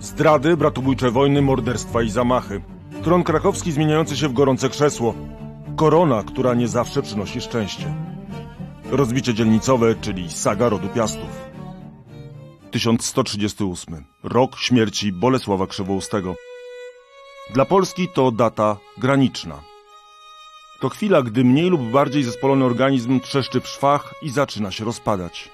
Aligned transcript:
Zdrady, 0.00 0.56
bratobójcze 0.56 1.10
wojny, 1.10 1.42
morderstwa 1.42 2.02
i 2.02 2.10
zamachy. 2.10 2.62
Tron 3.02 3.24
krakowski 3.24 3.72
zmieniający 3.72 4.16
się 4.16 4.28
w 4.28 4.32
gorące 4.32 4.68
krzesło. 4.68 5.14
Korona, 5.76 6.22
która 6.22 6.54
nie 6.54 6.68
zawsze 6.68 7.02
przynosi 7.02 7.40
szczęście. 7.40 7.94
Rozbicie 8.90 9.34
dzielnicowe, 9.34 9.94
czyli 9.94 10.30
saga 10.30 10.68
rodu 10.68 10.88
Piastów. 10.88 11.52
1138. 12.70 14.04
Rok 14.22 14.58
śmierci 14.58 15.12
Bolesława 15.12 15.66
Krzywoustego. 15.66 16.34
Dla 17.54 17.64
Polski 17.64 18.08
to 18.08 18.30
data 18.30 18.76
graniczna. 18.98 19.60
To 20.80 20.88
chwila, 20.88 21.22
gdy 21.22 21.44
mniej 21.44 21.70
lub 21.70 21.82
bardziej 21.82 22.22
zespolony 22.22 22.64
organizm 22.64 23.20
trzeszczy 23.20 23.60
w 23.60 23.68
szwach 23.68 24.14
i 24.22 24.30
zaczyna 24.30 24.70
się 24.70 24.84
rozpadać. 24.84 25.50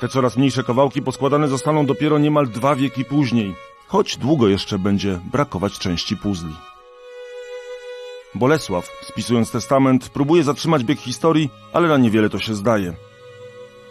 Te 0.00 0.08
coraz 0.08 0.36
mniejsze 0.36 0.64
kawałki 0.64 1.02
poskładane 1.02 1.48
zostaną 1.48 1.86
dopiero 1.86 2.18
niemal 2.18 2.46
dwa 2.46 2.76
wieki 2.76 3.04
później, 3.04 3.54
choć 3.86 4.16
długo 4.16 4.48
jeszcze 4.48 4.78
będzie 4.78 5.20
brakować 5.32 5.78
części 5.78 6.16
puzli. 6.16 6.54
Bolesław, 8.34 8.90
spisując 9.02 9.50
testament, 9.50 10.08
próbuje 10.08 10.42
zatrzymać 10.42 10.84
bieg 10.84 11.00
historii, 11.00 11.50
ale 11.72 11.88
na 11.88 11.96
niewiele 11.96 12.30
to 12.30 12.38
się 12.38 12.54
zdaje. 12.54 12.94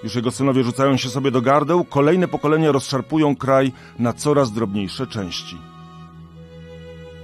Już 0.03 0.15
jego 0.15 0.31
synowie 0.31 0.63
rzucają 0.63 0.97
się 0.97 1.09
sobie 1.09 1.31
do 1.31 1.41
gardeł, 1.41 1.85
kolejne 1.85 2.27
pokolenia 2.27 2.71
rozszarpują 2.71 3.35
kraj 3.35 3.71
na 3.99 4.13
coraz 4.13 4.51
drobniejsze 4.51 5.07
części. 5.07 5.57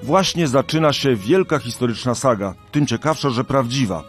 Właśnie 0.04 0.48
zaczyna 0.48 0.94
się 0.94 1.16
wielka 1.16 1.60
historyczna 1.60 2.16
saga, 2.16 2.54
tym 2.72 2.88
ciekawsza, 2.88 3.30
że 3.30 3.44
prawdziwa, 3.44 4.04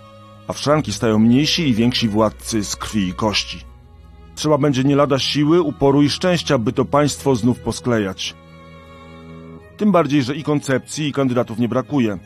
a 0.49 0.53
w 0.53 0.59
szranki 0.59 0.93
stają 0.93 1.19
mniejsi 1.19 1.69
i 1.69 1.75
więksi 1.75 2.09
władcy 2.09 2.65
z 2.65 2.77
krwi 2.77 3.09
i 3.09 3.15
kości. 3.15 3.72
Trzeba 4.35 4.59
będzie 4.59 4.85
nie 4.85 4.97
lada 4.97 5.19
siły, 5.19 5.63
uporu 5.63 6.03
i 6.03 6.11
szczęścia, 6.11 6.59
by 6.59 6.73
to 6.73 6.85
państwo 6.85 7.35
znów 7.35 7.61
posklejać. 7.61 8.35
Tym 9.77 9.93
bardziej, 9.93 10.23
że 10.23 10.37
i 10.37 10.43
koncepcji, 10.43 11.09
i 11.09 11.13
kandydatów 11.13 11.59
nie 11.59 11.69
brakuje. 11.69 12.19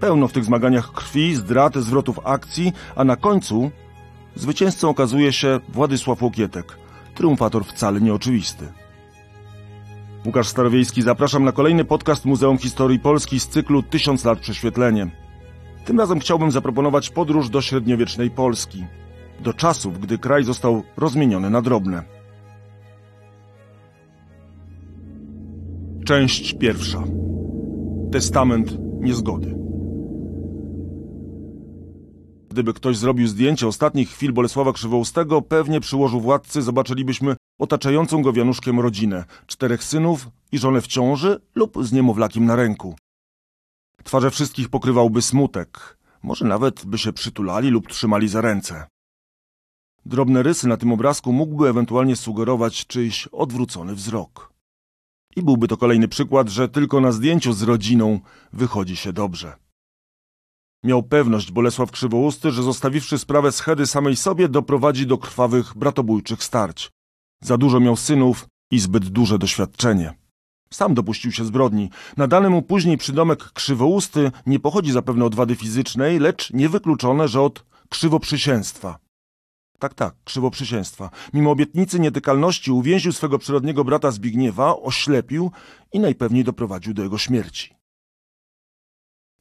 Pełno 0.00 0.28
w 0.28 0.32
tych 0.32 0.44
zmaganiach 0.44 0.92
krwi, 0.92 1.34
zdrad, 1.34 1.76
zwrotów 1.76 2.20
akcji, 2.24 2.72
a 2.96 3.04
na 3.04 3.16
końcu 3.16 3.70
zwycięzcą 4.34 4.88
okazuje 4.88 5.32
się 5.32 5.60
Władysław 5.68 6.22
Łokietek, 6.22 6.78
triumfator 7.14 7.64
wcale 7.64 8.00
nieoczywisty. 8.00 8.72
Łukasz 10.26 10.48
Starowiejski, 10.48 11.02
zapraszam 11.02 11.44
na 11.44 11.52
kolejny 11.52 11.84
podcast 11.84 12.24
Muzeum 12.24 12.58
Historii 12.58 12.98
Polski 12.98 13.40
z 13.40 13.48
cyklu 13.48 13.82
Tysiąc 13.82 14.24
lat 14.24 14.38
prześwietlenie. 14.38 15.10
Tym 15.84 16.00
razem 16.00 16.20
chciałbym 16.20 16.50
zaproponować 16.50 17.10
podróż 17.10 17.48
do 17.48 17.62
średniowiecznej 17.62 18.30
Polski, 18.30 18.84
do 19.42 19.52
czasów, 19.52 20.00
gdy 20.00 20.18
kraj 20.18 20.44
został 20.44 20.82
rozmieniony 20.96 21.50
na 21.50 21.62
drobne. 21.62 22.02
Część 26.04 26.54
pierwsza. 26.54 27.04
Testament 28.12 28.78
niezgody. 29.00 29.62
Gdyby 32.50 32.74
ktoś 32.74 32.96
zrobił 32.96 33.26
zdjęcie 33.26 33.66
ostatnich 33.66 34.10
chwil 34.10 34.32
Bolesława 34.32 34.72
Krzywoustego, 34.72 35.42
pewnie 35.42 35.80
przyłożył 35.80 36.20
władcy 36.20 36.62
zobaczylibyśmy 36.62 37.36
otaczającą 37.58 38.22
go 38.22 38.32
wianuszkiem 38.32 38.80
rodzinę, 38.80 39.24
czterech 39.46 39.84
synów 39.84 40.28
i 40.52 40.58
żonę 40.58 40.80
w 40.80 40.86
ciąży 40.86 41.40
lub 41.54 41.84
z 41.84 41.92
niemowlakiem 41.92 42.44
na 42.44 42.56
ręku. 42.56 42.94
Twarze 44.04 44.30
wszystkich 44.30 44.68
pokrywałby 44.68 45.22
smutek, 45.22 45.98
może 46.22 46.44
nawet 46.44 46.86
by 46.86 46.98
się 46.98 47.12
przytulali 47.12 47.68
lub 47.70 47.88
trzymali 47.88 48.28
za 48.28 48.40
ręce. 48.40 48.86
Drobne 50.06 50.42
rysy 50.42 50.68
na 50.68 50.76
tym 50.76 50.92
obrazku 50.92 51.32
mógłby 51.32 51.68
ewentualnie 51.68 52.16
sugerować 52.16 52.86
czyjś 52.86 53.26
odwrócony 53.26 53.94
wzrok. 53.94 54.52
I 55.36 55.42
byłby 55.42 55.68
to 55.68 55.76
kolejny 55.76 56.08
przykład, 56.08 56.48
że 56.48 56.68
tylko 56.68 57.00
na 57.00 57.12
zdjęciu 57.12 57.52
z 57.52 57.62
rodziną 57.62 58.20
wychodzi 58.52 58.96
się 58.96 59.12
dobrze. 59.12 59.56
Miał 60.84 61.02
pewność 61.02 61.52
Bolesław 61.52 61.90
Krzywousty, 61.90 62.50
że 62.50 62.62
zostawiwszy 62.62 63.18
sprawę 63.18 63.52
schedy 63.52 63.86
samej 63.86 64.16
sobie, 64.16 64.48
doprowadzi 64.48 65.06
do 65.06 65.18
krwawych 65.18 65.76
bratobójczych 65.76 66.44
starć. 66.44 66.90
Za 67.42 67.58
dużo 67.58 67.80
miał 67.80 67.96
synów 67.96 68.46
i 68.70 68.78
zbyt 68.78 69.08
duże 69.08 69.38
doświadczenie. 69.38 70.14
Sam 70.72 70.94
dopuścił 70.94 71.32
się 71.32 71.44
zbrodni. 71.44 71.90
Nadany 72.16 72.50
mu 72.50 72.62
później 72.62 72.98
przydomek 72.98 73.52
krzywousty 73.52 74.30
nie 74.46 74.60
pochodzi 74.60 74.92
zapewne 74.92 75.24
od 75.24 75.34
wady 75.34 75.56
fizycznej, 75.56 76.18
lecz 76.18 76.52
niewykluczone, 76.52 77.28
że 77.28 77.40
od 77.40 77.64
krzywoprzysięstwa. 77.88 78.98
Tak, 79.82 79.94
tak, 79.94 80.14
krzywoprzysięstwa. 80.24 81.10
Mimo 81.34 81.50
obietnicy 81.50 82.00
nietykalności 82.00 82.70
uwięził 82.70 83.12
swego 83.12 83.38
przyrodniego 83.38 83.84
brata 83.84 84.10
Zbigniewa, 84.10 84.76
oślepił 84.76 85.50
i 85.92 86.00
najpewniej 86.00 86.44
doprowadził 86.44 86.94
do 86.94 87.02
jego 87.02 87.18
śmierci. 87.18 87.74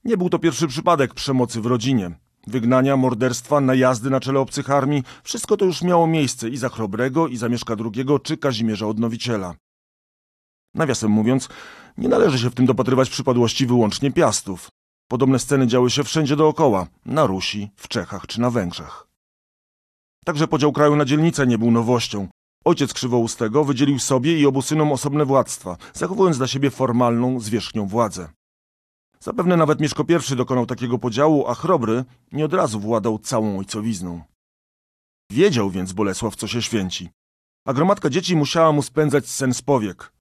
Nie 0.04 0.18
był 0.18 0.30
to 0.30 0.40
pierwszy 0.40 0.68
przypadek 0.68 1.14
przemocy 1.14 1.62
w 1.62 1.66
rodzinie. 1.66 2.12
Wygnania, 2.48 2.98
morderstwa, 2.98 3.62
najazdy 3.62 4.10
na 4.10 4.20
czele 4.20 4.40
obcych 4.40 4.70
armii, 4.70 5.04
wszystko 5.24 5.58
to 5.58 5.66
już 5.66 5.82
miało 5.82 6.08
miejsce 6.08 6.50
i 6.50 6.58
za 6.58 6.70
Chrobrego, 6.70 7.28
i 7.28 7.38
za 7.38 7.50
Mieszka 7.50 7.76
II, 7.80 8.06
czy 8.24 8.38
Kazimierza 8.38 8.88
Odnowiciela. 8.88 9.56
Nawiasem 10.74 11.12
mówiąc, 11.12 11.50
nie 11.98 12.10
należy 12.10 12.40
się 12.40 12.50
w 12.50 12.56
tym 12.56 12.66
dopatrywać 12.66 13.10
przypadłości 13.10 13.66
wyłącznie 13.66 14.12
Piastów. 14.12 14.70
Podobne 15.08 15.40
sceny 15.40 15.68
działy 15.68 15.90
się 15.90 16.04
wszędzie 16.04 16.36
dookoła, 16.36 16.88
na 17.06 17.26
Rusi, 17.26 17.72
w 17.76 17.88
Czechach 17.88 18.28
czy 18.28 18.42
na 18.42 18.50
Węgrzech. 18.50 19.11
Także 20.26 20.48
podział 20.48 20.72
kraju 20.72 20.96
na 20.96 21.06
dzielnice 21.06 21.48
nie 21.48 21.58
był 21.58 21.72
nowością. 21.72 22.28
Ojciec 22.66 22.94
Krzywoustego 22.94 23.66
wydzielił 23.66 24.00
sobie 24.00 24.40
i 24.40 24.46
obu 24.46 24.62
synom 24.62 24.92
osobne 24.92 25.26
władztwa, 25.26 25.78
zachowując 25.94 26.38
dla 26.38 26.48
siebie 26.48 26.70
formalną, 26.70 27.40
zwierzchnią 27.40 27.88
władzę. 27.88 28.30
Zapewne 29.20 29.58
nawet 29.58 29.80
Mieszko 29.80 30.06
I 30.32 30.36
dokonał 30.36 30.66
takiego 30.66 30.98
podziału, 30.98 31.48
a 31.48 31.56
Chrobry 31.56 32.06
nie 32.32 32.46
od 32.46 32.54
razu 32.54 32.80
władał 32.80 33.20
całą 33.20 33.58
ojcowizną. 33.58 34.22
Wiedział 35.32 35.70
więc 35.70 35.94
Bolesław, 35.94 36.36
co 36.36 36.48
się 36.48 36.62
święci. 36.62 37.10
A 37.68 37.74
gromadka 37.74 38.10
dzieci 38.10 38.36
musiała 38.36 38.72
mu 38.72 38.82
spędzać 38.82 39.30
sen 39.30 39.54
z 39.54 39.62
powiek. 39.62 40.14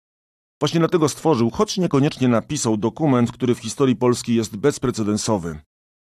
Właśnie 0.61 0.81
dlatego 0.81 1.09
stworzył, 1.09 1.51
choć 1.51 1.79
niekoniecznie 1.79 2.29
napisał 2.29 2.77
dokument, 2.77 3.33
który 3.33 3.55
w 3.55 3.59
historii 3.59 3.97
Polski 3.97 4.35
jest 4.35 4.57
bezprecedensowy. 4.57 5.61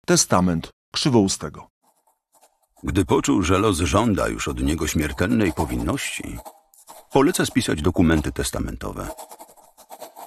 Testament 0.05 0.69
Krzywoustego. 0.93 1.74
Gdy 2.85 3.05
poczuł, 3.05 3.41
że 3.41 3.57
los 3.57 3.77
żąda 3.77 4.27
już 4.27 4.47
od 4.47 4.63
niego 4.63 4.87
śmiertelnej 4.87 5.53
powinności, 5.53 6.37
poleca 7.11 7.45
spisać 7.45 7.81
dokumenty 7.81 8.31
testamentowe. 8.31 9.07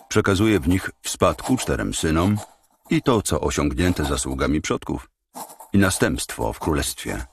Przekazuje 0.08 0.60
w 0.60 0.68
nich 0.68 0.90
w 1.02 1.08
spadku 1.08 1.56
czterem 1.56 1.94
synom 1.94 2.38
i 2.90 3.02
to, 3.02 3.22
co 3.22 3.40
osiągnięte 3.40 4.04
zasługami 4.04 4.60
przodków, 4.60 5.10
i 5.72 5.78
następstwo 5.78 6.52
w 6.52 6.58
królestwie, 6.58 7.26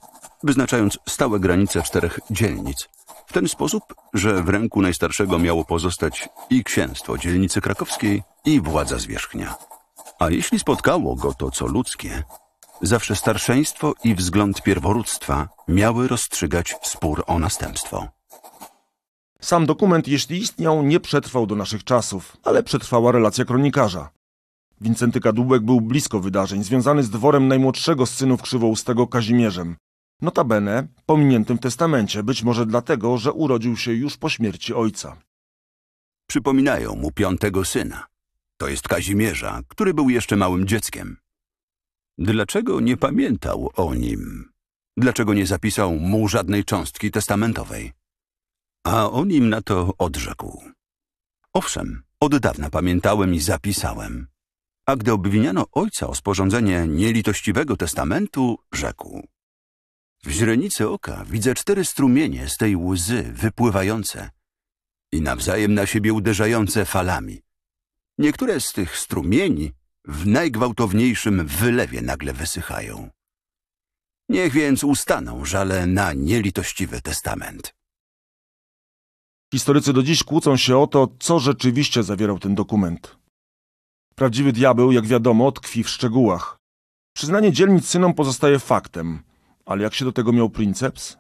wyznaczając 0.44 0.98
stałe 1.10 1.40
granice 1.40 1.82
czterech 1.82 2.20
dzielnic, 2.32 2.90
w 3.28 3.34
ten 3.34 3.48
sposób, 3.48 3.84
że 4.14 4.44
w 4.44 4.50
ręku 4.50 4.82
najstarszego 4.82 5.40
miało 5.40 5.66
pozostać 5.66 6.30
i 6.50 6.64
księstwo 6.64 7.18
dzielnicy 7.18 7.62
krakowskiej, 7.62 8.24
i 8.46 8.62
władza 8.62 9.00
zwierzchnia. 9.00 9.56
A 10.20 10.30
jeśli 10.30 10.60
spotkało 10.60 11.16
go 11.16 11.34
to, 11.34 11.52
co 11.52 11.68
ludzkie, 11.68 12.24
zawsze 12.82 13.16
starszeństwo 13.16 13.94
i 14.04 14.16
wzgląd 14.16 14.62
pierworództwa 14.62 15.48
miały 15.68 16.08
rozstrzygać 16.08 16.76
spór 16.84 17.24
o 17.28 17.40
następstwo. 17.40 18.08
Sam 19.42 19.66
dokument, 19.66 20.08
jeśli 20.08 20.38
istniał, 20.38 20.84
nie 20.84 21.00
przetrwał 21.00 21.48
do 21.48 21.56
naszych 21.56 21.84
czasów, 21.84 22.38
ale 22.44 22.64
przetrwała 22.64 23.12
relacja 23.12 23.46
kronikarza. 23.46 24.10
Wincenty 24.82 25.20
Kadłubek 25.20 25.62
był 25.62 25.82
blisko 25.82 26.20
wydarzeń, 26.20 26.64
związany 26.64 27.04
z 27.04 27.10
dworem 27.10 27.48
najmłodszego 27.48 28.06
z 28.06 28.14
synów 28.14 28.42
Krzywoustego 28.42 29.08
Kazimierzem. 29.08 29.76
Notabene 30.22 30.88
pominiętym 31.06 31.58
w 31.58 31.62
testamencie, 31.62 32.24
być 32.24 32.44
może 32.44 32.66
dlatego, 32.66 33.18
że 33.18 33.34
urodził 33.34 33.78
się 33.78 33.94
już 33.94 34.18
po 34.18 34.30
śmierci 34.30 34.74
ojca. 34.74 35.18
Przypominają 36.28 36.96
mu 36.96 37.12
piątego 37.12 37.66
syna. 37.66 38.06
To 38.58 38.68
jest 38.68 38.88
Kazimierza, 38.88 39.62
który 39.68 39.94
był 39.94 40.10
jeszcze 40.10 40.36
małym 40.36 40.68
dzieckiem. 40.68 41.18
Dlaczego 42.18 42.80
nie 42.80 42.98
pamiętał 42.98 43.72
o 43.76 43.94
nim? 43.94 44.52
Dlaczego 44.98 45.34
nie 45.34 45.48
zapisał 45.48 45.96
mu 45.96 46.28
żadnej 46.28 46.66
cząstki 46.66 47.12
testamentowej? 47.12 47.92
A 48.84 49.12
on 49.12 49.32
im 49.32 49.50
na 49.50 49.62
to 49.62 49.94
odrzekł. 49.98 50.64
Owszem, 51.54 52.04
od 52.20 52.38
dawna 52.38 52.70
pamiętałem 52.70 53.34
i 53.34 53.40
zapisałem. 53.40 54.28
A 54.86 54.96
gdy 54.96 55.12
obwiniano 55.12 55.66
ojca 55.72 56.08
o 56.08 56.16
sporządzenie 56.16 56.88
nielitościwego 56.88 57.78
testamentu, 57.78 58.58
rzekł. 58.74 59.28
W 60.24 60.30
źrenicy 60.30 60.90
oka 60.90 61.26
widzę 61.26 61.54
cztery 61.56 61.86
strumienie 61.86 62.50
z 62.50 62.58
tej 62.58 62.76
łzy 62.76 63.24
wypływające 63.24 64.30
i 65.12 65.22
nawzajem 65.22 65.74
na 65.74 65.86
siebie 65.86 66.14
uderzające 66.14 66.86
falami. 66.86 67.42
Niektóre 68.18 68.60
z 68.60 68.74
tych 68.74 68.98
strumieni 68.98 69.72
w 70.08 70.28
najgwałtowniejszym 70.28 71.48
wylewie 71.48 72.02
nagle 72.02 72.34
wysychają. 72.34 73.10
Niech 74.30 74.54
więc 74.54 74.84
ustaną 74.84 75.46
żale 75.46 75.88
na 75.88 76.14
nielitościwy 76.14 77.02
testament. 77.02 77.74
Historycy 79.54 79.94
do 79.94 80.04
dziś 80.04 80.24
kłócą 80.24 80.58
się 80.58 80.78
o 80.78 80.88
to, 80.88 81.08
co 81.20 81.40
rzeczywiście 81.40 82.04
zawierał 82.04 82.40
ten 82.40 82.56
dokument. 82.56 83.18
Prawdziwy 84.16 84.54
diabeł, 84.54 84.92
jak 84.92 85.08
wiadomo, 85.08 85.52
tkwi 85.52 85.84
w 85.84 85.90
szczegółach. 85.90 86.58
Przyznanie 87.16 87.52
dzielnic 87.52 87.88
synom 87.88 88.14
pozostaje 88.14 88.60
faktem, 88.60 89.24
ale 89.66 89.84
jak 89.84 89.94
się 89.94 90.06
do 90.06 90.12
tego 90.12 90.32
miał 90.34 90.50
princeps? 90.50 91.18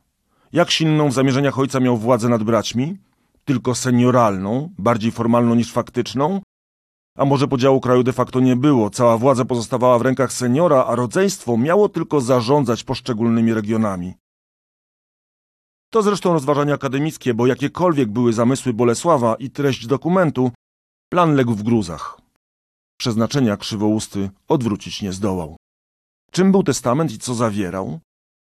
Jak 0.53 0.71
silną 0.71 1.09
w 1.09 1.13
zamierzeniach 1.13 1.59
ojca 1.59 1.79
miał 1.79 1.97
władzę 1.97 2.29
nad 2.29 2.43
braćmi? 2.43 2.97
Tylko 3.45 3.75
senioralną, 3.75 4.73
bardziej 4.77 5.11
formalną 5.11 5.55
niż 5.55 5.71
faktyczną? 5.71 6.41
A 7.17 7.25
może 7.25 7.47
podziału 7.47 7.79
kraju 7.79 8.03
de 8.03 8.13
facto 8.13 8.39
nie 8.39 8.55
było, 8.55 8.89
cała 8.89 9.17
władza 9.17 9.45
pozostawała 9.45 9.99
w 9.99 10.01
rękach 10.01 10.33
seniora, 10.33 10.85
a 10.85 10.95
rodzeństwo 10.95 11.57
miało 11.57 11.89
tylko 11.89 12.21
zarządzać 12.21 12.83
poszczególnymi 12.83 13.53
regionami. 13.53 14.13
To 15.89 16.01
zresztą 16.01 16.33
rozważania 16.33 16.73
akademickie, 16.73 17.33
bo 17.33 17.47
jakiekolwiek 17.47 18.09
były 18.09 18.33
zamysły 18.33 18.73
Bolesława 18.73 19.35
i 19.35 19.49
treść 19.49 19.87
dokumentu, 19.87 20.51
plan 21.09 21.35
legł 21.35 21.53
w 21.53 21.63
gruzach. 21.63 22.21
Przeznaczenia 22.97 23.57
krzywousty 23.57 24.29
odwrócić 24.47 25.01
nie 25.01 25.13
zdołał. 25.13 25.55
Czym 26.31 26.51
był 26.51 26.63
testament 26.63 27.11
i 27.11 27.19
co 27.19 27.33
zawierał? 27.33 27.99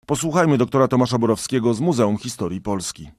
Posłuchajmy 0.06 0.58
doktora 0.58 0.88
Tomasza 0.88 1.18
Borowskiego 1.18 1.74
z 1.74 1.80
Muzeum 1.80 2.18
Historii 2.18 2.60
Polski. 2.60 3.10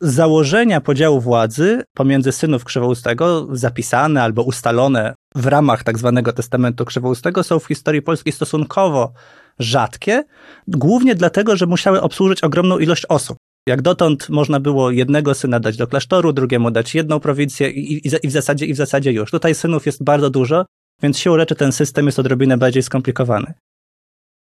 Założenia 0.00 0.80
podziału 0.80 1.20
władzy 1.20 1.82
pomiędzy 1.94 2.32
synów 2.32 2.64
Krzywoustego, 2.64 3.48
zapisane 3.52 4.22
albo 4.22 4.42
ustalone 4.42 5.14
w 5.34 5.46
ramach 5.46 5.84
tak 5.84 5.98
zwanego 5.98 6.32
testamentu 6.32 6.84
Krzywoustego, 6.84 7.42
są 7.42 7.58
w 7.58 7.66
historii 7.66 8.02
polskiej 8.02 8.32
stosunkowo 8.32 9.12
rzadkie, 9.58 10.24
głównie 10.68 11.14
dlatego, 11.14 11.56
że 11.56 11.66
musiały 11.66 12.00
obsłużyć 12.00 12.44
ogromną 12.44 12.78
ilość 12.78 13.06
osób. 13.06 13.36
Jak 13.68 13.82
dotąd 13.82 14.28
można 14.28 14.60
było 14.60 14.90
jednego 14.90 15.34
syna 15.34 15.60
dać 15.60 15.76
do 15.76 15.86
klasztoru, 15.86 16.32
drugiemu 16.32 16.70
dać 16.70 16.94
jedną 16.94 17.20
prowincję 17.20 17.70
i, 17.70 17.92
i, 17.92 18.16
i, 18.22 18.28
w, 18.28 18.32
zasadzie, 18.32 18.66
i 18.66 18.74
w 18.74 18.76
zasadzie 18.76 19.12
już. 19.12 19.30
Tutaj 19.30 19.54
synów 19.54 19.86
jest 19.86 20.04
bardzo 20.04 20.30
dużo, 20.30 20.64
więc 21.02 21.18
siłą 21.18 21.38
rzeczy 21.38 21.54
ten 21.54 21.72
system 21.72 22.06
jest 22.06 22.18
odrobinę 22.18 22.58
bardziej 22.58 22.82
skomplikowany. 22.82 23.54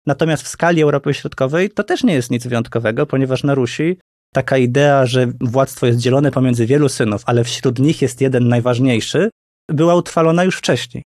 Natomiast 0.06 0.42
w 0.42 0.48
skali 0.48 0.82
Europy 0.82 1.14
Środkowej 1.14 1.70
to 1.70 1.84
też 1.84 2.04
nie 2.04 2.14
jest 2.14 2.30
nic 2.30 2.46
wyjątkowego, 2.46 3.06
ponieważ 3.06 3.44
na 3.44 3.54
Rusi 3.54 3.98
taka 4.38 4.58
idea, 4.58 5.06
że 5.06 5.32
władztwo 5.40 5.86
jest 5.86 5.98
dzielone 5.98 6.30
pomiędzy 6.30 6.66
wielu 6.66 6.88
synów, 6.88 7.22
ale 7.26 7.44
wśród 7.44 7.78
nich 7.78 8.02
jest 8.02 8.20
jeden 8.20 8.48
najważniejszy, 8.48 9.30
była 9.68 9.94
utrwalona 9.94 10.44
już 10.44 10.56
wcześniej. 10.56 11.02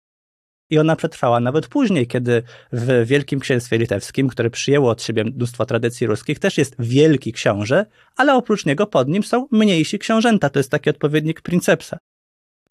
I 0.70 0.80
ona 0.80 0.96
przetrwała 0.96 1.40
nawet 1.40 1.68
później, 1.68 2.08
kiedy 2.08 2.44
w 2.72 3.06
Wielkim 3.06 3.40
Księstwie 3.40 3.78
Litewskim, 3.78 4.28
które 4.28 4.50
przyjęło 4.50 4.90
od 4.90 5.04
siebie 5.04 5.24
mnóstwo 5.24 5.66
tradycji 5.66 6.08
ruskich, 6.08 6.40
też 6.40 6.58
jest 6.58 6.76
wielki 6.80 7.34
książę, 7.34 7.86
ale 8.16 8.36
oprócz 8.36 8.66
niego 8.66 8.88
pod 8.88 9.08
nim 9.08 9.24
są 9.24 9.48
mniejsi 9.52 10.00
książęta. 10.00 10.50
To 10.50 10.60
jest 10.60 10.72
taki 10.72 10.90
odpowiednik 10.90 11.42
princepsa. 11.42 11.98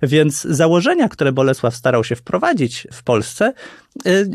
Więc 0.02 0.42
założenia, 0.42 1.08
które 1.08 1.32
Bolesław 1.32 1.76
starał 1.76 2.04
się 2.04 2.16
wprowadzić 2.16 2.86
w 2.92 3.02
Polsce, 3.02 3.52
y, 4.06 4.30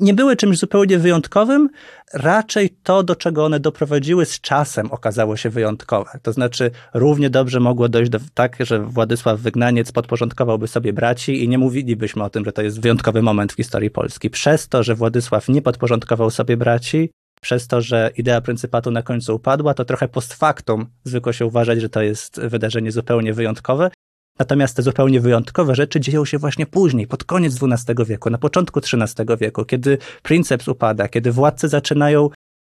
nie 0.00 0.14
były 0.14 0.36
czymś 0.36 0.58
zupełnie 0.58 0.98
wyjątkowym. 0.98 1.68
Raczej 2.14 2.76
to, 2.82 3.02
do 3.02 3.16
czego 3.16 3.44
one 3.44 3.60
doprowadziły 3.60 4.26
z 4.26 4.40
czasem, 4.40 4.92
okazało 4.92 5.36
się 5.36 5.50
wyjątkowe. 5.50 6.10
To 6.22 6.32
znaczy, 6.32 6.70
równie 6.94 7.30
dobrze 7.30 7.60
mogło 7.60 7.88
dojść 7.88 8.10
do 8.10 8.18
tak, 8.34 8.56
że 8.60 8.78
Władysław 8.78 9.40
Wygnaniec 9.40 9.92
podporządkowałby 9.92 10.68
sobie 10.68 10.92
braci 10.92 11.44
i 11.44 11.48
nie 11.48 11.58
mówilibyśmy 11.58 12.24
o 12.24 12.30
tym, 12.30 12.44
że 12.44 12.52
to 12.52 12.62
jest 12.62 12.80
wyjątkowy 12.80 13.22
moment 13.22 13.52
w 13.52 13.56
historii 13.56 13.90
Polski. 13.90 14.30
Przez 14.30 14.68
to, 14.68 14.82
że 14.82 14.94
Władysław 14.94 15.48
nie 15.48 15.62
podporządkował 15.62 16.30
sobie 16.30 16.56
braci, 16.56 17.10
przez 17.40 17.68
to, 17.68 17.80
że 17.80 18.10
idea 18.16 18.40
pryncypatu 18.40 18.90
na 18.90 19.02
końcu 19.02 19.34
upadła, 19.34 19.74
to 19.74 19.84
trochę 19.84 20.08
post 20.08 20.34
factum 20.34 20.86
zwykło 21.04 21.32
się 21.32 21.46
uważać, 21.46 21.80
że 21.80 21.88
to 21.88 22.02
jest 22.02 22.40
wydarzenie 22.40 22.92
zupełnie 22.92 23.32
wyjątkowe. 23.32 23.90
Natomiast 24.38 24.76
te 24.76 24.82
zupełnie 24.82 25.20
wyjątkowe 25.20 25.74
rzeczy 25.74 26.00
dzieją 26.00 26.24
się 26.24 26.38
właśnie 26.38 26.66
później, 26.66 27.06
pod 27.06 27.24
koniec 27.24 27.58
XII 27.62 28.04
wieku, 28.06 28.30
na 28.30 28.38
początku 28.38 28.80
XIII 28.80 29.26
wieku, 29.40 29.64
kiedy 29.64 29.98
princeps 30.22 30.68
upada, 30.68 31.08
kiedy 31.08 31.32
władcy 31.32 31.68
zaczynają 31.68 32.30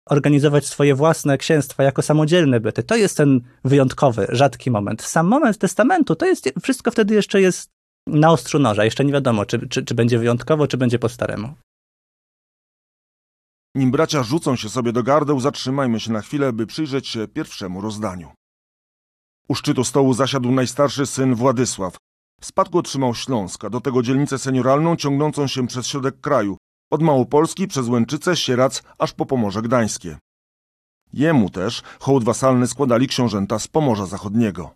organizować 0.08 0.66
swoje 0.66 0.94
własne 0.94 1.38
księstwa 1.38 1.82
jako 1.82 2.02
samodzielne 2.02 2.60
byty. 2.60 2.82
To 2.82 2.96
jest 2.96 3.16
ten 3.16 3.40
wyjątkowy, 3.64 4.26
rzadki 4.28 4.70
moment. 4.70 5.02
Sam 5.02 5.26
moment 5.26 5.58
testamentu, 5.58 6.16
to 6.16 6.26
jest, 6.26 6.50
wszystko 6.62 6.90
wtedy 6.90 7.14
jeszcze 7.14 7.40
jest 7.40 7.70
na 8.06 8.30
ostrzu 8.30 8.58
noża. 8.58 8.84
Jeszcze 8.84 9.04
nie 9.04 9.12
wiadomo, 9.12 9.46
czy, 9.46 9.68
czy, 9.68 9.84
czy 9.84 9.94
będzie 9.94 10.18
wyjątkowo, 10.18 10.66
czy 10.66 10.76
będzie 10.76 10.98
po 10.98 11.08
staremu. 11.08 11.54
Nim 13.74 13.90
bracia 13.90 14.22
rzucą 14.22 14.56
się 14.56 14.68
sobie 14.68 14.92
do 14.92 15.02
gardeł, 15.02 15.40
zatrzymajmy 15.40 16.00
się 16.00 16.12
na 16.12 16.20
chwilę, 16.20 16.52
by 16.52 16.66
przyjrzeć 16.66 17.08
się 17.08 17.28
pierwszemu 17.28 17.80
rozdaniu. 17.80 18.32
U 19.48 19.54
szczytu 19.54 19.84
stołu 19.84 20.14
zasiadł 20.14 20.52
najstarszy 20.52 21.06
syn 21.06 21.34
Władysław. 21.34 21.96
Spadku 22.40 22.78
otrzymał 22.78 23.14
Śląska, 23.14 23.70
do 23.70 23.80
tego 23.80 24.02
dzielnicę 24.02 24.38
senioralną 24.38 24.96
ciągnącą 24.96 25.46
się 25.46 25.66
przez 25.66 25.86
środek 25.86 26.20
kraju, 26.20 26.56
od 26.90 27.02
Małopolski 27.02 27.68
przez 27.68 27.88
Łęczyce, 27.88 28.36
Sierac, 28.36 28.82
aż 28.98 29.12
po 29.12 29.26
Pomorze 29.26 29.62
Gdańskie. 29.62 30.18
Jemu 31.12 31.50
też 31.50 31.82
hołd 32.00 32.24
wasalny 32.24 32.66
składali 32.66 33.08
książęta 33.08 33.58
z 33.58 33.68
Pomorza 33.68 34.06
Zachodniego. 34.06 34.74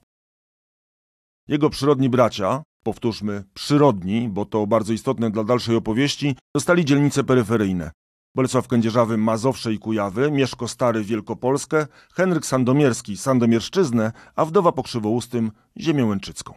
Jego 1.48 1.70
przyrodni 1.70 2.08
bracia, 2.08 2.62
powtórzmy 2.84 3.44
przyrodni, 3.54 4.28
bo 4.28 4.44
to 4.44 4.66
bardzo 4.66 4.92
istotne 4.92 5.30
dla 5.30 5.44
dalszej 5.44 5.76
opowieści, 5.76 6.36
dostali 6.54 6.84
dzielnice 6.84 7.24
peryferyjne. 7.24 7.90
Bolesław 8.34 8.68
Kędzierzawy 8.68 9.16
Mazowsze 9.16 9.72
i 9.72 9.78
Kujawy, 9.78 10.30
Mieszko 10.30 10.68
Stary 10.68 11.04
Wielkopolskę, 11.04 11.86
Henryk 12.12 12.46
Sandomierski 12.46 13.16
Sandomierszczyznę, 13.16 14.12
a 14.36 14.44
wdowa 14.44 14.72
po 14.72 14.82
Krzywoustym 14.82 15.50
Ziemię 15.76 16.04
Łęczycką. 16.04 16.54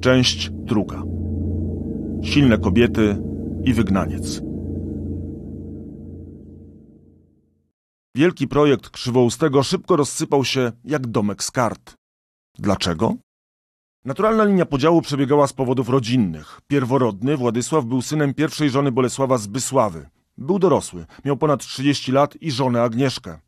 Część 0.00 0.50
druga. 0.50 1.02
Silne 2.22 2.58
kobiety 2.58 3.22
i 3.64 3.74
wygnaniec. 3.74 4.42
Wielki 8.16 8.48
projekt 8.48 8.90
Krzywoustego 8.90 9.62
szybko 9.62 9.96
rozsypał 9.96 10.44
się 10.44 10.72
jak 10.84 11.06
domek 11.06 11.44
z 11.44 11.50
kart. 11.50 11.94
Dlaczego? 12.58 13.14
Naturalna 14.04 14.44
linia 14.44 14.66
podziału 14.66 15.02
przebiegała 15.02 15.46
z 15.46 15.52
powodów 15.52 15.88
rodzinnych. 15.88 16.60
Pierworodny 16.66 17.36
Władysław 17.36 17.84
był 17.84 18.02
synem 18.02 18.34
pierwszej 18.34 18.70
żony 18.70 18.92
Bolesława 18.92 19.38
Zbysławy. 19.38 20.08
Był 20.38 20.58
dorosły, 20.58 21.06
miał 21.24 21.36
ponad 21.36 21.66
30 21.66 22.12
lat 22.12 22.36
i 22.40 22.50
żonę 22.50 22.82
Agnieszkę. 22.82 23.38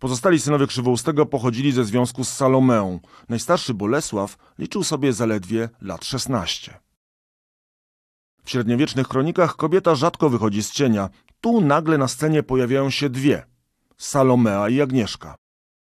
Pozostali 0.00 0.40
synowie 0.40 0.66
Krzywoustego 0.66 1.26
pochodzili 1.26 1.72
ze 1.72 1.84
związku 1.84 2.24
z 2.24 2.28
Salomeą. 2.28 3.00
Najstarszy 3.28 3.74
Bolesław 3.74 4.36
liczył 4.58 4.84
sobie 4.84 5.12
zaledwie 5.12 5.68
lat 5.80 6.04
16. 6.04 6.80
W 8.44 8.50
średniowiecznych 8.50 9.08
kronikach 9.08 9.56
kobieta 9.56 9.94
rzadko 9.94 10.30
wychodzi 10.30 10.62
z 10.62 10.70
cienia. 10.70 11.10
Tu 11.40 11.60
nagle 11.60 11.98
na 11.98 12.08
scenie 12.08 12.42
pojawiają 12.42 12.90
się 12.90 13.10
dwie: 13.10 13.46
Salomea 13.96 14.68
i 14.68 14.80
Agnieszka. 14.80 15.34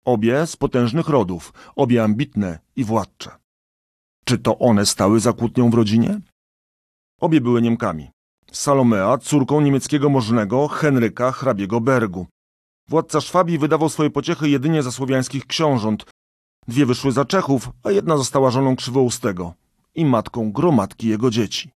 Obie 0.05 0.47
z 0.47 0.57
potężnych 0.57 1.09
rodów, 1.09 1.53
obie 1.77 2.05
ambitne 2.05 2.59
i 2.77 2.85
władcze. 2.85 3.46
Czy 4.29 4.39
to 4.39 4.59
one 4.59 4.87
stały 4.87 5.21
za 5.21 5.33
kłótnią 5.33 5.71
w 5.71 5.75
rodzinie? 5.75 6.21
Obie 7.21 7.41
były 7.41 7.63
Niemkami. 7.63 8.11
Salomea, 8.53 9.19
córką 9.19 9.61
niemieckiego 9.61 10.09
możnego 10.09 10.69
Henryka 10.69 11.33
hrabiego 11.33 11.81
Bergu. 11.81 12.27
Władca 12.89 13.21
Szwabii 13.21 13.59
wydawał 13.59 13.89
swoje 13.89 14.11
pociechy 14.11 14.49
jedynie 14.49 14.83
za 14.83 14.93
słowiańskich 14.93 15.47
książąt. 15.47 16.05
Dwie 16.69 16.87
wyszły 16.87 17.13
za 17.13 17.25
Czechów, 17.25 17.71
a 17.83 17.91
jedna 17.91 18.17
została 18.17 18.51
żoną 18.51 18.77
Krzywoustego 18.77 19.55
i 19.95 20.05
matką 20.05 20.53
gromadki 20.53 21.09
jego 21.09 21.31
dzieci. 21.31 21.71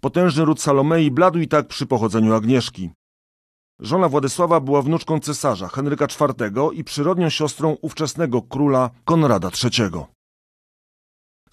Potężny 0.00 0.44
ród 0.44 0.60
Salomei 0.60 1.10
bladł 1.10 1.38
i 1.38 1.48
tak 1.48 1.68
przy 1.68 1.86
pochodzeniu 1.86 2.34
Agnieszki. 2.34 2.90
Żona 3.80 4.08
Władysława 4.08 4.60
była 4.60 4.82
wnuczką 4.82 5.20
cesarza 5.20 5.68
Henryka 5.68 6.04
IV 6.04 6.52
i 6.72 6.84
przyrodnią 6.84 7.30
siostrą 7.30 7.76
ówczesnego 7.82 8.42
króla 8.42 8.90
Konrada 9.04 9.50
III. 9.64 10.15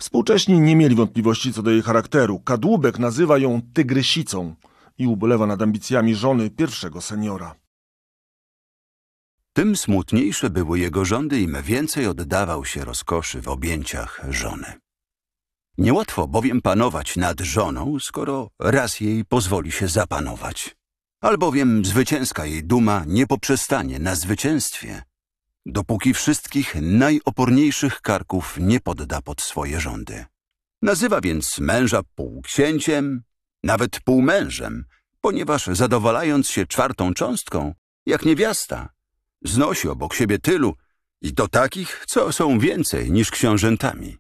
Współcześni 0.04 0.60
nie 0.60 0.76
mieli 0.76 0.96
wątpliwości 0.96 1.54
co 1.54 1.64
do 1.64 1.72
jej 1.72 1.82
charakteru. 1.82 2.40
Kadłubek 2.40 3.00
nazywa 3.00 3.38
ją 3.38 3.62
tygrysicą 3.74 4.56
i 4.98 5.08
ubolewa 5.08 5.46
nad 5.46 5.62
ambicjami 5.62 6.16
żony 6.16 6.50
pierwszego 6.50 7.02
seniora. 7.02 7.56
Tym 9.54 9.76
smutniejsze 9.76 10.50
były 10.50 10.80
jego 10.80 11.06
rządy, 11.06 11.42
im 11.42 11.58
więcej 11.64 12.08
oddawał 12.08 12.66
się 12.66 12.86
rozkoszy 12.86 13.42
w 13.42 13.48
objęciach 13.48 14.22
żony. 14.30 14.74
Niełatwo 15.78 16.28
bowiem 16.28 16.62
panować 16.62 17.16
nad 17.16 17.40
żoną, 17.40 18.00
skoro 18.00 18.50
raz 18.60 19.00
jej 19.00 19.26
pozwoli 19.26 19.72
się 19.72 19.88
zapanować. 19.88 20.76
Albowiem 21.22 21.86
zwycięska 21.86 22.46
jej 22.46 22.64
duma 22.64 23.04
nie 23.08 23.28
poprzestanie 23.28 24.00
na 24.00 24.16
zwycięstwie, 24.16 25.04
dopóki 25.66 26.14
wszystkich 26.14 26.76
najoporniejszych 26.82 28.02
karków 28.02 28.58
nie 28.60 28.80
podda 28.80 29.22
pod 29.22 29.42
swoje 29.42 29.80
rządy. 29.80 30.26
Nazywa 30.82 31.22
więc 31.22 31.60
męża 31.60 32.02
półksięciem, 32.16 33.22
nawet 33.64 34.00
półmężem, 34.00 34.86
ponieważ 35.22 35.66
zadowalając 35.66 36.50
się 36.50 36.66
czwartą 36.66 37.14
cząstką, 37.14 37.74
jak 38.06 38.26
niewiasta, 38.26 38.90
Znosi 39.46 39.90
obok 39.90 40.14
siebie 40.14 40.40
tylu 40.40 40.74
i 41.22 41.34
to 41.34 41.48
takich, 41.48 42.06
co 42.08 42.32
są 42.32 42.60
więcej 42.60 43.12
niż 43.12 43.32
książętami. 43.32 44.18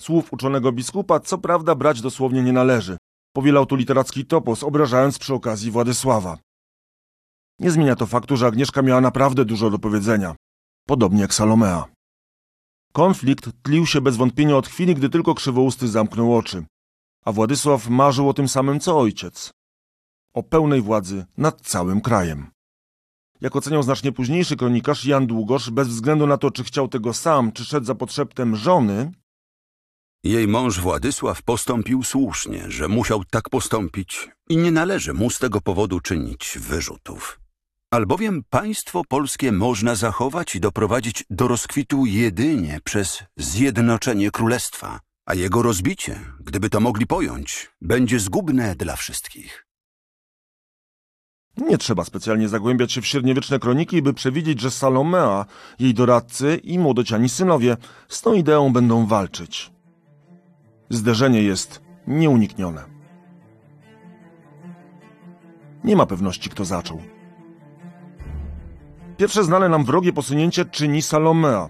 Słów 0.00 0.32
uczonego 0.32 0.72
biskupa 0.72 1.20
co 1.20 1.38
prawda 1.38 1.74
brać 1.74 2.00
dosłownie 2.00 2.42
nie 2.42 2.52
należy. 2.52 2.96
Powielał 3.32 3.66
tu 3.66 3.76
literacki 3.76 4.26
topos, 4.26 4.62
obrażając 4.62 5.18
przy 5.18 5.34
okazji 5.34 5.70
Władysława. 5.70 6.38
Nie 7.58 7.70
zmienia 7.70 7.96
to 7.96 8.06
faktu, 8.06 8.36
że 8.36 8.46
Agnieszka 8.46 8.82
miała 8.82 9.00
naprawdę 9.00 9.44
dużo 9.44 9.70
do 9.70 9.78
powiedzenia. 9.78 10.36
Podobnie 10.86 11.20
jak 11.20 11.34
Salomea. 11.34 11.84
Konflikt 12.92 13.50
tlił 13.62 13.86
się 13.86 14.00
bez 14.00 14.16
wątpienia 14.16 14.56
od 14.56 14.68
chwili, 14.68 14.94
gdy 14.94 15.08
tylko 15.08 15.34
krzywousty 15.34 15.88
zamknął 15.88 16.36
oczy. 16.36 16.64
A 17.24 17.32
Władysław 17.32 17.88
marzył 17.88 18.28
o 18.28 18.34
tym 18.34 18.48
samym 18.48 18.80
co 18.80 18.98
ojciec. 18.98 19.50
O 20.34 20.42
pełnej 20.42 20.82
władzy 20.82 21.26
nad 21.36 21.60
całym 21.60 22.00
krajem. 22.00 22.50
Jak 23.40 23.56
oceniał 23.56 23.82
znacznie 23.82 24.12
późniejszy 24.12 24.56
kronikarz 24.56 25.04
Jan 25.04 25.26
Długosz, 25.26 25.70
bez 25.70 25.88
względu 25.88 26.26
na 26.26 26.38
to, 26.38 26.50
czy 26.50 26.64
chciał 26.64 26.88
tego 26.88 27.14
sam, 27.14 27.52
czy 27.52 27.64
szedł 27.64 27.86
za 27.86 27.94
podszeptem 27.94 28.56
żony, 28.56 29.12
Jej 30.26 30.48
mąż 30.48 30.80
Władysław 30.80 31.42
postąpił 31.42 32.02
słusznie, 32.02 32.64
że 32.68 32.88
musiał 32.88 33.24
tak 33.24 33.50
postąpić 33.50 34.30
i 34.48 34.56
nie 34.56 34.70
należy 34.72 35.14
mu 35.14 35.30
z 35.30 35.38
tego 35.38 35.60
powodu 35.60 36.00
czynić 36.00 36.58
wyrzutów. 36.60 37.40
Albowiem 37.96 38.42
państwo 38.50 39.02
polskie 39.08 39.52
można 39.52 39.94
zachować 39.94 40.56
i 40.56 40.60
doprowadzić 40.60 41.24
do 41.30 41.48
rozkwitu 41.48 42.06
jedynie 42.06 42.80
przez 42.84 43.22
zjednoczenie 43.36 44.30
królestwa, 44.30 45.00
a 45.26 45.34
jego 45.34 45.62
rozbicie, 45.62 46.20
gdyby 46.40 46.70
to 46.70 46.80
mogli 46.80 47.06
pojąć, 47.06 47.70
będzie 47.80 48.20
zgubne 48.20 48.74
dla 48.74 48.96
wszystkich. 48.96 49.66
Nie 51.56 51.78
trzeba 51.78 52.04
specjalnie 52.04 52.48
zagłębiać 52.48 52.92
się 52.92 53.00
w 53.00 53.06
średniowieczne 53.06 53.58
kroniki, 53.58 54.02
by 54.02 54.14
przewidzieć, 54.14 54.60
że 54.60 54.70
Salomea, 54.70 55.46
jej 55.78 55.94
doradcy 55.94 56.56
i 56.56 56.78
młodociani 56.78 57.28
synowie 57.28 57.76
z 58.08 58.22
tą 58.22 58.34
ideą 58.34 58.72
będą 58.72 59.06
walczyć. 59.06 59.72
Zderzenie 60.90 61.42
jest 61.42 61.80
nieuniknione. 62.06 62.84
Nie 65.84 65.96
ma 65.96 66.06
pewności, 66.06 66.50
kto 66.50 66.64
zaczął. 66.64 67.15
Pierwsze 69.16 69.44
znane 69.44 69.68
nam 69.68 69.84
wrogie 69.84 70.12
posunięcie 70.12 70.64
czyni 70.64 71.02
Salomea. 71.02 71.68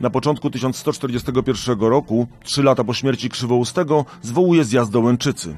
Na 0.00 0.10
początku 0.10 0.50
1141 0.50 1.80
roku, 1.80 2.26
trzy 2.42 2.62
lata 2.62 2.84
po 2.84 2.94
śmierci 2.94 3.30
Krzywoustego, 3.30 4.04
zwołuje 4.22 4.64
zjazd 4.64 4.92
do 4.92 5.00
Łęczycy. 5.00 5.56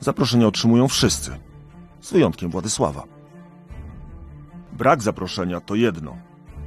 Zaproszenia 0.00 0.46
otrzymują 0.46 0.88
wszyscy 0.88 1.38
z 2.00 2.12
wyjątkiem 2.12 2.50
Władysława. 2.50 3.02
Brak 4.72 5.02
zaproszenia 5.02 5.60
to 5.60 5.74
jedno. 5.74 6.16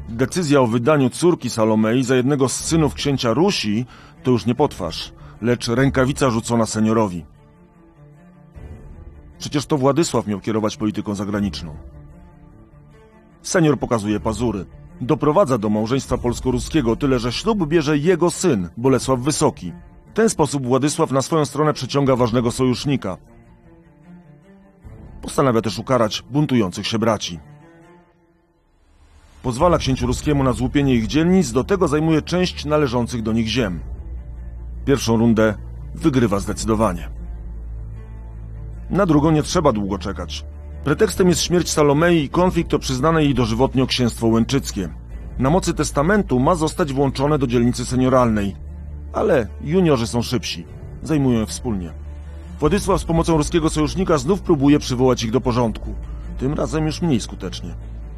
Decyzja 0.09 0.61
o 0.61 0.67
wydaniu 0.67 1.09
córki 1.09 1.49
Salomei 1.49 2.03
za 2.03 2.15
jednego 2.15 2.49
z 2.49 2.55
synów 2.55 2.93
księcia 2.93 3.33
Rusi 3.33 3.85
to 4.23 4.31
już 4.31 4.45
nie 4.45 4.55
potwarz, 4.55 5.13
lecz 5.41 5.67
rękawica 5.67 6.29
rzucona 6.29 6.65
seniorowi. 6.65 7.25
Przecież 9.39 9.65
to 9.65 9.77
Władysław 9.77 10.27
miał 10.27 10.39
kierować 10.39 10.77
polityką 10.77 11.15
zagraniczną. 11.15 11.75
Senior 13.41 13.79
pokazuje 13.79 14.19
pazury. 14.19 14.65
Doprowadza 15.01 15.57
do 15.57 15.69
małżeństwa 15.69 16.17
polsko-ruskiego, 16.17 16.95
tyle 16.95 17.19
że 17.19 17.31
ślub 17.31 17.67
bierze 17.67 17.97
jego 17.97 18.31
syn, 18.31 18.69
Bolesław 18.77 19.19
Wysoki. 19.19 19.73
W 20.11 20.13
ten 20.13 20.29
sposób 20.29 20.65
Władysław 20.65 21.11
na 21.11 21.21
swoją 21.21 21.45
stronę 21.45 21.73
przyciąga 21.73 22.15
ważnego 22.15 22.51
sojusznika– 22.51 23.17
Postanawia 25.21 25.61
też 25.61 25.79
ukarać 25.79 26.23
buntujących 26.29 26.87
się 26.87 26.99
braci. 26.99 27.39
Pozwala 29.43 29.77
księciu 29.77 30.07
ruskiemu 30.07 30.43
na 30.43 30.53
złupienie 30.53 30.95
ich 30.95 31.07
dzielnic, 31.07 31.51
do 31.51 31.63
tego 31.63 31.87
zajmuje 31.87 32.21
część 32.21 32.65
należących 32.65 33.21
do 33.21 33.33
nich 33.33 33.47
ziem. 33.47 33.79
Pierwszą 34.85 35.17
rundę 35.17 35.53
wygrywa 35.95 36.39
zdecydowanie. 36.39 37.09
Na 38.89 39.05
drugą 39.05 39.31
nie 39.31 39.43
trzeba 39.43 39.71
długo 39.71 39.97
czekać. 39.97 40.45
Pretekstem 40.83 41.29
jest 41.29 41.41
śmierć 41.41 41.69
Salomei 41.69 42.23
i 42.23 42.29
konflikt 42.29 42.73
o 42.73 42.79
przyznane 42.79 43.23
jej 43.23 43.33
dożywotnio 43.33 43.87
księstwo 43.87 44.27
łęczyckie. 44.27 44.89
Na 45.39 45.49
mocy 45.49 45.73
testamentu 45.73 46.39
ma 46.39 46.55
zostać 46.55 46.93
włączone 46.93 47.39
do 47.39 47.47
dzielnicy 47.47 47.85
senioralnej, 47.85 48.55
ale 49.13 49.47
juniorzy 49.61 50.07
są 50.07 50.21
szybsi. 50.21 50.65
Zajmują 51.03 51.39
je 51.39 51.45
wspólnie. 51.45 51.91
Władysław 52.59 53.01
z 53.01 53.05
pomocą 53.05 53.37
ruskiego 53.37 53.69
sojusznika 53.69 54.17
znów 54.17 54.41
próbuje 54.41 54.79
przywołać 54.79 55.23
ich 55.23 55.31
do 55.31 55.41
porządku. 55.41 55.93
Tym 56.37 56.53
razem 56.53 56.85
już 56.85 57.01
mniej 57.01 57.21
skutecznie. 57.21 57.75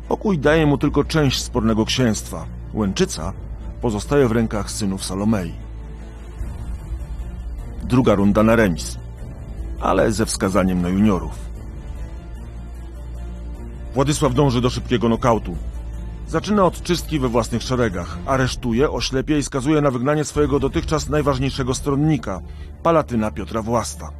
Pokój 0.08 0.40
daje 0.40 0.66
mu 0.66 0.78
tylko 0.78 1.04
część 1.04 1.42
spornego 1.42 1.86
księstwa. 1.86 2.46
Łęczyca 2.74 3.34
pozostaje 3.82 4.28
w 4.28 4.32
rękach 4.32 4.72
synów 4.72 5.06
Salomei. 5.06 5.54
Druga 7.84 8.16
runda 8.16 8.44
na 8.44 8.56
remis, 8.56 8.98
ale 9.80 10.12
ze 10.12 10.26
wskazaniem 10.26 10.82
na 10.82 10.90
juniorów. 10.90 11.51
Władysław 13.94 14.34
dąży 14.34 14.62
do 14.62 14.70
szybkiego 14.70 15.10
nokautu. 15.10 15.56
Zaczyna 16.28 16.66
od 16.66 16.84
czystki 16.84 17.20
we 17.20 17.30
własnych 17.30 17.64
szeregach. 17.64 18.18
Aresztuje, 18.26 18.92
oślepia 18.92 19.38
i 19.38 19.44
skazuje 19.44 19.82
na 19.82 19.92
wygnanie 19.92 20.26
swojego 20.26 20.60
dotychczas 20.60 21.10
najważniejszego 21.10 21.76
stronnika, 21.76 22.42
palatyna 22.84 23.32
Piotra 23.32 23.62
Własta. 23.62 24.12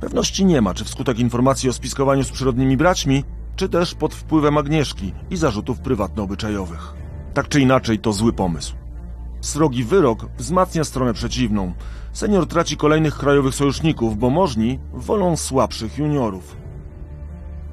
Pewności 0.00 0.44
nie 0.44 0.60
ma, 0.60 0.74
czy 0.74 0.84
wskutek 0.84 1.18
informacji 1.18 1.68
o 1.68 1.72
spiskowaniu 1.72 2.24
z 2.24 2.30
przyrodnimi 2.30 2.76
braćmi, 2.76 3.24
czy 3.56 3.68
też 3.68 3.94
pod 3.94 4.14
wpływem 4.14 4.58
Agnieszki 4.58 5.12
i 5.30 5.36
zarzutów 5.36 5.80
prywatno-obyczajowych. 5.80 6.94
Tak 7.34 7.48
czy 7.48 7.60
inaczej, 7.60 7.98
to 7.98 8.12
zły 8.12 8.32
pomysł. 8.32 8.74
Srogi 9.40 9.84
wyrok 9.84 10.26
wzmacnia 10.38 10.84
stronę 10.84 11.12
przeciwną. 11.12 11.72
Senior 12.12 12.46
traci 12.46 12.76
kolejnych 12.76 13.18
krajowych 13.18 13.54
sojuszników, 13.54 14.18
bo 14.18 14.30
możni 14.30 14.78
wolą 14.92 15.36
słabszych 15.36 15.98
juniorów. 15.98 16.56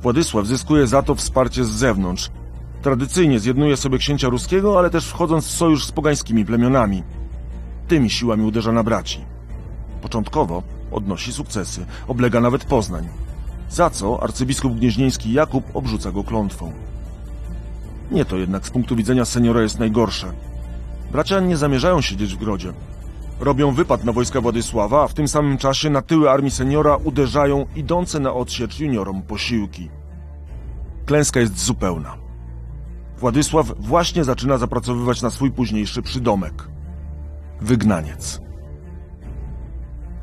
Władysław 0.01 0.45
zyskuje 0.45 0.87
za 0.87 1.01
to 1.01 1.15
wsparcie 1.15 1.63
z 1.63 1.69
zewnątrz. 1.69 2.29
Tradycyjnie 2.81 3.39
zjednuje 3.39 3.77
sobie 3.77 3.97
księcia 3.97 4.29
ruskiego, 4.29 4.79
ale 4.79 4.89
też 4.89 5.07
wchodząc 5.07 5.47
w 5.47 5.51
sojusz 5.51 5.85
z 5.85 5.91
pogańskimi 5.91 6.45
plemionami. 6.45 7.03
Tymi 7.87 8.09
siłami 8.09 8.45
uderza 8.45 8.71
na 8.71 8.83
braci. 8.83 9.25
Początkowo 10.01 10.63
Odnosi 10.91 11.33
sukcesy, 11.33 11.85
oblega 12.07 12.41
nawet 12.41 12.65
Poznań. 12.65 13.07
Za 13.69 13.89
co 13.89 14.23
arcybiskup 14.23 14.73
gnieźnieński 14.73 15.33
Jakub 15.33 15.75
obrzuca 15.75 16.11
go 16.11 16.23
klątwą. 16.23 16.73
Nie 18.11 18.25
to 18.25 18.37
jednak 18.37 18.67
z 18.67 18.69
punktu 18.69 18.95
widzenia 18.95 19.25
seniora 19.25 19.61
jest 19.61 19.79
najgorsze. 19.79 20.31
Bracia 21.11 21.39
nie 21.39 21.57
zamierzają 21.57 22.01
siedzieć 22.01 22.35
w 22.35 22.37
grodzie. 22.37 22.73
Robią 23.39 23.71
wypad 23.71 24.03
na 24.03 24.11
wojska 24.11 24.41
Władysława, 24.41 25.03
a 25.03 25.07
w 25.07 25.13
tym 25.13 25.27
samym 25.27 25.57
czasie 25.57 25.89
na 25.89 26.01
tyły 26.01 26.31
armii 26.31 26.51
seniora 26.51 26.95
uderzają 26.95 27.65
idące 27.75 28.19
na 28.19 28.33
odsiecz 28.33 28.79
juniorom 28.79 29.21
posiłki. 29.21 29.89
Klęska 31.05 31.39
jest 31.39 31.59
zupełna. 31.59 32.17
Władysław 33.17 33.73
właśnie 33.79 34.23
zaczyna 34.23 34.57
zapracowywać 34.57 35.21
na 35.21 35.29
swój 35.29 35.51
późniejszy 35.51 36.01
przydomek. 36.01 36.67
Wygnaniec. 37.61 38.41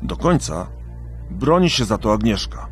Do 0.01 0.15
końca 0.15 0.67
broni 1.31 1.69
się 1.69 1.85
za 1.85 1.97
to 1.97 2.13
Agnieszka. 2.13 2.67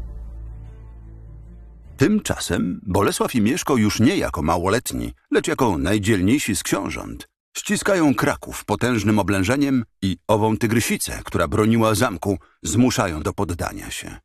Tymczasem 1.98 2.82
Bolesław 2.88 3.36
i 3.36 3.42
Mieszko 3.42 3.76
już 3.76 4.00
nie 4.00 4.18
jako 4.18 4.42
małoletni, 4.42 5.14
lecz 5.32 5.48
jako 5.48 5.78
najdzielniejsi 5.78 6.56
z 6.56 6.64
książąt 6.64 7.33
ściskają 7.58 8.16
Kraków 8.16 8.66
potężnym 8.66 9.20
oblężeniem 9.20 9.86
i 10.02 10.18
ową 10.28 10.58
tygrysicę, 10.58 11.22
która 11.26 11.48
broniła 11.48 11.96
zamku, 11.96 12.38
zmuszają 12.64 13.22
do 13.22 13.34
poddania 13.34 13.92
się. 13.92 14.18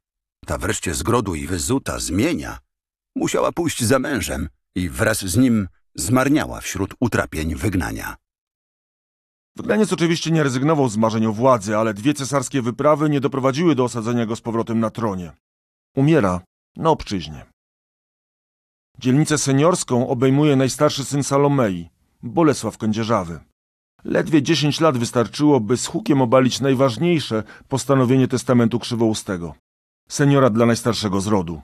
Ta 0.47 0.59
wreszcie 0.59 0.95
z 0.95 1.03
grodu 1.03 1.35
i 1.35 1.47
wyzuta 1.47 1.99
zmienia. 1.99 2.59
Musiała 3.17 3.53
pójść 3.53 3.85
za 3.85 3.99
mężem 3.99 4.49
i 4.75 4.89
wraz 4.89 5.19
z 5.19 5.37
nim 5.37 5.69
zmarniała 5.95 6.61
wśród 6.61 6.95
utrapień 7.01 7.55
wygnania. 7.55 8.17
Wygnaniec 9.57 9.93
oczywiście 9.93 10.31
nie 10.31 10.43
rezygnował 10.43 10.89
z 10.89 10.97
marzeń 10.97 11.27
o 11.27 11.33
władzy, 11.33 11.77
ale 11.77 11.95
dwie 11.95 12.15
cesarskie 12.15 12.63
wyprawy 12.63 13.11
nie 13.11 13.21
doprowadziły 13.21 13.75
do 13.75 13.85
osadzenia 13.85 14.27
go 14.27 14.37
z 14.37 14.41
powrotem 14.41 14.81
na 14.81 14.91
tronie. 14.91 15.33
Umiera 15.97 16.41
na 16.77 16.91
obczyźnie. 16.91 17.47
Dzielnicę 18.99 19.39
seniorską 19.39 20.09
obejmuje 20.09 20.57
najstarszy 20.57 21.05
syn 21.05 21.25
Salomei, 21.25 21.91
Bolesław 22.23 22.79
Kędzierzawy. 22.79 23.41
Ledwie 24.05 24.43
dziesięć 24.43 24.81
lat 24.81 24.99
wystarczyło, 24.99 25.61
by 25.61 25.77
z 25.77 25.87
hukiem 25.87 26.23
obalić 26.23 26.61
najważniejsze 26.61 27.43
postanowienie 27.69 28.29
testamentu 28.29 28.79
krzywoustego. 28.79 29.55
Seniora 30.09 30.51
dla 30.51 30.67
najstarszego 30.67 31.21
z 31.21 31.27
rodu. 31.27 31.63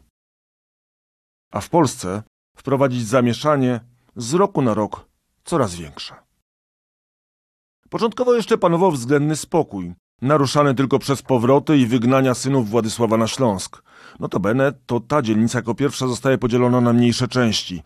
A 1.53 1.61
w 1.61 1.69
Polsce 1.69 2.23
wprowadzić 2.57 3.07
zamieszanie 3.07 3.81
z 4.17 4.35
roku 4.35 4.63
na 4.63 4.75
rok 4.75 5.09
coraz 5.45 5.75
większe. 5.75 6.15
Początkowo 7.91 8.35
jeszcze 8.35 8.59
panował 8.59 8.93
względny 8.93 9.37
spokój, 9.37 9.95
naruszany 10.23 10.75
tylko 10.75 10.99
przez 10.99 11.23
powroty 11.23 11.79
i 11.79 11.87
wygnania 11.87 12.35
synów 12.35 12.71
Władysława 12.71 13.17
na 13.17 13.27
Śląsk. 13.27 13.83
Notabene 14.21 14.73
to 14.87 15.01
ta 15.01 15.23
dzielnica 15.23 15.59
jako 15.59 15.75
pierwsza 15.75 16.07
zostaje 16.07 16.39
podzielona 16.39 16.81
na 16.81 16.93
mniejsze 16.93 17.29
części. 17.29 17.83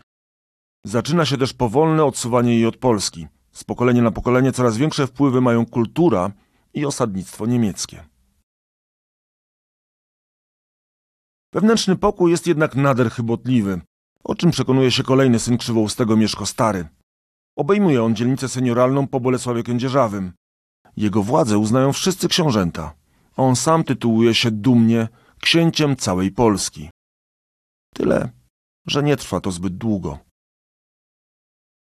Zaczyna 0.85 1.25
się 1.25 1.39
też 1.39 1.53
powolne 1.53 2.05
odsuwanie 2.05 2.55
jej 2.55 2.67
od 2.67 2.77
Polski. 2.77 3.27
Z 3.53 3.65
pokolenia 3.65 4.03
na 4.03 4.11
pokolenie 4.11 4.53
coraz 4.53 4.77
większe 4.77 5.07
wpływy 5.07 5.41
mają 5.41 5.67
kultura 5.67 6.33
i 6.75 6.87
osadnictwo 6.87 7.47
niemieckie. 7.47 8.05
Wewnętrzny 11.53 11.97
pokój 11.97 12.31
jest 12.31 12.47
jednak 12.47 12.77
nader 12.77 13.11
chybotliwy, 13.11 13.81
o 14.25 14.35
czym 14.35 14.51
przekonuje 14.51 14.91
się 14.91 15.03
kolejny 15.03 15.39
syn 15.39 15.59
Krzywoustego 15.59 16.17
Mieszko 16.17 16.47
Stary. 16.47 16.89
Obejmuje 17.57 18.03
on 18.03 18.17
dzielnicę 18.17 18.49
senioralną 18.49 19.07
po 19.07 19.21
Bolesławie 19.21 19.63
Kędzierzawym. 19.63 20.33
Jego 20.97 21.23
władzę 21.23 21.59
uznają 21.59 21.93
wszyscy 21.93 22.29
książęta. 22.29 22.95
On 23.37 23.57
sam 23.57 23.85
tytułuje 23.85 24.35
się 24.35 24.51
dumnie 24.51 25.09
księciem 25.41 25.97
całej 25.97 26.31
Polski. 26.31 26.91
Tyle, 27.95 28.31
że 28.87 29.03
nie 29.03 29.17
trwa 29.17 29.41
to 29.41 29.53
zbyt 29.53 29.77
długo. 29.77 30.19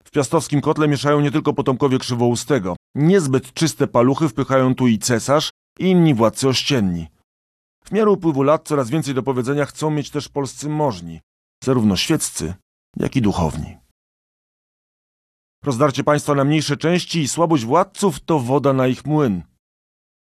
W 0.09 0.11
piastowskim 0.11 0.61
kotle 0.61 0.87
mieszają 0.87 1.21
nie 1.21 1.31
tylko 1.31 1.53
potomkowie 1.53 1.99
Krzywoustego. 1.99 2.75
Niezbyt 2.95 3.53
czyste 3.53 3.87
paluchy 3.87 4.29
wpychają 4.29 4.75
tu 4.75 4.87
i 4.87 4.99
cesarz, 4.99 5.49
i 5.79 5.85
inni 5.85 6.13
władcy 6.13 6.47
ościenni. 6.47 7.07
W 7.85 7.91
miarę 7.91 8.11
upływu 8.11 8.43
lat 8.43 8.67
coraz 8.67 8.89
więcej 8.89 9.13
do 9.13 9.23
powiedzenia 9.23 9.65
chcą 9.65 9.89
mieć 9.89 10.09
też 10.09 10.29
polscy 10.29 10.69
możni, 10.69 11.19
zarówno 11.63 11.95
świeccy, 11.95 12.53
jak 12.97 13.15
i 13.15 13.21
duchowni. 13.21 13.77
Rozdarcie 15.63 16.03
państwa 16.03 16.35
na 16.35 16.43
mniejsze 16.43 16.77
części 16.77 17.19
i 17.19 17.27
słabość 17.27 17.65
władców 17.65 18.19
to 18.19 18.39
woda 18.39 18.73
na 18.73 18.87
ich 18.87 19.05
młyn. 19.05 19.43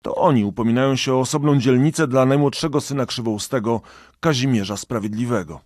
To 0.03 0.15
oni 0.15 0.45
upominają 0.45 0.95
się 0.95 1.13
o 1.13 1.19
osobną 1.19 1.59
dzielnicę 1.59 2.07
dla 2.07 2.25
najmłodszego 2.25 2.81
syna 2.81 3.05
Krzywoustego, 3.05 3.81
Kazimierza 4.19 4.77
Sprawiedliwego. 4.77 5.61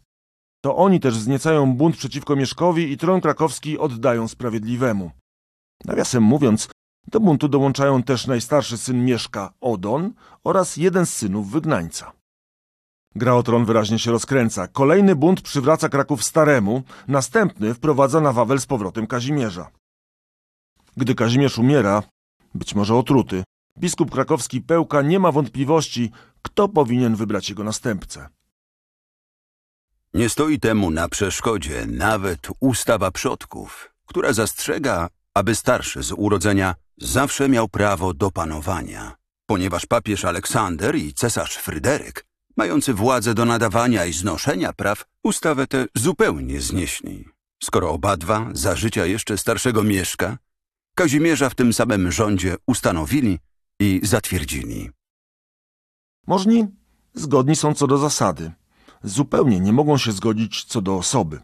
To 0.61 0.75
oni 0.75 0.99
też 0.99 1.17
wzniecają 1.17 1.73
bunt 1.73 1.97
przeciwko 1.97 2.35
Mieszkowi 2.35 2.91
i 2.91 2.97
tron 2.97 3.21
krakowski 3.21 3.77
oddają 3.77 4.27
Sprawiedliwemu. 4.27 5.11
Nawiasem 5.85 6.23
mówiąc, 6.23 6.69
do 7.07 7.19
buntu 7.19 7.47
dołączają 7.47 8.03
też 8.03 8.27
najstarszy 8.27 8.77
syn 8.77 9.05
Mieszka, 9.05 9.53
Odon, 9.61 10.13
oraz 10.43 10.77
jeden 10.77 11.05
z 11.05 11.13
synów 11.13 11.51
wygnańca. 11.51 12.11
Gra 13.15 13.33
o 13.33 13.43
tron 13.43 13.65
wyraźnie 13.65 13.99
się 13.99 14.11
rozkręca. 14.11 14.67
Kolejny 14.67 15.15
bunt 15.15 15.41
przywraca 15.41 15.89
Kraków 15.89 16.23
staremu, 16.23 16.83
następny 17.07 17.73
wprowadza 17.73 18.21
na 18.21 18.33
Wawel 18.33 18.59
z 18.59 18.65
powrotem 18.65 19.07
Kazimierza. 19.07 19.69
Gdy 20.97 21.15
Kazimierz 21.15 21.57
umiera, 21.57 22.03
być 22.55 22.75
może 22.75 22.95
otruty, 22.95 23.43
biskup 23.77 24.11
krakowski 24.11 24.61
Pełka 24.61 25.01
nie 25.01 25.19
ma 25.19 25.31
wątpliwości, 25.31 26.11
kto 26.41 26.69
powinien 26.69 27.15
wybrać 27.15 27.49
jego 27.49 27.63
następcę. 27.63 28.29
Nie 30.13 30.29
stoi 30.29 30.59
temu 30.59 30.91
na 30.91 31.09
przeszkodzie 31.09 31.85
nawet 31.85 32.47
ustawa 32.59 33.11
przodków, 33.11 33.93
która 34.05 34.33
zastrzega, 34.33 35.09
aby 35.33 35.55
starszy 35.55 36.03
z 36.03 36.11
urodzenia 36.11 36.75
zawsze 36.97 37.49
miał 37.49 37.67
prawo 37.67 38.13
do 38.13 38.31
panowania, 38.31 39.15
ponieważ 39.45 39.85
papież 39.85 40.25
Aleksander 40.25 40.95
i 40.95 41.13
cesarz 41.13 41.57
Fryderyk, 41.57 42.25
mający 42.57 42.93
władzę 42.93 43.33
do 43.33 43.45
nadawania 43.45 44.05
i 44.05 44.13
znoszenia 44.13 44.73
praw, 44.73 45.05
ustawę 45.23 45.67
tę 45.67 45.85
zupełnie 45.95 46.61
znieśli, 46.61 47.25
skoro 47.63 47.91
obadwa 47.91 48.49
za 48.53 48.75
życia 48.75 49.05
jeszcze 49.05 49.37
starszego 49.37 49.83
Mieszka 49.83 50.37
Kazimierza 50.99 51.49
w 51.49 51.55
tym 51.55 51.73
samym 51.73 52.11
rządzie 52.11 52.55
ustanowili 52.67 53.39
i 53.79 54.01
zatwierdzili. 54.03 54.89
Możni 56.27 56.67
zgodni 57.13 57.55
są 57.55 57.73
co 57.73 57.87
do 57.87 57.97
zasady. 57.97 58.51
Zupełnie 59.03 59.59
nie 59.59 59.73
mogą 59.73 59.97
się 59.97 60.11
zgodzić 60.11 60.63
co 60.63 60.81
do 60.81 60.95
osoby. 60.95 61.39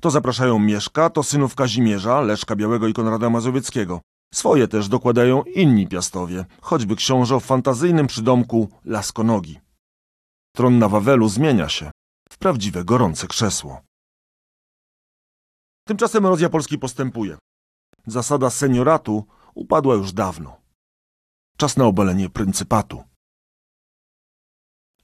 To 0.00 0.10
zapraszają 0.10 0.58
Mieszka, 0.58 1.10
to 1.10 1.22
synów 1.22 1.54
Kazimierza, 1.54 2.20
Leszka 2.20 2.56
Białego 2.56 2.88
i 2.88 2.92
Konrada 2.92 3.30
Mazowieckiego. 3.30 4.00
Swoje 4.34 4.68
też 4.68 4.88
dokładają 4.88 5.42
inni 5.42 5.88
piastowie, 5.88 6.44
choćby 6.60 6.96
książę 6.96 7.40
w 7.40 7.44
fantazyjnym 7.44 8.06
przydomku 8.06 8.68
Laskonogi. 8.84 9.60
Tron 10.56 10.78
na 10.78 10.88
Wawelu 10.88 11.28
zmienia 11.28 11.68
się 11.68 11.90
w 12.30 12.38
prawdziwe 12.38 12.84
gorące 12.84 13.26
krzesło. 13.26 13.80
Tymczasem 15.88 16.26
erozja 16.26 16.48
Polski 16.48 16.78
postępuje. 16.78 17.38
Zasada 18.06 18.50
senioratu 18.50 19.24
upadła 19.54 19.94
już 19.94 20.12
dawno. 20.12 20.56
Czas 21.56 21.76
na 21.76 21.84
obalenie 21.84 22.30
pryncypatu. 22.30 23.09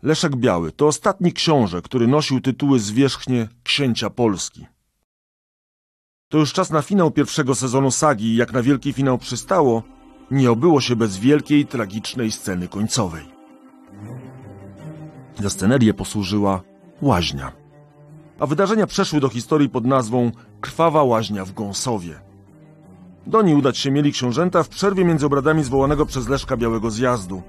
Leszek 0.02 0.36
Biały 0.36 0.72
to 0.72 0.86
ostatni 0.86 1.32
książę, 1.32 1.82
który 1.82 2.06
nosił 2.06 2.40
tytuły 2.40 2.78
zwierzchnie 2.78 3.48
księcia 3.62 4.10
Polski. 4.10 4.66
To 6.28 6.38
już 6.38 6.52
czas 6.52 6.70
na 6.70 6.82
finał 6.82 7.10
pierwszego 7.10 7.54
sezonu 7.54 7.90
sagi 7.90 8.26
i 8.26 8.36
jak 8.36 8.52
na 8.52 8.62
wielki 8.62 8.92
finał 8.92 9.18
przystało, 9.18 9.82
nie 10.30 10.50
obyło 10.50 10.80
się 10.80 10.96
bez 10.96 11.16
wielkiej, 11.16 11.66
tragicznej 11.66 12.30
sceny 12.30 12.68
końcowej. 12.68 13.26
Za 15.40 15.50
scenerię 15.50 15.94
posłużyła 15.94 16.62
łaźnia. 17.02 17.52
A 18.38 18.46
wydarzenia 18.46 18.86
przeszły 18.86 19.20
do 19.20 19.28
historii 19.28 19.68
pod 19.68 19.86
nazwą 19.86 20.32
Krwawa 20.60 21.02
łaźnia 21.02 21.44
w 21.44 21.52
Gąsowie. 21.52 22.20
Do 23.26 23.42
niej 23.42 23.54
udać 23.54 23.78
się 23.78 23.90
mieli 23.90 24.12
książęta 24.12 24.62
w 24.62 24.68
przerwie 24.68 25.04
między 25.04 25.26
obradami 25.26 25.64
zwołanego 25.64 26.06
przez 26.06 26.28
Leszka 26.28 26.56
Białego 26.56 26.90
zjazdu. 26.90 27.42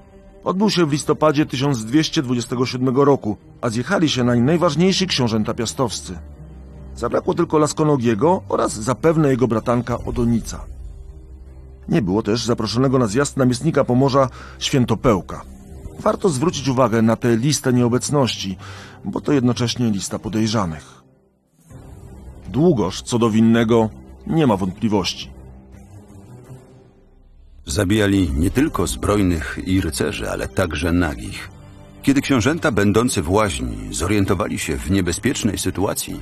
Odbył 0.48 0.70
się 0.70 0.86
w 0.86 0.92
listopadzie 0.92 1.46
1227 1.46 2.96
roku, 2.96 3.36
a 3.60 3.70
zjechali 3.70 4.08
się 4.08 4.24
nań 4.24 4.40
najważniejsi 4.40 5.06
książęta 5.06 5.54
piastowscy. 5.54 6.18
Zabrakło 6.96 7.34
tylko 7.34 7.58
Laskonogiego 7.58 8.42
oraz 8.48 8.72
zapewne 8.72 9.28
jego 9.28 9.48
bratanka 9.48 9.98
Odonica. 10.04 10.64
Nie 11.88 12.02
było 12.02 12.22
też 12.22 12.44
zaproszonego 12.44 12.98
na 12.98 13.06
zjazd 13.06 13.36
namiestnika 13.36 13.84
Pomorza 13.84 14.28
Świętopełka. 14.58 15.42
Warto 16.00 16.28
zwrócić 16.28 16.68
uwagę 16.68 17.02
na 17.02 17.16
tę 17.16 17.36
listę 17.36 17.72
nieobecności, 17.72 18.56
bo 19.04 19.20
to 19.20 19.32
jednocześnie 19.32 19.90
lista 19.90 20.18
podejrzanych. 20.18 21.02
Długoż 22.48 23.02
co 23.02 23.18
do 23.18 23.30
winnego 23.30 23.90
nie 24.26 24.46
ma 24.46 24.56
wątpliwości. 24.56 25.37
Zabijali 27.68 28.30
nie 28.30 28.50
tylko 28.50 28.86
zbrojnych 28.86 29.58
i 29.66 29.80
rycerzy, 29.80 30.30
ale 30.30 30.48
także 30.48 30.92
nagich. 30.92 31.48
Kiedy 32.02 32.20
książęta 32.20 32.72
będący 32.72 33.22
w 33.22 33.30
łaźni 33.30 33.76
zorientowali 33.90 34.58
się 34.58 34.76
w 34.76 34.90
niebezpiecznej 34.90 35.58
sytuacji, 35.58 36.20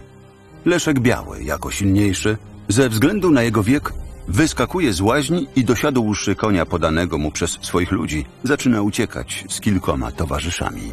Leszek 0.65 1.01
Biały, 1.01 1.43
jako 1.43 1.71
silniejszy, 1.71 2.37
ze 2.69 2.89
względu 2.89 3.31
na 3.31 3.43
jego 3.43 3.63
wiek, 3.63 3.93
wyskakuje 4.29 4.93
z 4.93 5.01
łaźni 5.01 5.47
i 5.57 5.65
dosiadłszy 5.65 6.35
konia 6.35 6.67
podanego 6.67 7.19
mu 7.19 7.31
przez 7.31 7.51
swoich 7.51 7.93
ludzi, 7.93 8.27
zaczyna 8.45 8.83
uciekać 8.83 9.45
z 9.49 9.61
kilkoma 9.61 10.13
towarzyszami. 10.13 10.93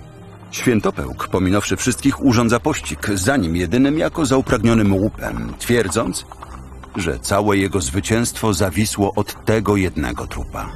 Świętopełk, 0.52 1.28
pominąwszy 1.28 1.76
wszystkich, 1.76 2.26
urządza 2.26 2.60
pościg 2.60 3.10
za 3.14 3.38
nim 3.38 3.56
jedynym 3.56 3.98
jako 3.98 4.26
za 4.26 4.38
upragnionym 4.38 4.94
łupem, 4.94 5.54
twierdząc, 5.60 6.26
że 6.96 7.20
całe 7.20 7.58
jego 7.58 7.82
zwycięstwo 7.82 8.54
zawisło 8.54 9.14
od 9.14 9.46
tego 9.46 9.76
jednego 9.76 10.28
trupa. 10.28 10.72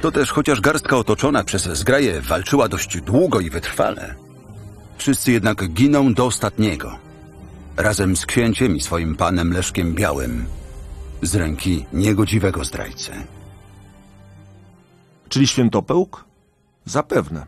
To 0.00 0.12
też 0.12 0.32
chociaż 0.32 0.60
garstka 0.60 0.96
otoczona 0.96 1.44
przez 1.44 1.64
zgraję 1.64 2.20
walczyła 2.20 2.68
dość 2.68 3.00
długo 3.00 3.40
i 3.40 3.50
wytrwale, 3.50 4.14
wszyscy 4.96 5.32
jednak 5.32 5.72
giną 5.72 6.14
do 6.14 6.26
ostatniego, 6.26 6.98
razem 7.76 8.16
z 8.16 8.26
księciem 8.26 8.76
i 8.76 8.80
swoim 8.80 9.16
panem 9.16 9.52
Leszkiem 9.52 9.94
Białym, 9.94 10.46
z 11.22 11.34
ręki 11.34 11.86
niegodziwego 11.92 12.64
zdrajcy. 12.64 13.12
Czyli 15.28 15.46
Świętopełk? 15.46 16.24
Zapewne. 16.84 17.46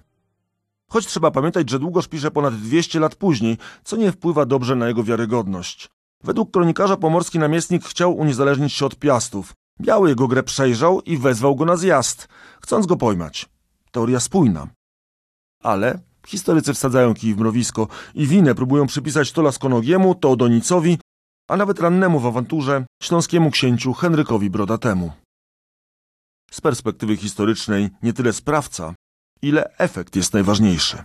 Choć 0.89 1.07
trzeba 1.07 1.31
pamiętać, 1.31 1.71
że 1.71 1.79
Długosz 1.79 2.09
pisze 2.09 2.31
ponad 2.31 2.55
200 2.55 3.01
lat 3.01 3.15
później, 3.15 3.59
co 3.85 3.97
nie 3.97 4.13
wpływa 4.13 4.47
dobrze 4.47 4.77
na 4.77 4.89
jego 4.89 5.05
wiarygodność. 5.05 5.91
Według 6.25 6.51
kronikarza 6.51 6.97
pomorski 6.97 7.39
namiestnik 7.39 7.85
chciał 7.85 8.17
uniezależnić 8.17 8.73
się 8.73 8.87
od 8.87 8.97
Piastów. 8.97 9.53
Biały 9.81 10.09
jego 10.09 10.29
grę 10.29 10.43
przejrzał 10.43 11.01
i 11.01 11.19
wezwał 11.19 11.57
go 11.57 11.65
na 11.65 11.77
zjazd, 11.77 12.29
chcąc 12.61 12.87
go 12.87 12.97
pojmać. 12.97 13.49
Teoria 13.91 14.21
spójna. 14.21 14.69
Ale 15.63 15.99
historycy 16.27 16.75
wsadzają 16.75 17.15
kij 17.15 17.35
w 17.35 17.39
mrowisko 17.39 17.89
i 18.15 18.27
winę 18.27 18.55
próbują 18.55 18.87
przypisać 18.87 19.33
to 19.33 19.43
Laskonogiemu, 19.43 20.15
to 20.15 20.31
Odonicowi, 20.31 20.99
a 21.49 21.57
nawet 21.57 21.81
rannemu 21.81 22.21
w 22.21 22.27
awanturze 22.27 22.87
śląskiemu 23.03 23.51
księciu 23.51 23.93
Henrykowi 23.93 24.51
Brodatemu. 24.51 25.13
Z 26.51 26.61
perspektywy 26.61 27.17
historycznej 27.17 27.91
nie 28.03 28.13
tyle 28.13 28.33
sprawca, 28.33 28.95
ile 29.43 29.77
efekt 29.79 30.17
jest 30.17 30.33
najważniejszy. 30.35 31.05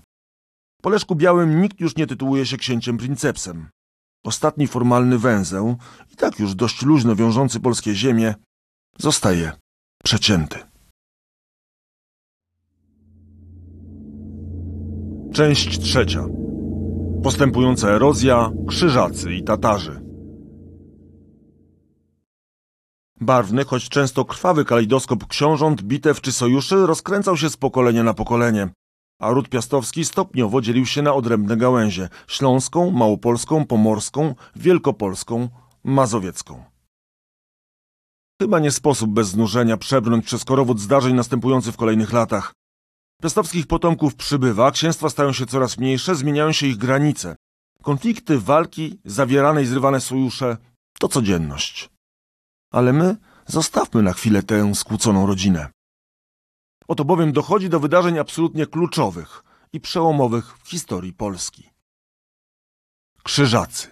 Po 0.82 0.90
Leszku 0.90 1.16
Białym 1.16 1.62
nikt 1.62 1.80
już 1.80 1.96
nie 1.96 2.08
tytułuje 2.08 2.46
się 2.46 2.58
księciem 2.58 2.98
princepsem. 2.98 3.70
Ostatni 4.28 4.68
formalny 4.68 5.20
węzeł, 5.20 5.76
i 6.14 6.16
tak 6.16 6.40
już 6.40 6.56
dość 6.56 6.82
luźno 6.82 7.16
wiążący 7.16 7.60
polskie 7.60 7.96
ziemie, 7.96 8.36
zostaje 8.98 9.52
przecięty. 10.04 10.58
Część 15.34 15.80
trzecia. 15.80 16.26
Postępująca 17.24 17.90
erozja, 17.90 18.52
krzyżacy 18.68 19.34
i 19.34 19.44
Tatarzy. 19.44 20.02
Barwny, 23.22 23.66
choć 23.66 23.90
często 23.90 24.26
krwawy 24.26 24.66
kalejdoskop 24.66 25.28
książąt, 25.28 25.82
bitew 25.82 26.22
czy 26.22 26.32
sojuszy 26.32 26.88
rozkręcał 26.88 27.38
się 27.38 27.50
z 27.50 27.58
pokolenia 27.58 28.04
na 28.04 28.14
pokolenie, 28.14 28.70
a 29.20 29.32
ród 29.32 29.50
piastowski 29.50 30.06
stopniowo 30.06 30.62
dzielił 30.62 30.86
się 30.86 31.02
na 31.02 31.14
odrębne 31.14 31.58
gałęzie 31.58 32.10
śląską, 32.28 32.92
małopolską, 32.92 33.66
pomorską, 33.66 34.36
wielkopolską, 34.56 35.50
mazowiecką. 35.84 36.64
Chyba 38.42 38.60
nie 38.60 38.72
sposób 38.72 39.12
bez 39.12 39.28
znużenia 39.28 39.78
przebrnąć 39.78 40.26
przez 40.26 40.46
korowód 40.46 40.80
zdarzeń 40.80 41.16
następujący 41.16 41.72
w 41.72 41.78
kolejnych 41.78 42.14
latach. 42.14 42.54
Piastowskich 43.22 43.68
potomków 43.68 44.16
przybywa, 44.16 44.72
księstwa 44.72 45.10
stają 45.10 45.34
się 45.34 45.46
coraz 45.46 45.78
mniejsze, 45.78 46.16
zmieniają 46.16 46.52
się 46.52 46.68
ich 46.68 46.78
granice. 46.78 47.36
Konflikty, 47.82 48.40
walki, 48.40 49.00
zawierane 49.06 49.64
i 49.64 49.66
zrywane 49.66 50.02
sojusze 50.02 50.58
to 51.00 51.08
codzienność. 51.08 51.90
Ale 52.74 52.94
my 52.94 53.16
zostawmy 53.48 54.04
na 54.04 54.14
chwilę 54.14 54.44
tę 54.44 54.76
skłóconą 54.76 55.28
rodzinę. 55.28 55.70
Oto 56.88 57.06
bowiem 57.06 57.32
dochodzi 57.32 57.70
do 57.70 57.80
wydarzeń 57.80 58.20
absolutnie 58.20 58.66
kluczowych 58.66 59.44
i 59.74 59.80
przełomowych 59.80 60.58
w 60.64 60.70
historii 60.70 61.14
Polski. 61.14 61.70
Krzyżacy. 63.24 63.88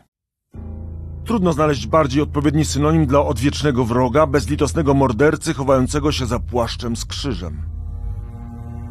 Trudno 1.25 1.53
znaleźć 1.53 1.87
bardziej 1.87 2.21
odpowiedni 2.21 2.65
synonim 2.65 3.05
dla 3.05 3.19
odwiecznego 3.19 3.85
wroga, 3.85 4.27
bezlitosnego 4.27 4.93
mordercy 4.93 5.53
chowającego 5.53 6.11
się 6.11 6.25
za 6.25 6.39
płaszczem 6.39 6.95
z 6.95 7.05
krzyżem. 7.05 7.61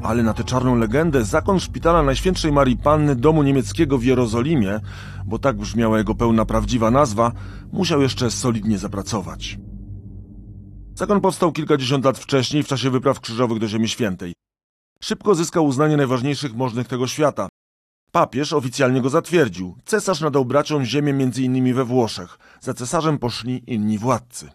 Ale 0.02 0.22
na 0.22 0.34
tę 0.34 0.44
czarną 0.44 0.74
legendę 0.74 1.24
zakon 1.24 1.60
szpitala 1.60 2.02
Najświętszej 2.02 2.52
Marii 2.52 2.76
Panny 2.76 3.16
domu 3.16 3.42
niemieckiego 3.42 3.98
w 3.98 4.04
Jerozolimie, 4.04 4.80
bo 5.26 5.38
tak 5.38 5.56
brzmiała 5.56 5.98
jego 5.98 6.14
pełna 6.14 6.44
prawdziwa 6.44 6.90
nazwa, 6.90 7.32
musiał 7.72 8.02
jeszcze 8.02 8.30
solidnie 8.30 8.78
zapracować. 8.78 9.58
Zakon 10.94 11.20
powstał 11.20 11.52
kilkadziesiąt 11.52 12.04
lat 12.04 12.18
wcześniej 12.18 12.62
w 12.62 12.66
czasie 12.66 12.90
wypraw 12.90 13.20
krzyżowych 13.20 13.58
do 13.58 13.68
Ziemi 13.68 13.88
Świętej. 13.88 14.34
Szybko 15.02 15.34
zyskał 15.34 15.66
uznanie 15.66 15.96
najważniejszych 15.96 16.54
możnych 16.54 16.88
tego 16.88 17.06
świata. 17.06 17.48
Papież 18.12 18.52
oficjalnie 18.52 19.00
go 19.00 19.10
zatwierdził. 19.10 19.76
Cesarz 19.84 20.20
nadał 20.20 20.44
braciom 20.44 20.84
ziemię 20.84 21.30
innymi 21.36 21.74
we 21.74 21.84
Włoszech. 21.84 22.38
Za 22.60 22.74
cesarzem 22.74 23.18
poszli 23.18 23.72
inni 23.72 23.98
władcy. 23.98 24.50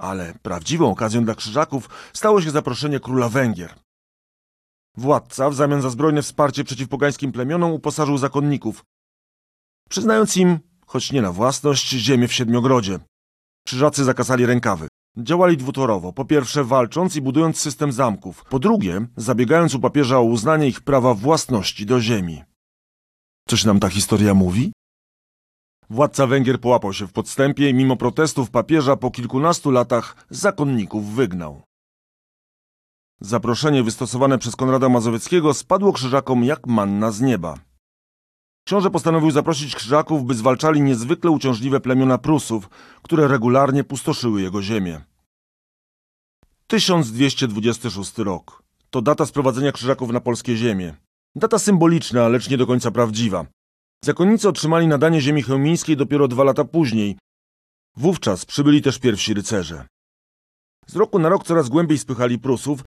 Ale 0.00 0.34
prawdziwą 0.42 0.90
okazją 0.90 1.24
dla 1.24 1.34
krzyżaków 1.34 1.88
stało 2.12 2.42
się 2.42 2.50
zaproszenie 2.50 3.00
króla 3.00 3.28
Węgier. 3.28 3.74
Władca 4.96 5.50
w 5.50 5.54
zamian 5.54 5.82
za 5.82 5.90
zbrojne 5.90 6.22
wsparcie 6.22 6.64
przeciw 6.64 6.88
pogańskim 6.88 7.32
plemionom 7.32 7.72
uposażył 7.72 8.18
zakonników, 8.18 8.84
przyznając 9.88 10.36
im, 10.36 10.58
choć 10.86 11.12
nie 11.12 11.22
na 11.22 11.32
własność, 11.32 11.88
ziemię 11.88 12.28
w 12.28 12.32
Siedmiogrodzie. 12.32 12.98
Krzyżacy 13.68 14.04
zakasali 14.04 14.46
rękawy. 14.46 14.88
Działali 15.16 15.56
dwutorowo. 15.56 16.12
Po 16.12 16.24
pierwsze 16.24 16.64
walcząc 16.64 17.16
i 17.16 17.22
budując 17.22 17.60
system 17.60 17.92
zamków. 17.92 18.44
Po 18.44 18.58
drugie 18.58 19.06
zabiegając 19.16 19.74
u 19.74 19.80
papieża 19.80 20.18
o 20.18 20.22
uznanie 20.22 20.68
ich 20.68 20.80
prawa 20.80 21.14
własności 21.14 21.86
do 21.86 22.00
ziemi. 22.00 22.42
Coś 23.48 23.64
nam 23.64 23.80
ta 23.80 23.88
historia 23.88 24.34
mówi? 24.34 24.72
Władca 25.90 26.26
Węgier 26.26 26.60
połapał 26.60 26.92
się 26.92 27.06
w 27.06 27.12
podstępie 27.12 27.70
i 27.70 27.74
mimo 27.74 27.96
protestów 27.96 28.50
papieża 28.50 28.96
po 28.96 29.10
kilkunastu 29.10 29.70
latach 29.70 30.26
zakonników 30.30 31.14
wygnał. 31.14 31.62
Zaproszenie 33.20 33.82
wystosowane 33.82 34.38
przez 34.38 34.56
Konrada 34.56 34.88
Mazowieckiego 34.88 35.54
spadło 35.54 35.92
krzyżakom 35.92 36.44
jak 36.44 36.66
manna 36.66 37.10
z 37.10 37.20
nieba. 37.20 37.58
Książę 38.68 38.90
postanowił 38.90 39.30
zaprosić 39.30 39.74
krzyżaków, 39.74 40.24
by 40.24 40.34
zwalczali 40.34 40.80
niezwykle 40.80 41.30
uciążliwe 41.30 41.80
plemiona 41.80 42.18
Prusów, 42.18 42.68
które 43.02 43.28
regularnie 43.28 43.84
pustoszyły 43.84 44.42
jego 44.42 44.62
ziemię. 44.62 45.00
1226 46.66 48.18
rok. 48.18 48.62
To 48.90 49.02
data 49.02 49.26
sprowadzenia 49.26 49.72
krzyżaków 49.72 50.10
na 50.10 50.20
polskie 50.20 50.56
ziemie. 50.56 50.96
Data 51.36 51.58
symboliczna, 51.58 52.28
lecz 52.28 52.50
nie 52.50 52.56
do 52.56 52.66
końca 52.66 52.90
prawdziwa. 52.90 53.46
Zakonnicy 54.04 54.48
otrzymali 54.48 54.86
nadanie 54.86 55.20
ziemi 55.20 55.42
chełmińskiej 55.42 55.96
dopiero 55.96 56.28
dwa 56.28 56.44
lata 56.44 56.64
później. 56.64 57.18
Wówczas 57.96 58.44
przybyli 58.44 58.82
też 58.82 58.98
pierwsi 58.98 59.34
rycerze. 59.34 59.86
Z 60.86 60.96
roku 60.96 61.18
na 61.18 61.28
rok 61.28 61.44
coraz 61.44 61.68
głębiej 61.68 61.98
spychali 61.98 62.38
Prusów, 62.38 62.84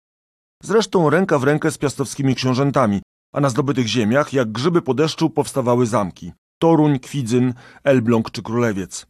zresztą 0.63 1.11
ręka 1.11 1.39
w 1.39 1.45
rękę 1.45 1.71
z 1.71 1.79
piastowskimi 1.79 2.35
książętami, 2.35 3.01
a 3.35 3.40
na 3.40 3.49
zdobytych 3.49 3.87
ziemiach, 3.87 4.33
jak 4.33 4.53
grzyby 4.53 4.83
po 4.83 4.94
deszczu, 4.94 5.31
powstawały 5.31 5.87
zamki. 5.87 6.33
Toruń, 6.59 6.99
Kwidzyn, 6.99 7.55
Elbląg 7.85 8.31
czy 8.31 8.42
Królewiec. 8.42 9.07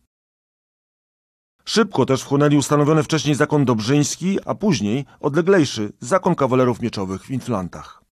Szybko 1.64 2.06
też 2.06 2.22
wchłonęli 2.22 2.56
ustanowiony 2.56 3.02
wcześniej 3.02 3.34
zakon 3.34 3.64
dobrzyński, 3.64 4.38
a 4.46 4.54
później 4.54 5.04
odleglejszy 5.20 5.92
zakon 6.00 6.34
kawalerów 6.34 6.80
mieczowych 6.80 7.22
w 7.24 7.30
Inflantach. 7.30 8.02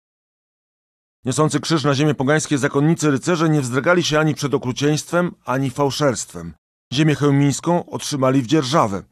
Niosący 1.25 1.61
krzyż 1.61 1.85
na 1.85 1.95
ziemię 1.95 2.15
pogańskie 2.15 2.59
zakonnicy 2.59 3.11
rycerze 3.11 3.49
nie 3.49 3.61
wzdrygali 3.61 4.03
się 4.03 4.19
ani 4.19 4.35
przed 4.35 4.55
okrucieństwem, 4.55 5.35
ani 5.45 5.71
fałszerstwem. 5.71 6.55
Ziemię 6.93 7.15
chełmińską 7.15 7.87
otrzymali 7.87 8.43
w 8.43 8.47
dzierżawę, 8.47 9.03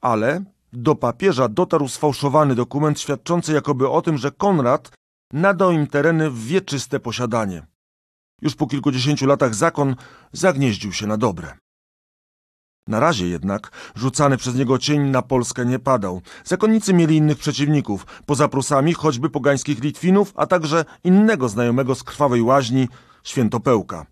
ale 0.00 0.44
do 0.72 0.94
papieża 0.94 1.48
dotarł 1.48 1.88
sfałszowany 1.88 2.54
dokument 2.54 3.00
świadczący 3.00 3.52
jakoby 3.52 3.88
o 3.88 4.02
tym, 4.02 4.18
że 4.18 4.30
Konrad 4.30 4.90
nadał 5.32 5.72
im 5.72 5.86
tereny 5.86 6.30
w 6.30 6.44
wieczyste 6.46 7.00
posiadanie. 7.00 7.66
Już 8.42 8.54
po 8.54 8.66
kilkudziesięciu 8.66 9.26
latach 9.26 9.54
zakon 9.54 9.96
zagnieździł 10.32 10.92
się 10.92 11.06
na 11.06 11.16
dobre. 11.16 11.54
Na 12.88 13.00
razie 13.00 13.28
jednak 13.28 13.92
rzucany 13.94 14.36
przez 14.36 14.54
niego 14.54 14.78
cień 14.78 15.00
na 15.00 15.22
Polskę 15.22 15.66
nie 15.66 15.78
padał. 15.78 16.22
Zakonnicy 16.44 16.94
mieli 16.94 17.16
innych 17.16 17.38
przeciwników, 17.38 18.06
poza 18.26 18.48
Prusami 18.48 18.94
choćby 18.94 19.30
pogańskich 19.30 19.82
Litwinów, 19.82 20.32
a 20.36 20.46
także 20.46 20.84
innego 21.04 21.48
znajomego 21.48 21.94
z 21.94 22.02
krwawej 22.02 22.42
łaźni, 22.42 22.88
Świętopełka. 23.24 24.06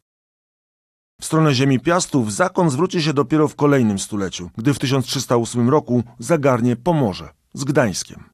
W 1.21 1.25
stronę 1.25 1.55
ziemi 1.55 1.81
Piastów 1.81 2.33
zakon 2.33 2.71
zwróci 2.71 3.03
się 3.03 3.13
dopiero 3.13 3.49
w 3.49 3.57
kolejnym 3.57 3.99
stuleciu, 3.99 4.51
gdy 4.57 4.75
w 4.75 4.79
1308 4.79 5.69
roku 5.69 6.03
zagarnie 6.19 6.77
Pomorze 6.77 7.29
z 7.55 7.65
Gdańskiem. 7.65 8.25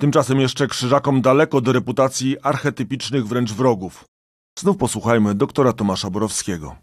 Tymczasem 0.00 0.40
jeszcze 0.40 0.66
krzyżakom 0.66 1.22
daleko 1.22 1.60
do 1.60 1.72
reputacji 1.72 2.36
archetypicznych 2.42 3.26
wręcz 3.26 3.52
wrogów. 3.52 4.04
Znów 4.58 4.76
posłuchajmy 4.76 5.34
doktora 5.34 5.72
Tomasza 5.72 6.10
Borowskiego. 6.10 6.76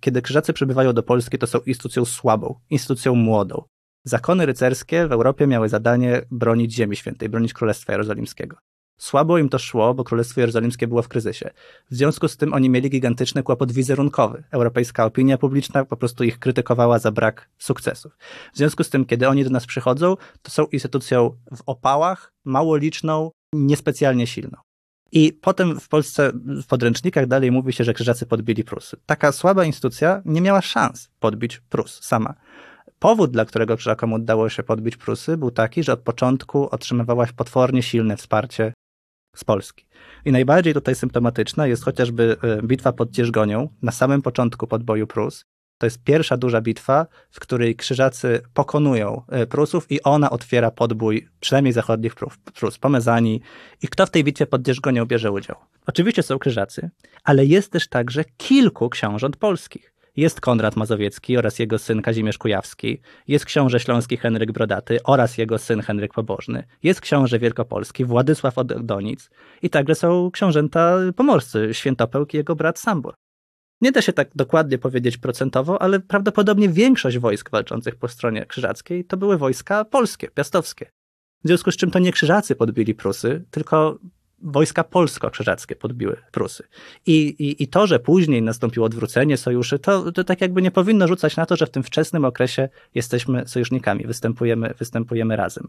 Kiedy 0.00 0.22
krzyżacy 0.22 0.52
przybywają 0.52 0.92
do 0.92 1.02
Polski, 1.02 1.38
to 1.38 1.46
są 1.46 1.58
instytucją 1.58 2.04
słabą, 2.04 2.60
instytucją 2.70 3.14
młodą. 3.14 3.62
Zakony 4.04 4.46
rycerskie 4.46 5.06
w 5.06 5.12
Europie 5.12 5.46
miały 5.46 5.68
zadanie 5.68 6.22
bronić 6.30 6.74
Ziemi 6.74 6.96
Świętej, 6.96 7.28
bronić 7.28 7.52
Królestwa 7.52 7.92
Jerozolimskiego. 7.92 8.56
Słabo 8.96 9.38
im 9.38 9.48
to 9.48 9.58
szło, 9.58 9.94
bo 9.94 10.04
Królestwo 10.04 10.40
Jerozolimskie 10.40 10.86
było 10.86 11.02
w 11.02 11.08
kryzysie. 11.08 11.50
W 11.90 11.94
związku 11.94 12.28
z 12.28 12.36
tym 12.36 12.52
oni 12.54 12.70
mieli 12.70 12.90
gigantyczny 12.90 13.42
kłopot 13.42 13.72
wizerunkowy. 13.72 14.44
Europejska 14.50 15.04
opinia 15.04 15.38
publiczna 15.38 15.84
po 15.84 15.96
prostu 15.96 16.24
ich 16.24 16.38
krytykowała 16.38 16.98
za 16.98 17.12
brak 17.12 17.48
sukcesów. 17.58 18.16
W 18.52 18.56
związku 18.56 18.84
z 18.84 18.90
tym, 18.90 19.04
kiedy 19.04 19.28
oni 19.28 19.44
do 19.44 19.50
nas 19.50 19.66
przychodzą, 19.66 20.16
to 20.42 20.50
są 20.50 20.64
instytucją 20.64 21.36
w 21.56 21.62
opałach, 21.66 22.32
mało 22.44 22.76
liczną, 22.76 23.30
niespecjalnie 23.54 24.26
silną. 24.26 24.58
I 25.12 25.32
potem 25.32 25.80
w 25.80 25.88
Polsce 25.88 26.32
w 26.34 26.66
podręcznikach 26.66 27.26
dalej 27.26 27.52
mówi 27.52 27.72
się, 27.72 27.84
że 27.84 27.94
krzyżacy 27.94 28.26
podbili 28.26 28.64
Prusy. 28.64 28.96
Taka 29.06 29.32
słaba 29.32 29.64
instytucja 29.64 30.22
nie 30.24 30.40
miała 30.40 30.62
szans 30.62 31.08
podbić 31.20 31.60
Prus 31.60 32.02
sama. 32.02 32.34
Powód, 32.98 33.30
dla 33.30 33.44
którego 33.44 33.76
krzyżakom 33.76 34.12
udało 34.12 34.48
się 34.48 34.62
podbić 34.62 34.96
Prusy, 34.96 35.36
był 35.36 35.50
taki, 35.50 35.82
że 35.82 35.92
od 35.92 36.00
początku 36.00 36.68
otrzymywałaś 36.70 37.32
potwornie 37.32 37.82
silne 37.82 38.16
wsparcie 38.16 38.72
z 39.34 39.44
Polski. 39.44 39.86
I 40.24 40.32
najbardziej 40.32 40.74
tutaj 40.74 40.94
symptomatyczna 40.94 41.66
jest 41.66 41.84
chociażby 41.84 42.36
e, 42.42 42.62
bitwa 42.62 42.92
pod 42.92 43.10
Dzierżgonią 43.10 43.68
na 43.82 43.92
samym 43.92 44.22
początku 44.22 44.66
podboju 44.66 45.06
Prus. 45.06 45.44
To 45.78 45.86
jest 45.86 46.02
pierwsza 46.04 46.36
duża 46.36 46.60
bitwa, 46.60 47.06
w 47.30 47.40
której 47.40 47.76
krzyżacy 47.76 48.40
pokonują 48.54 49.22
e, 49.28 49.46
Prusów 49.46 49.92
i 49.92 50.02
ona 50.02 50.30
otwiera 50.30 50.70
podbój 50.70 51.28
przynajmniej 51.40 51.72
zachodnich 51.72 52.14
Prus, 52.54 52.78
Pomezani. 52.78 53.40
I 53.82 53.88
kto 53.88 54.06
w 54.06 54.10
tej 54.10 54.24
bitwie 54.24 54.46
pod 54.46 54.62
Dzierżgonią 54.62 55.06
bierze 55.06 55.32
udział? 55.32 55.56
Oczywiście 55.86 56.22
są 56.22 56.38
krzyżacy, 56.38 56.90
ale 57.24 57.46
jest 57.46 57.72
też 57.72 57.88
także 57.88 58.24
kilku 58.36 58.88
książąt 58.90 59.36
polskich. 59.36 59.93
Jest 60.16 60.40
Konrad 60.40 60.76
Mazowiecki 60.76 61.36
oraz 61.36 61.58
jego 61.58 61.78
syn 61.78 62.02
Kazimierz 62.02 62.38
Kujawski, 62.38 63.00
jest 63.28 63.44
książę 63.44 63.80
śląski 63.80 64.16
Henryk 64.16 64.52
Brodaty 64.52 64.98
oraz 65.04 65.38
jego 65.38 65.58
syn 65.58 65.80
Henryk 65.80 66.12
Pobożny, 66.14 66.64
jest 66.82 67.00
książę 67.00 67.38
wielkopolski 67.38 68.04
Władysław 68.04 68.58
od 68.58 68.86
Donic 68.86 69.30
i 69.62 69.70
także 69.70 69.94
są 69.94 70.30
książęta 70.30 70.96
pomorscy 71.16 71.68
Świętopełk 71.72 72.34
i 72.34 72.36
jego 72.36 72.56
brat 72.56 72.78
Sambor. 72.78 73.14
Nie 73.80 73.92
da 73.92 74.02
się 74.02 74.12
tak 74.12 74.30
dokładnie 74.34 74.78
powiedzieć 74.78 75.16
procentowo, 75.16 75.82
ale 75.82 76.00
prawdopodobnie 76.00 76.68
większość 76.68 77.18
wojsk 77.18 77.50
walczących 77.50 77.96
po 77.96 78.08
stronie 78.08 78.46
krzyżackiej 78.46 79.04
to 79.04 79.16
były 79.16 79.38
wojska 79.38 79.84
polskie, 79.84 80.28
piastowskie. 80.28 80.90
W 81.44 81.48
związku 81.48 81.70
z 81.70 81.76
czym 81.76 81.90
to 81.90 81.98
nie 81.98 82.12
krzyżacy 82.12 82.56
podbili 82.56 82.94
Prusy, 82.94 83.44
tylko 83.50 83.98
wojska 84.44 84.84
polsko-krzyżackie 84.84 85.76
podbiły 85.76 86.16
Prusy. 86.32 86.64
I, 87.06 87.14
i, 87.26 87.62
I 87.62 87.68
to, 87.68 87.86
że 87.86 87.98
później 87.98 88.42
nastąpiło 88.42 88.86
odwrócenie 88.86 89.36
sojuszy, 89.36 89.78
to, 89.78 90.12
to 90.12 90.24
tak 90.24 90.40
jakby 90.40 90.62
nie 90.62 90.70
powinno 90.70 91.08
rzucać 91.08 91.36
na 91.36 91.46
to, 91.46 91.56
że 91.56 91.66
w 91.66 91.70
tym 91.70 91.82
wczesnym 91.82 92.24
okresie 92.24 92.68
jesteśmy 92.94 93.48
sojusznikami, 93.48 94.06
występujemy, 94.06 94.74
występujemy 94.78 95.36
razem. 95.36 95.68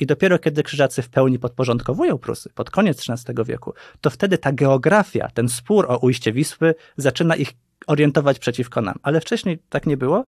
I 0.00 0.06
dopiero 0.06 0.38
kiedy 0.38 0.62
krzyżacy 0.62 1.02
w 1.02 1.08
pełni 1.08 1.38
podporządkowują 1.38 2.18
Prusy, 2.18 2.50
pod 2.54 2.70
koniec 2.70 3.10
XIII 3.10 3.44
wieku, 3.44 3.72
to 4.00 4.10
wtedy 4.10 4.38
ta 4.38 4.52
geografia, 4.52 5.28
ten 5.34 5.48
spór 5.48 5.86
o 5.88 5.98
ujście 5.98 6.32
Wisły 6.32 6.74
zaczyna 6.96 7.36
ich 7.36 7.52
orientować 7.86 8.38
przeciwko 8.38 8.80
nam. 8.80 8.98
Ale 9.02 9.20
wcześniej 9.20 9.58
tak 9.68 9.86
nie 9.86 9.96
było. 9.96 10.24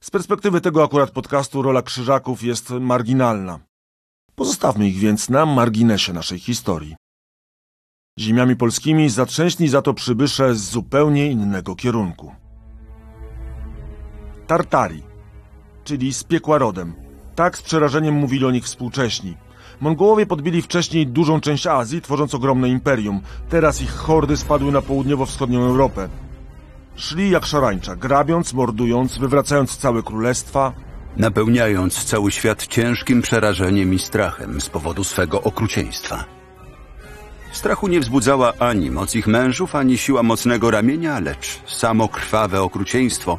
Z 0.00 0.10
perspektywy 0.10 0.60
tego 0.60 0.84
akurat 0.84 1.10
podcastu 1.10 1.62
rola 1.62 1.82
krzyżaków 1.82 2.42
jest 2.42 2.70
marginalna. 2.70 3.60
Pozostawmy 4.36 4.88
ich 4.88 4.98
więc 4.98 5.28
na 5.28 5.46
marginesie 5.46 6.12
naszej 6.12 6.38
historii. 6.38 6.96
Ziemiami 8.18 8.56
polskimi 8.56 9.10
zatrzęśli 9.10 9.68
za 9.68 9.82
to 9.82 9.94
przybysze 9.94 10.54
z 10.54 10.70
zupełnie 10.70 11.30
innego 11.30 11.76
kierunku. 11.76 12.32
Tartari, 14.46 15.02
czyli 15.84 16.14
z 16.14 16.24
piekła 16.24 16.58
rodem. 16.58 16.94
Tak 17.34 17.58
z 17.58 17.62
przerażeniem 17.62 18.14
mówili 18.14 18.44
o 18.44 18.50
nich 18.50 18.64
współcześni. 18.64 19.36
Mongołowie 19.80 20.26
podbili 20.26 20.62
wcześniej 20.62 21.06
dużą 21.06 21.40
część 21.40 21.66
Azji, 21.66 22.00
tworząc 22.00 22.34
ogromne 22.34 22.68
imperium. 22.68 23.20
Teraz 23.48 23.82
ich 23.82 23.90
hordy 23.90 24.36
spadły 24.36 24.72
na 24.72 24.82
południowo-wschodnią 24.82 25.60
Europę. 25.60 26.08
Szli 26.96 27.30
jak 27.30 27.46
szarańcza, 27.46 27.96
grabiąc, 27.96 28.54
mordując, 28.54 29.18
wywracając 29.18 29.76
całe 29.76 30.02
królestwa, 30.02 30.72
napełniając 31.16 32.04
cały 32.04 32.30
świat 32.30 32.66
ciężkim 32.66 33.22
przerażeniem 33.22 33.94
i 33.94 33.98
strachem 33.98 34.60
z 34.60 34.68
powodu 34.68 35.04
swego 35.04 35.42
okrucieństwa. 35.42 36.24
Strachu 37.52 37.88
nie 37.88 38.00
wzbudzała 38.00 38.52
ani 38.58 38.90
moc 38.90 39.14
ich 39.14 39.26
mężów, 39.26 39.74
ani 39.74 39.98
siła 39.98 40.22
mocnego 40.22 40.70
ramienia, 40.70 41.20
lecz 41.20 41.60
samo 41.66 42.08
krwawe 42.08 42.62
okrucieństwo 42.62 43.38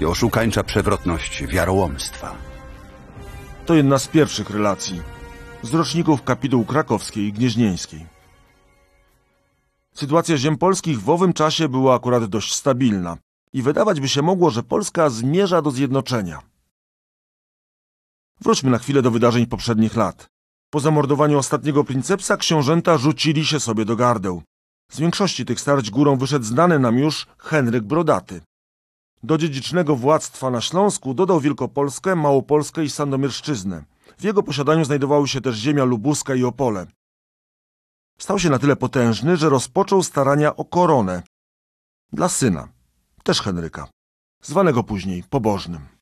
i 0.00 0.04
oszukańcza 0.04 0.62
przewrotność 0.62 1.46
wiarołomstwa. 1.46 2.34
To 3.66 3.74
jedna 3.74 3.98
z 3.98 4.08
pierwszych 4.08 4.50
relacji 4.50 5.02
z 5.62 5.74
roczników 5.74 6.22
kapituł 6.22 6.64
krakowskiej 6.64 7.24
i 7.24 7.32
gnieźnieńskiej. 7.32 8.06
Sytuacja 9.94 10.36
ziem 10.36 10.58
polskich 10.58 11.00
w 11.00 11.10
owym 11.10 11.32
czasie 11.32 11.68
była 11.68 11.94
akurat 11.94 12.24
dość 12.24 12.54
stabilna 12.54 13.16
i 13.52 13.62
wydawać 13.62 14.00
by 14.00 14.08
się 14.08 14.22
mogło, 14.22 14.50
że 14.50 14.62
Polska 14.62 15.10
zmierza 15.10 15.62
do 15.62 15.70
zjednoczenia. 15.70 16.47
Wróćmy 18.40 18.70
na 18.70 18.78
chwilę 18.78 19.02
do 19.02 19.10
wydarzeń 19.10 19.46
poprzednich 19.46 19.96
lat. 19.96 20.26
Po 20.70 20.80
zamordowaniu 20.80 21.38
ostatniego 21.38 21.84
princepsa 21.84 22.36
książęta 22.36 22.98
rzucili 22.98 23.46
się 23.46 23.60
sobie 23.60 23.84
do 23.84 23.96
gardeł. 23.96 24.42
Z 24.90 25.00
większości 25.00 25.44
tych 25.44 25.60
starć 25.60 25.90
górą 25.90 26.16
wyszedł 26.16 26.44
znany 26.44 26.78
nam 26.78 26.98
już 26.98 27.26
Henryk 27.38 27.84
Brodaty. 27.84 28.40
Do 29.22 29.38
dziedzicznego 29.38 29.96
władztwa 29.96 30.50
na 30.50 30.60
Śląsku 30.60 31.14
dodał 31.14 31.40
Wielkopolskę, 31.40 32.16
Małopolskę 32.16 32.84
i 32.84 32.90
Sandomierszczyznę. 32.90 33.84
W 34.18 34.24
jego 34.24 34.42
posiadaniu 34.42 34.84
znajdowały 34.84 35.28
się 35.28 35.40
też 35.40 35.56
ziemia 35.56 35.84
lubuska 35.84 36.34
i 36.34 36.44
Opole. 36.44 36.86
Stał 38.18 38.38
się 38.38 38.50
na 38.50 38.58
tyle 38.58 38.76
potężny, 38.76 39.36
że 39.36 39.48
rozpoczął 39.48 40.02
starania 40.02 40.56
o 40.56 40.64
koronę. 40.64 41.22
Dla 42.12 42.28
syna, 42.28 42.68
też 43.22 43.42
Henryka, 43.42 43.88
zwanego 44.42 44.84
później 44.84 45.22
pobożnym. 45.30 45.97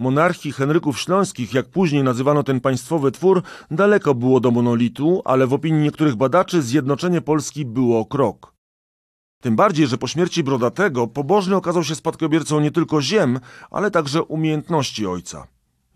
Monarchii 0.00 0.52
Henryków 0.52 1.00
Śląskich, 1.00 1.54
jak 1.54 1.68
później 1.68 2.02
nazywano 2.02 2.42
ten 2.42 2.60
państwowy 2.60 3.12
twór, 3.12 3.42
daleko 3.70 4.14
było 4.14 4.40
do 4.40 4.50
monolitu, 4.50 5.22
ale 5.24 5.46
w 5.46 5.52
opinii 5.52 5.82
niektórych 5.82 6.16
badaczy 6.16 6.62
zjednoczenie 6.62 7.20
Polski 7.20 7.64
było 7.64 8.06
krok. 8.06 8.54
Tym 9.42 9.56
bardziej, 9.56 9.86
że 9.86 9.98
po 9.98 10.06
śmierci 10.06 10.42
Brodatego 10.42 11.06
pobożny 11.06 11.56
okazał 11.56 11.84
się 11.84 11.94
spadkobiercą 11.94 12.60
nie 12.60 12.70
tylko 12.70 13.02
ziem, 13.02 13.40
ale 13.70 13.90
także 13.90 14.22
umiejętności 14.22 15.06
ojca. 15.06 15.46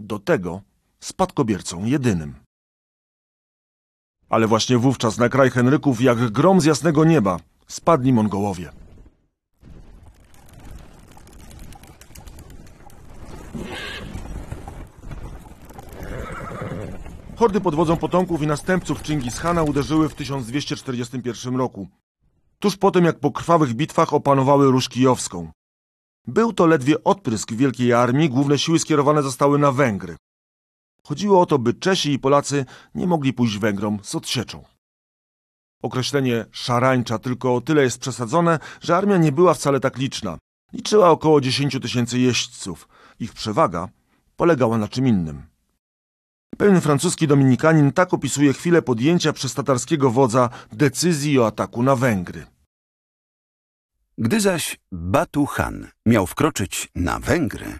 Do 0.00 0.18
tego 0.18 0.60
spadkobiercą 1.00 1.84
jedynym. 1.84 2.34
Ale 4.28 4.46
właśnie 4.46 4.78
wówczas 4.78 5.18
na 5.18 5.28
kraj 5.28 5.50
Henryków, 5.50 6.00
jak 6.00 6.30
grom 6.30 6.60
z 6.60 6.64
jasnego 6.64 7.04
nieba, 7.04 7.40
spadli 7.66 8.12
Mongołowie. 8.12 8.72
Hordy 17.38 17.60
pod 17.60 17.74
wodzą 17.74 17.96
potomków 17.96 18.42
i 18.42 18.46
następców 18.46 19.02
Chingishana 19.02 19.62
uderzyły 19.62 20.08
w 20.08 20.14
1241 20.14 21.56
roku, 21.56 21.88
tuż 22.58 22.76
po 22.76 22.90
tym 22.90 23.04
jak 23.04 23.18
po 23.18 23.30
krwawych 23.30 23.74
bitwach 23.74 24.14
opanowały 24.14 24.70
Róż 24.70 24.88
Kijowską. 24.88 25.50
Był 26.26 26.52
to 26.52 26.66
ledwie 26.66 27.04
odprysk 27.04 27.52
wielkiej 27.52 27.92
armii, 27.92 28.30
główne 28.30 28.58
siły 28.58 28.78
skierowane 28.78 29.22
zostały 29.22 29.58
na 29.58 29.72
Węgry. 29.72 30.16
Chodziło 31.04 31.40
o 31.40 31.46
to, 31.46 31.58
by 31.58 31.74
Czesi 31.74 32.12
i 32.12 32.18
Polacy 32.18 32.64
nie 32.94 33.06
mogli 33.06 33.32
pójść 33.32 33.58
Węgrom 33.58 33.98
z 34.02 34.14
odsieczą. 34.14 34.64
Określenie 35.82 36.44
szarańcza 36.50 37.18
tylko 37.18 37.54
o 37.54 37.60
tyle 37.60 37.82
jest 37.82 37.98
przesadzone, 37.98 38.58
że 38.80 38.96
armia 38.96 39.16
nie 39.16 39.32
była 39.32 39.54
wcale 39.54 39.80
tak 39.80 39.98
liczna. 39.98 40.38
Liczyła 40.72 41.10
około 41.10 41.40
10 41.40 41.78
tysięcy 41.82 42.18
jeźdźców. 42.18 42.88
Ich 43.20 43.32
przewaga 43.32 43.88
polegała 44.36 44.78
na 44.78 44.88
czym 44.88 45.06
innym. 45.06 45.57
Pewien 46.56 46.80
francuski 46.80 47.26
dominikanin 47.26 47.92
tak 47.92 48.14
opisuje 48.14 48.52
chwilę 48.52 48.82
podjęcia 48.82 49.32
przez 49.32 49.54
tatarskiego 49.54 50.10
wodza 50.10 50.50
decyzji 50.72 51.38
o 51.38 51.46
ataku 51.46 51.82
na 51.82 51.96
Węgry. 51.96 52.46
Gdy 54.18 54.40
zaś 54.40 54.78
Batu 54.92 55.46
Han 55.46 55.88
miał 56.06 56.26
wkroczyć 56.26 56.88
na 56.94 57.18
Węgry, 57.20 57.78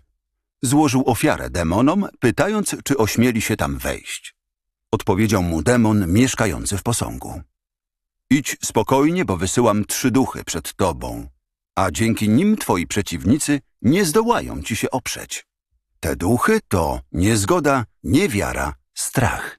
złożył 0.62 1.02
ofiarę 1.07 1.50
demonom, 1.50 2.09
pytając, 2.18 2.76
czy 2.85 2.96
ośmieli 2.96 3.40
się 3.40 3.57
tam 3.57 3.78
wejść. 3.78 4.37
Odpowiedział 4.90 5.42
mu 5.42 5.62
demon 5.62 6.12
mieszkający 6.12 6.78
w 6.78 6.83
posągu. 6.83 7.42
Idź 8.31 8.57
spokojnie, 8.64 9.24
bo 9.24 9.37
wysyłam 9.37 9.85
trzy 9.85 10.11
duchy 10.11 10.44
przed 10.44 10.74
tobą, 10.74 11.28
a 11.74 11.90
dzięki 11.90 12.28
nim 12.28 12.57
twoi 12.57 12.87
przeciwnicy 12.87 13.61
nie 13.83 14.04
zdołają 14.04 14.62
ci 14.62 14.76
się 14.76 14.90
oprzeć. 14.90 15.46
Te 16.00 16.16
duchy 16.16 16.61
to 16.68 17.00
niezgoda, 17.12 17.84
niewiara, 18.02 18.74
strach. 18.94 19.58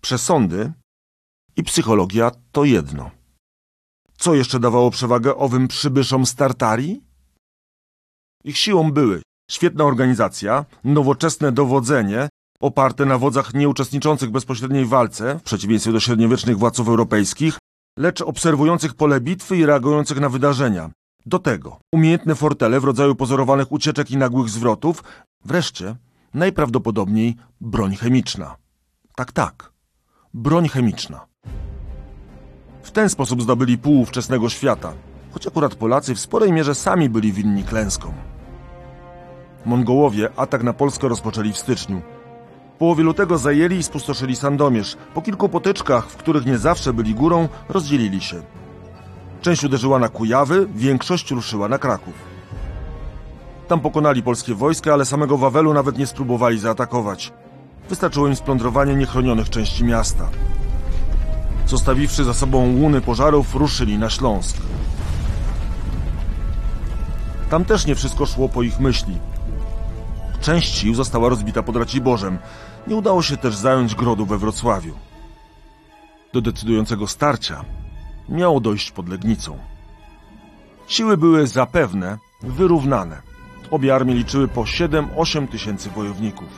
Przesądy 0.00 0.72
i 1.56 1.62
psychologia 1.62 2.30
to 2.52 2.64
jedno. 2.64 3.10
Co 4.18 4.34
jeszcze 4.34 4.60
dawało 4.60 4.90
przewagę 4.90 5.36
owym 5.36 5.68
przybyszom 5.68 6.26
z 6.26 6.34
Tartarii? 6.34 7.04
Ich 8.44 8.58
siłą 8.58 8.92
były 8.92 9.22
świetna 9.50 9.84
organizacja, 9.84 10.64
nowoczesne 10.84 11.52
dowodzenie, 11.52 12.28
oparte 12.60 13.04
na 13.04 13.18
wodzach 13.18 13.54
nieuczestniczących 13.54 14.28
w 14.28 14.32
bezpośredniej 14.32 14.86
walce, 14.86 15.38
w 15.38 15.42
przeciwieństwie 15.42 15.92
do 15.92 16.00
średniowiecznych 16.00 16.58
władców 16.58 16.88
europejskich, 16.88 17.58
lecz 17.98 18.20
obserwujących 18.20 18.94
pole 18.94 19.20
bitwy 19.20 19.56
i 19.56 19.66
reagujących 19.66 20.20
na 20.20 20.28
wydarzenia. 20.28 20.90
Do 21.26 21.38
tego 21.38 21.80
umiejętne 21.92 22.34
fortele 22.34 22.80
w 22.80 22.84
rodzaju 22.84 23.14
pozorowanych 23.14 23.72
ucieczek 23.72 24.10
i 24.10 24.16
nagłych 24.16 24.48
zwrotów, 24.48 25.04
wreszcie 25.44 25.96
najprawdopodobniej 26.34 27.36
broń 27.60 27.96
chemiczna. 27.96 28.56
Tak, 29.16 29.32
tak, 29.32 29.72
broń 30.34 30.68
chemiczna. 30.68 31.26
W 32.82 32.90
ten 32.90 33.08
sposób 33.08 33.42
zdobyli 33.42 33.78
pół 33.78 34.00
ówczesnego 34.00 34.48
świata, 34.48 34.92
choć 35.32 35.46
akurat 35.46 35.74
Polacy 35.74 36.14
w 36.14 36.20
sporej 36.20 36.52
mierze 36.52 36.74
sami 36.74 37.08
byli 37.08 37.32
winni 37.32 37.64
klęskom. 37.64 38.12
Mongołowie 39.66 40.28
atak 40.36 40.62
na 40.62 40.72
Polskę 40.72 41.08
rozpoczęli 41.08 41.52
w 41.52 41.58
styczniu. 41.58 42.02
W 42.74 42.76
połowie 42.76 43.04
lutego 43.04 43.38
zajęli 43.38 43.76
i 43.76 43.82
spustoszyli 43.82 44.36
Sandomierz. 44.36 44.96
Po 45.14 45.22
kilku 45.22 45.48
potyczkach, 45.48 46.10
w 46.10 46.16
których 46.16 46.46
nie 46.46 46.58
zawsze 46.58 46.92
byli 46.92 47.14
górą, 47.14 47.48
rozdzielili 47.68 48.20
się. 48.20 48.42
Część 49.44 49.64
uderzyła 49.64 49.98
na 49.98 50.08
Kujawy, 50.08 50.68
większość 50.74 51.30
ruszyła 51.30 51.68
na 51.68 51.78
Kraków. 51.78 52.14
Tam 53.68 53.80
pokonali 53.80 54.22
polskie 54.22 54.54
wojska, 54.54 54.92
ale 54.92 55.04
samego 55.04 55.38
Wawelu 55.38 55.74
nawet 55.74 55.98
nie 55.98 56.06
spróbowali 56.06 56.58
zaatakować. 56.58 57.32
Wystarczyło 57.88 58.28
im 58.28 58.36
splądrowanie 58.36 58.94
niechronionych 58.94 59.50
części 59.50 59.84
miasta. 59.84 60.28
Zostawiwszy 61.66 62.24
za 62.24 62.34
sobą 62.34 62.74
łuny 62.74 63.00
pożarów, 63.00 63.54
ruszyli 63.54 63.98
na 63.98 64.10
Śląsk. 64.10 64.56
Tam 67.50 67.64
też 67.64 67.86
nie 67.86 67.94
wszystko 67.94 68.26
szło 68.26 68.48
po 68.48 68.62
ich 68.62 68.80
myśli. 68.80 69.18
Część 70.40 70.74
sił 70.74 70.94
została 70.94 71.28
rozbita 71.28 71.62
pod 71.62 71.76
Raciborzem. 71.76 72.38
Nie 72.86 72.96
udało 72.96 73.22
się 73.22 73.36
też 73.36 73.56
zająć 73.56 73.94
grodu 73.94 74.26
we 74.26 74.38
Wrocławiu. 74.38 74.94
Do 76.32 76.40
decydującego 76.40 77.06
starcia 77.06 77.64
miało 78.28 78.60
dojść 78.60 78.90
pod 78.90 79.08
Legnicą. 79.08 79.58
Siły 80.86 81.16
były 81.16 81.46
zapewne 81.46 82.18
wyrównane. 82.42 83.22
Obie 83.70 83.94
armie 83.94 84.14
liczyły 84.14 84.48
po 84.48 84.62
7-8 84.62 85.48
tysięcy 85.48 85.90
wojowników. 85.90 86.48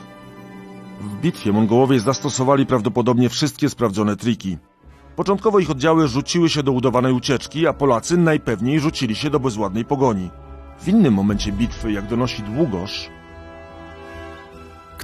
W 1.01 1.21
bitwie 1.21 1.51
Mongołowie 1.51 1.99
zastosowali 1.99 2.65
prawdopodobnie 2.65 3.29
wszystkie 3.29 3.69
sprawdzone 3.69 4.15
triki. 4.15 4.57
Początkowo 5.15 5.59
ich 5.59 5.69
oddziały 5.69 6.07
rzuciły 6.07 6.49
się 6.49 6.63
do 6.63 6.71
udawanej 6.71 7.13
ucieczki, 7.13 7.67
a 7.67 7.73
Polacy 7.73 8.17
najpewniej 8.17 8.79
rzucili 8.79 9.15
się 9.15 9.29
do 9.29 9.39
bezładnej 9.39 9.85
pogoni. 9.85 10.29
W 10.79 10.87
innym 10.87 11.13
momencie 11.13 11.51
bitwy, 11.51 11.91
jak 11.91 12.07
donosi 12.07 12.43
Długosz, 12.43 13.09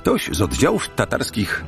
Ktoś 0.04 0.30
z 0.32 0.42
oddziałów 0.42 0.90
tatarskich, 0.90 1.66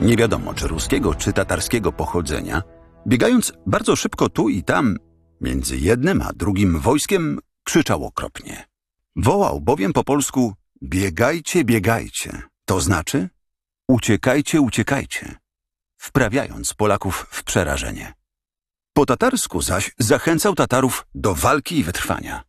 nie 0.00 0.16
wiadomo 0.16 0.54
czy 0.54 0.68
ruskiego, 0.68 1.14
czy 1.14 1.32
tatarskiego 1.32 1.92
pochodzenia, 1.92 2.62
biegając 3.06 3.52
bardzo 3.66 3.96
szybko 3.96 4.28
tu 4.28 4.48
i 4.48 4.62
tam, 4.62 4.96
między 5.40 5.76
jednym 5.78 6.22
a 6.22 6.32
drugim 6.32 6.80
wojskiem, 6.80 7.38
krzyczał 7.64 8.04
okropnie. 8.04 8.66
Wołał 9.16 9.60
bowiem 9.60 9.92
po 9.92 10.04
polsku 10.04 10.54
biegajcie, 10.82 11.64
biegajcie, 11.64 12.42
to 12.64 12.80
znaczy 12.80 13.28
uciekajcie, 13.88 14.60
uciekajcie, 14.60 15.36
wprawiając 15.98 16.74
Polaków 16.74 17.26
w 17.30 17.44
przerażenie. 17.44 18.14
Po 18.92 19.06
tatarsku 19.06 19.62
zaś 19.62 19.92
zachęcał 19.98 20.54
Tatarów 20.54 21.06
do 21.14 21.34
walki 21.34 21.78
i 21.78 21.84
wytrwania. 21.84 22.42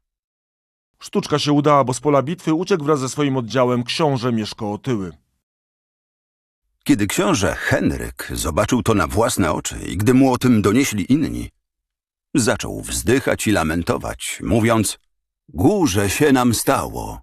sztuczka 1.00 1.40
się 1.40 1.52
udała, 1.52 1.84
bo 1.84 1.94
z 1.94 2.00
pola 2.00 2.22
bitwy 2.22 2.54
uciekł 2.54 2.84
wraz 2.84 3.00
ze 3.00 3.10
swoim 3.10 3.38
oddziałem 3.38 3.84
książę 3.84 4.32
Mieszko 4.34 4.72
Otyły. 4.74 5.12
Kiedy 6.88 7.08
książę 7.08 7.56
Henryk 7.56 8.32
zobaczył 8.34 8.84
to 8.84 8.94
na 8.94 9.08
własne 9.08 9.52
oczy 9.52 9.80
i 9.88 9.98
gdy 9.98 10.14
mu 10.14 10.34
o 10.34 10.38
tym 10.38 10.62
donieśli 10.62 11.12
inni, 11.12 11.50
zaczął 12.36 12.82
wzdychać 12.82 13.48
i 13.48 13.52
lamentować, 13.52 14.40
mówiąc: 14.44 14.98
Górze 15.50 16.10
się 16.10 16.32
nam 16.32 16.54
stało. 16.54 17.22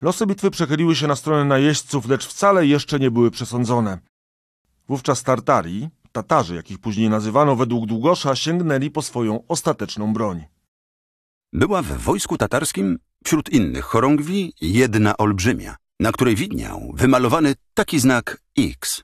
Losy 0.00 0.26
bitwy 0.26 0.50
przechyliły 0.50 0.96
się 0.96 1.06
na 1.06 1.16
stronę 1.16 1.44
najeźdźców, 1.44 2.08
lecz 2.08 2.26
wcale 2.26 2.66
jeszcze 2.66 2.98
nie 2.98 3.10
były 3.10 3.30
przesądzone. 3.30 3.98
Wówczas 4.88 5.22
Tartarii, 5.22 5.88
Tatarzy, 6.12 6.54
jak 6.54 6.70
ich 6.70 6.78
później 6.78 7.10
nazywano 7.10 7.56
według 7.56 7.86
Długosza, 7.86 8.36
sięgnęli 8.36 8.90
po 8.90 9.02
swoją 9.02 9.46
ostateczną 9.48 10.12
broń. 10.12 10.44
Była 11.52 11.82
w 11.82 11.86
wojsku 11.86 12.38
tatarskim 12.38 12.98
wśród 13.24 13.48
innych 13.48 13.84
chorągwi 13.84 14.52
jedna 14.60 15.16
olbrzymia, 15.16 15.76
na 16.04 16.12
której 16.12 16.36
widniał 16.36 16.92
wymalowany 16.94 17.54
taki 17.74 18.00
znak 18.00 18.42
X. 18.58 19.02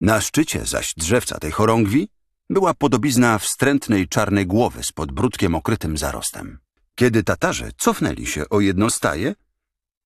Na 0.00 0.20
szczycie 0.20 0.66
zaś 0.66 0.94
drzewca 0.96 1.38
tej 1.38 1.50
chorągwi 1.50 2.08
była 2.50 2.74
podobizna 2.74 3.38
wstrętnej 3.38 4.08
czarnej 4.08 4.46
głowy 4.46 4.82
z 4.82 4.92
podbródkiem 4.92 5.54
okrytym 5.54 5.96
zarostem. 5.96 6.58
Kiedy 6.94 7.24
Tatarzy 7.24 7.70
cofnęli 7.78 8.26
się 8.26 8.48
o 8.48 8.60
jedno 8.60 8.90
staje, 8.90 9.34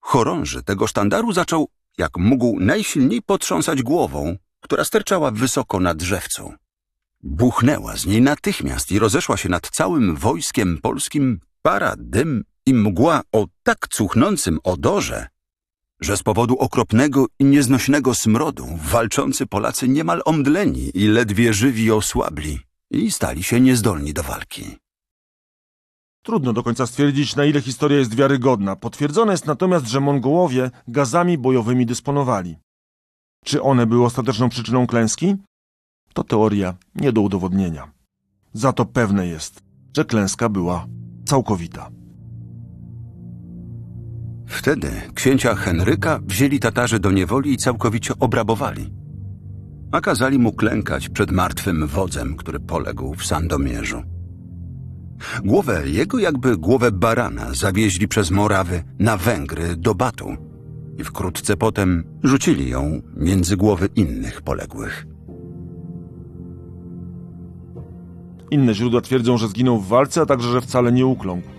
chorąży 0.00 0.62
tego 0.62 0.86
sztandaru 0.86 1.32
zaczął, 1.32 1.68
jak 1.98 2.18
mógł, 2.18 2.60
najsilniej 2.60 3.22
potrząsać 3.22 3.82
głową, 3.82 4.36
która 4.60 4.84
sterczała 4.84 5.30
wysoko 5.30 5.80
na 5.80 5.94
drzewcu. 5.94 6.54
Buchnęła 7.22 7.96
z 7.96 8.06
niej 8.06 8.22
natychmiast 8.22 8.92
i 8.92 8.98
rozeszła 8.98 9.36
się 9.36 9.48
nad 9.48 9.70
całym 9.70 10.16
wojskiem 10.16 10.78
polskim 10.82 11.40
para, 11.62 11.94
dym 11.98 12.44
i 12.66 12.74
mgła 12.74 13.22
o 13.32 13.46
tak 13.62 13.88
cuchnącym 13.88 14.58
odorze, 14.64 15.26
że 16.00 16.16
z 16.16 16.22
powodu 16.22 16.58
okropnego 16.58 17.26
i 17.38 17.44
nieznośnego 17.44 18.14
smrodu 18.14 18.66
walczący 18.82 19.46
Polacy 19.46 19.88
niemal 19.88 20.22
omdleni 20.24 20.90
i 20.94 21.08
ledwie 21.08 21.54
żywi 21.54 21.90
osłabli 21.90 22.58
i 22.90 23.10
stali 23.10 23.42
się 23.42 23.60
niezdolni 23.60 24.14
do 24.14 24.22
walki. 24.22 24.76
Trudno 26.22 26.52
do 26.52 26.62
końca 26.62 26.86
stwierdzić, 26.86 27.36
na 27.36 27.44
ile 27.44 27.60
historia 27.60 27.98
jest 27.98 28.14
wiarygodna. 28.14 28.76
Potwierdzone 28.76 29.32
jest 29.32 29.46
natomiast, 29.46 29.86
że 29.86 30.00
Mongołowie 30.00 30.70
gazami 30.88 31.38
bojowymi 31.38 31.86
dysponowali. 31.86 32.56
Czy 33.44 33.62
one 33.62 33.86
były 33.86 34.04
ostateczną 34.04 34.48
przyczyną 34.48 34.86
klęski? 34.86 35.34
To 36.12 36.24
teoria 36.24 36.74
nie 36.94 37.12
do 37.12 37.20
udowodnienia. 37.20 37.92
Za 38.52 38.72
to 38.72 38.84
pewne 38.84 39.26
jest, 39.26 39.62
że 39.96 40.04
klęska 40.04 40.48
była 40.48 40.86
całkowita. 41.24 41.90
Wtedy 44.46 44.90
księcia 45.14 45.54
Henryka 45.54 46.20
wzięli 46.26 46.60
Tatarzy 46.60 46.98
do 46.98 47.10
niewoli 47.10 47.52
i 47.52 47.56
całkowicie 47.56 48.14
obrabowali. 48.20 48.92
A 49.92 50.00
kazali 50.00 50.38
mu 50.38 50.52
klękać 50.52 51.08
przed 51.08 51.30
martwym 51.30 51.86
wodzem, 51.86 52.36
który 52.36 52.60
poległ 52.60 53.14
w 53.14 53.26
Sandomierzu. 53.26 54.02
Głowę 55.44 55.82
jego, 55.88 56.18
jakby 56.18 56.56
głowę 56.56 56.92
barana, 56.92 57.54
zawieźli 57.54 58.08
przez 58.08 58.30
Morawy 58.30 58.82
na 58.98 59.16
Węgry 59.16 59.76
do 59.76 59.94
Batu 59.94 60.36
i 60.98 61.04
wkrótce 61.04 61.56
potem 61.56 62.04
rzucili 62.22 62.70
ją 62.70 63.02
między 63.16 63.56
głowy 63.56 63.88
innych 63.96 64.42
poległych. 64.42 65.06
Inne 68.50 68.74
źródła 68.74 69.00
twierdzą, 69.00 69.38
że 69.38 69.48
zginął 69.48 69.80
w 69.80 69.88
walce, 69.88 70.20
a 70.20 70.26
także, 70.26 70.52
że 70.52 70.60
wcale 70.60 70.92
nie 70.92 71.06
ukląkł. 71.06 71.55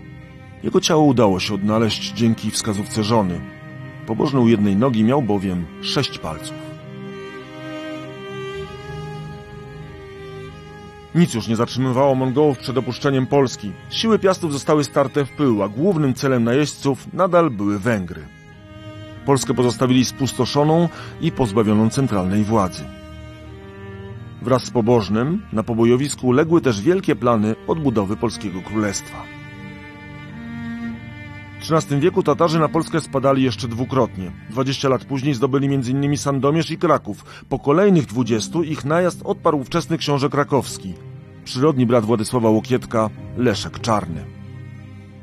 Jego 0.62 0.80
ciało 0.80 1.02
udało 1.04 1.40
się 1.40 1.54
odnaleźć 1.54 2.12
dzięki 2.12 2.50
wskazówce 2.50 3.04
żony. 3.04 3.40
Pobożny 4.06 4.40
u 4.40 4.48
jednej 4.48 4.76
nogi 4.76 5.04
miał 5.04 5.22
bowiem 5.22 5.66
sześć 5.80 6.18
palców. 6.18 6.68
Nic 11.14 11.34
już 11.34 11.48
nie 11.48 11.56
zatrzymywało 11.56 12.14
Mongołów 12.14 12.58
przed 12.58 12.78
opuszczeniem 12.78 13.26
Polski. 13.26 13.72
Siły 13.90 14.18
Piastów 14.18 14.52
zostały 14.52 14.84
starte 14.84 15.24
w 15.24 15.30
pył, 15.30 15.62
a 15.62 15.68
głównym 15.68 16.14
celem 16.14 16.44
najeźdźców 16.44 17.12
nadal 17.12 17.50
były 17.50 17.78
Węgry. 17.78 18.22
Polskę 19.26 19.54
pozostawili 19.54 20.04
spustoszoną 20.04 20.88
i 21.20 21.32
pozbawioną 21.32 21.90
centralnej 21.90 22.44
władzy. 22.44 22.84
Wraz 24.42 24.64
z 24.64 24.70
Pobożnym 24.70 25.42
na 25.52 25.62
pobojowisku 25.62 26.32
legły 26.32 26.60
też 26.60 26.80
wielkie 26.80 27.16
plany 27.16 27.54
odbudowy 27.66 28.16
polskiego 28.16 28.62
królestwa. 28.62 29.37
XIII 31.70 32.00
wieku 32.00 32.22
Tatarzy 32.22 32.58
na 32.58 32.68
Polskę 32.68 33.00
spadali 33.00 33.42
jeszcze 33.42 33.68
dwukrotnie. 33.68 34.32
20 34.50 34.88
lat 34.88 35.04
później 35.04 35.34
zdobyli 35.34 35.74
m.in. 35.74 36.16
Sandomierz 36.16 36.70
i 36.70 36.78
Kraków. 36.78 37.24
Po 37.48 37.58
kolejnych 37.58 38.06
20 38.06 38.58
ich 38.64 38.84
najazd 38.84 39.20
odparł 39.24 39.64
wczesny 39.64 39.98
książę 39.98 40.28
krakowski, 40.28 40.94
przyrodni 41.44 41.86
brat 41.86 42.04
Władysława 42.04 42.50
Łokietka, 42.50 43.10
Leszek 43.36 43.80
Czarny. 43.80 44.24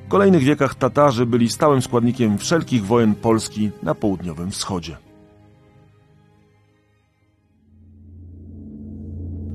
W 0.05 0.07
kolejnych 0.07 0.43
wiekach 0.43 0.75
Tatarzy 0.75 1.25
byli 1.25 1.49
stałym 1.49 1.81
składnikiem 1.81 2.37
wszelkich 2.37 2.85
wojen 2.85 3.15
Polski 3.15 3.71
na 3.83 3.95
południowym 3.95 4.51
wschodzie. 4.51 4.97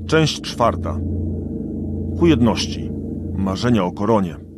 Część 0.07 0.41
czwarta. 0.41 0.99
Ku 2.19 2.27
jedności. 2.27 2.91
Marzenia 3.35 3.83
o 3.83 3.91
koronie. 3.91 4.50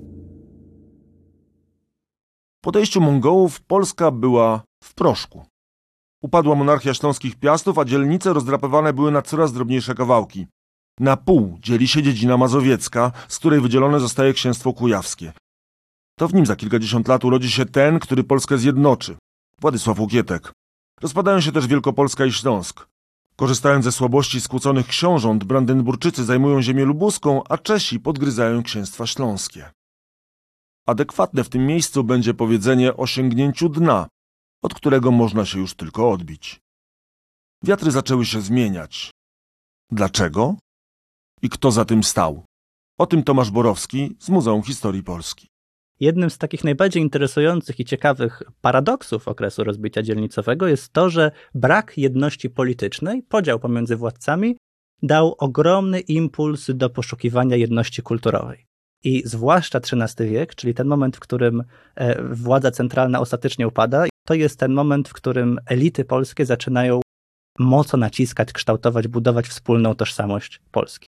Po 2.63 2.69
odejściu 2.69 3.01
Mongołów 3.01 3.61
Polska 3.61 4.11
była 4.11 4.63
w 4.83 4.93
proszku. 4.93 5.45
Upadła 6.21 6.55
monarchia 6.55 6.93
śląskich 6.93 7.35
piastów, 7.35 7.79
a 7.79 7.85
dzielnice 7.85 8.33
rozdrapywane 8.33 8.93
były 8.93 9.11
na 9.11 9.21
coraz 9.21 9.53
drobniejsze 9.53 9.95
kawałki. 9.95 10.47
Na 10.99 11.17
pół 11.17 11.57
dzieli 11.59 11.87
się 11.87 12.03
dziedzina 12.03 12.37
mazowiecka, 12.37 13.11
z 13.27 13.39
której 13.39 13.61
wydzielone 13.61 13.99
zostaje 13.99 14.33
księstwo 14.33 14.73
kujawskie. 14.73 15.33
To 16.19 16.27
w 16.27 16.33
nim 16.33 16.45
za 16.45 16.55
kilkadziesiąt 16.55 17.07
lat 17.07 17.25
urodzi 17.25 17.51
się 17.51 17.65
ten, 17.65 17.99
który 17.99 18.23
Polskę 18.23 18.57
zjednoczy. 18.57 19.17
Władysław 19.61 19.99
Łukietek. 19.99 20.51
Rozpadają 21.01 21.41
się 21.41 21.51
też 21.51 21.67
Wielkopolska 21.67 22.25
i 22.25 22.31
Śląsk. 22.31 22.87
Korzystając 23.35 23.85
ze 23.85 23.91
słabości 23.91 24.41
skłóconych 24.41 24.87
książąt, 24.87 25.43
Brandenburczycy 25.43 26.23
zajmują 26.23 26.61
ziemię 26.61 26.85
lubuską, 26.85 27.41
a 27.49 27.57
Czesi 27.57 27.99
podgryzają 27.99 28.63
księstwa 28.63 29.07
śląskie. 29.07 29.71
Adekwatne 30.85 31.43
w 31.43 31.49
tym 31.49 31.65
miejscu 31.65 32.03
będzie 32.03 32.33
powiedzenie 32.33 32.97
o 32.97 33.07
sięgnięciu 33.07 33.69
dna, 33.69 34.07
od 34.63 34.73
którego 34.73 35.11
można 35.11 35.45
się 35.45 35.59
już 35.59 35.73
tylko 35.73 36.11
odbić. 36.11 36.59
Wiatry 37.63 37.91
zaczęły 37.91 38.25
się 38.25 38.41
zmieniać. 38.41 39.11
Dlaczego? 39.91 40.55
I 41.41 41.49
kto 41.49 41.71
za 41.71 41.85
tym 41.85 42.03
stał? 42.03 42.45
O 42.97 43.05
tym 43.05 43.23
Tomasz 43.23 43.51
Borowski 43.51 44.15
z 44.19 44.29
Muzeum 44.29 44.63
Historii 44.63 45.03
Polski. 45.03 45.47
Jednym 45.99 46.29
z 46.29 46.37
takich 46.37 46.63
najbardziej 46.63 47.03
interesujących 47.03 47.79
i 47.79 47.85
ciekawych 47.85 48.41
paradoksów 48.61 49.27
okresu 49.27 49.63
rozbicia 49.63 50.01
dzielnicowego 50.03 50.67
jest 50.67 50.93
to, 50.93 51.09
że 51.09 51.31
brak 51.55 51.97
jedności 51.97 52.49
politycznej, 52.49 53.23
podział 53.23 53.59
pomiędzy 53.59 53.95
władcami, 53.95 54.57
dał 55.03 55.35
ogromny 55.37 55.99
impuls 55.99 56.71
do 56.73 56.89
poszukiwania 56.89 57.55
jedności 57.55 58.01
kulturowej. 58.01 58.72
I 59.03 59.23
zwłaszcza 59.25 59.79
XIII 59.79 60.29
wiek, 60.29 60.55
czyli 60.55 60.73
ten 60.73 60.87
moment, 60.87 61.17
w 61.17 61.19
którym 61.19 61.63
e, 61.95 62.23
władza 62.23 62.71
centralna 62.71 63.19
ostatecznie 63.19 63.67
upada, 63.67 64.05
to 64.27 64.33
jest 64.33 64.59
ten 64.59 64.73
moment, 64.73 65.09
w 65.09 65.13
którym 65.13 65.59
elity 65.65 66.05
polskie 66.05 66.45
zaczynają 66.45 67.01
mocno 67.59 67.99
naciskać, 67.99 68.53
kształtować, 68.53 69.07
budować 69.07 69.47
wspólną 69.47 69.95
tożsamość 69.95 70.61
Polski. 70.71 71.07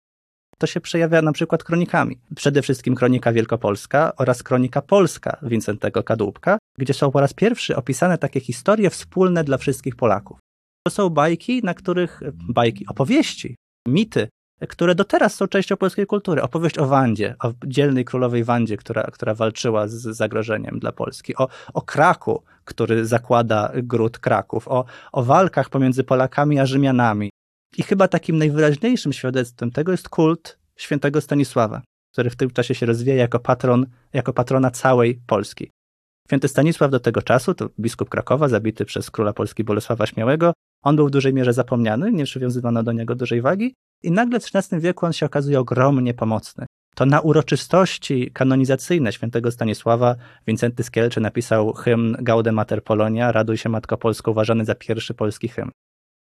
To 0.57 0.67
się 0.67 0.81
przejawia 0.81 1.21
na 1.21 1.31
przykład 1.31 1.63
kronikami. 1.63 2.19
Przede 2.35 2.61
wszystkim 2.61 2.95
kronika 2.95 3.33
wielkopolska 3.33 4.13
oraz 4.17 4.43
kronika 4.43 4.81
polska 4.81 5.37
Wincentego 5.41 6.03
Kadłubka, 6.03 6.57
gdzie 6.77 6.93
są 6.93 7.11
po 7.11 7.21
raz 7.21 7.33
pierwszy 7.33 7.75
opisane 7.75 8.17
takie 8.17 8.39
historie 8.39 8.89
wspólne 8.89 9.43
dla 9.43 9.57
wszystkich 9.57 9.95
Polaków. 9.95 10.39
To 10.87 10.91
są 10.91 11.09
bajki, 11.09 11.61
na 11.63 11.73
których, 11.73 12.21
bajki, 12.33 12.87
opowieści, 12.87 13.55
mity, 13.87 14.27
które 14.65 14.95
do 14.95 15.03
teraz 15.03 15.35
są 15.35 15.47
częścią 15.47 15.77
polskiej 15.77 16.05
kultury. 16.05 16.41
Opowieść 16.41 16.77
o 16.77 16.87
Wandzie, 16.87 17.35
o 17.43 17.53
dzielnej 17.65 18.05
królowej 18.05 18.43
Wandzie, 18.43 18.77
która, 18.77 19.03
która 19.03 19.33
walczyła 19.33 19.87
z 19.87 19.93
zagrożeniem 20.01 20.79
dla 20.79 20.91
Polski, 20.91 21.35
o, 21.35 21.47
o 21.73 21.81
Kraku, 21.81 22.43
który 22.65 23.05
zakłada 23.05 23.71
gród 23.75 24.19
Kraków, 24.19 24.67
o, 24.67 24.85
o 25.11 25.23
walkach 25.23 25.69
pomiędzy 25.69 26.03
Polakami 26.03 26.59
a 26.59 26.65
Rzymianami. 26.65 27.29
I 27.77 27.83
chyba 27.83 28.07
takim 28.07 28.37
najwyraźniejszym 28.37 29.13
świadectwem 29.13 29.71
tego 29.71 29.91
jest 29.91 30.09
kult 30.09 30.59
świętego 30.75 31.21
Stanisława, 31.21 31.81
który 32.13 32.29
w 32.29 32.35
tym 32.35 32.49
czasie 32.49 32.75
się 32.75 32.85
rozwija 32.85 33.15
jako 33.15 33.39
patron, 33.39 33.85
jako 34.13 34.33
patrona 34.33 34.71
całej 34.71 35.21
Polski. 35.27 35.71
Święty 36.27 36.47
Stanisław 36.47 36.91
do 36.91 36.99
tego 36.99 37.21
czasu, 37.21 37.53
to 37.53 37.69
biskup 37.79 38.09
Krakowa, 38.09 38.47
zabity 38.47 38.85
przez 38.85 39.11
króla 39.11 39.33
Polski 39.33 39.63
Bolesława 39.63 40.05
Śmiałego, 40.05 40.53
on 40.83 40.95
był 40.95 41.07
w 41.07 41.11
dużej 41.11 41.33
mierze 41.33 41.53
zapomniany, 41.53 42.11
nie 42.11 42.25
przywiązywano 42.25 42.83
do 42.83 42.91
niego 42.91 43.15
dużej 43.15 43.41
wagi 43.41 43.73
i 44.03 44.11
nagle 44.11 44.39
w 44.39 44.45
XIII 44.55 44.81
wieku 44.81 45.05
on 45.05 45.13
się 45.13 45.25
okazuje 45.25 45.59
ogromnie 45.59 46.13
pomocny. 46.13 46.65
To 46.95 47.05
na 47.05 47.21
uroczystości 47.21 48.31
kanonizacyjne 48.31 49.13
świętego 49.13 49.51
Stanisława 49.51 50.15
Wincenty 50.47 50.83
Skielczy 50.83 51.21
napisał 51.21 51.73
hymn 51.73 52.15
Gaude 52.19 52.51
Mater 52.51 52.83
Polonia, 52.83 53.31
Raduj 53.31 53.57
się 53.57 53.69
Matko 53.69 53.97
Polsko, 53.97 54.31
uważany 54.31 54.65
za 54.65 54.75
pierwszy 54.75 55.13
polski 55.13 55.47
hymn. 55.47 55.71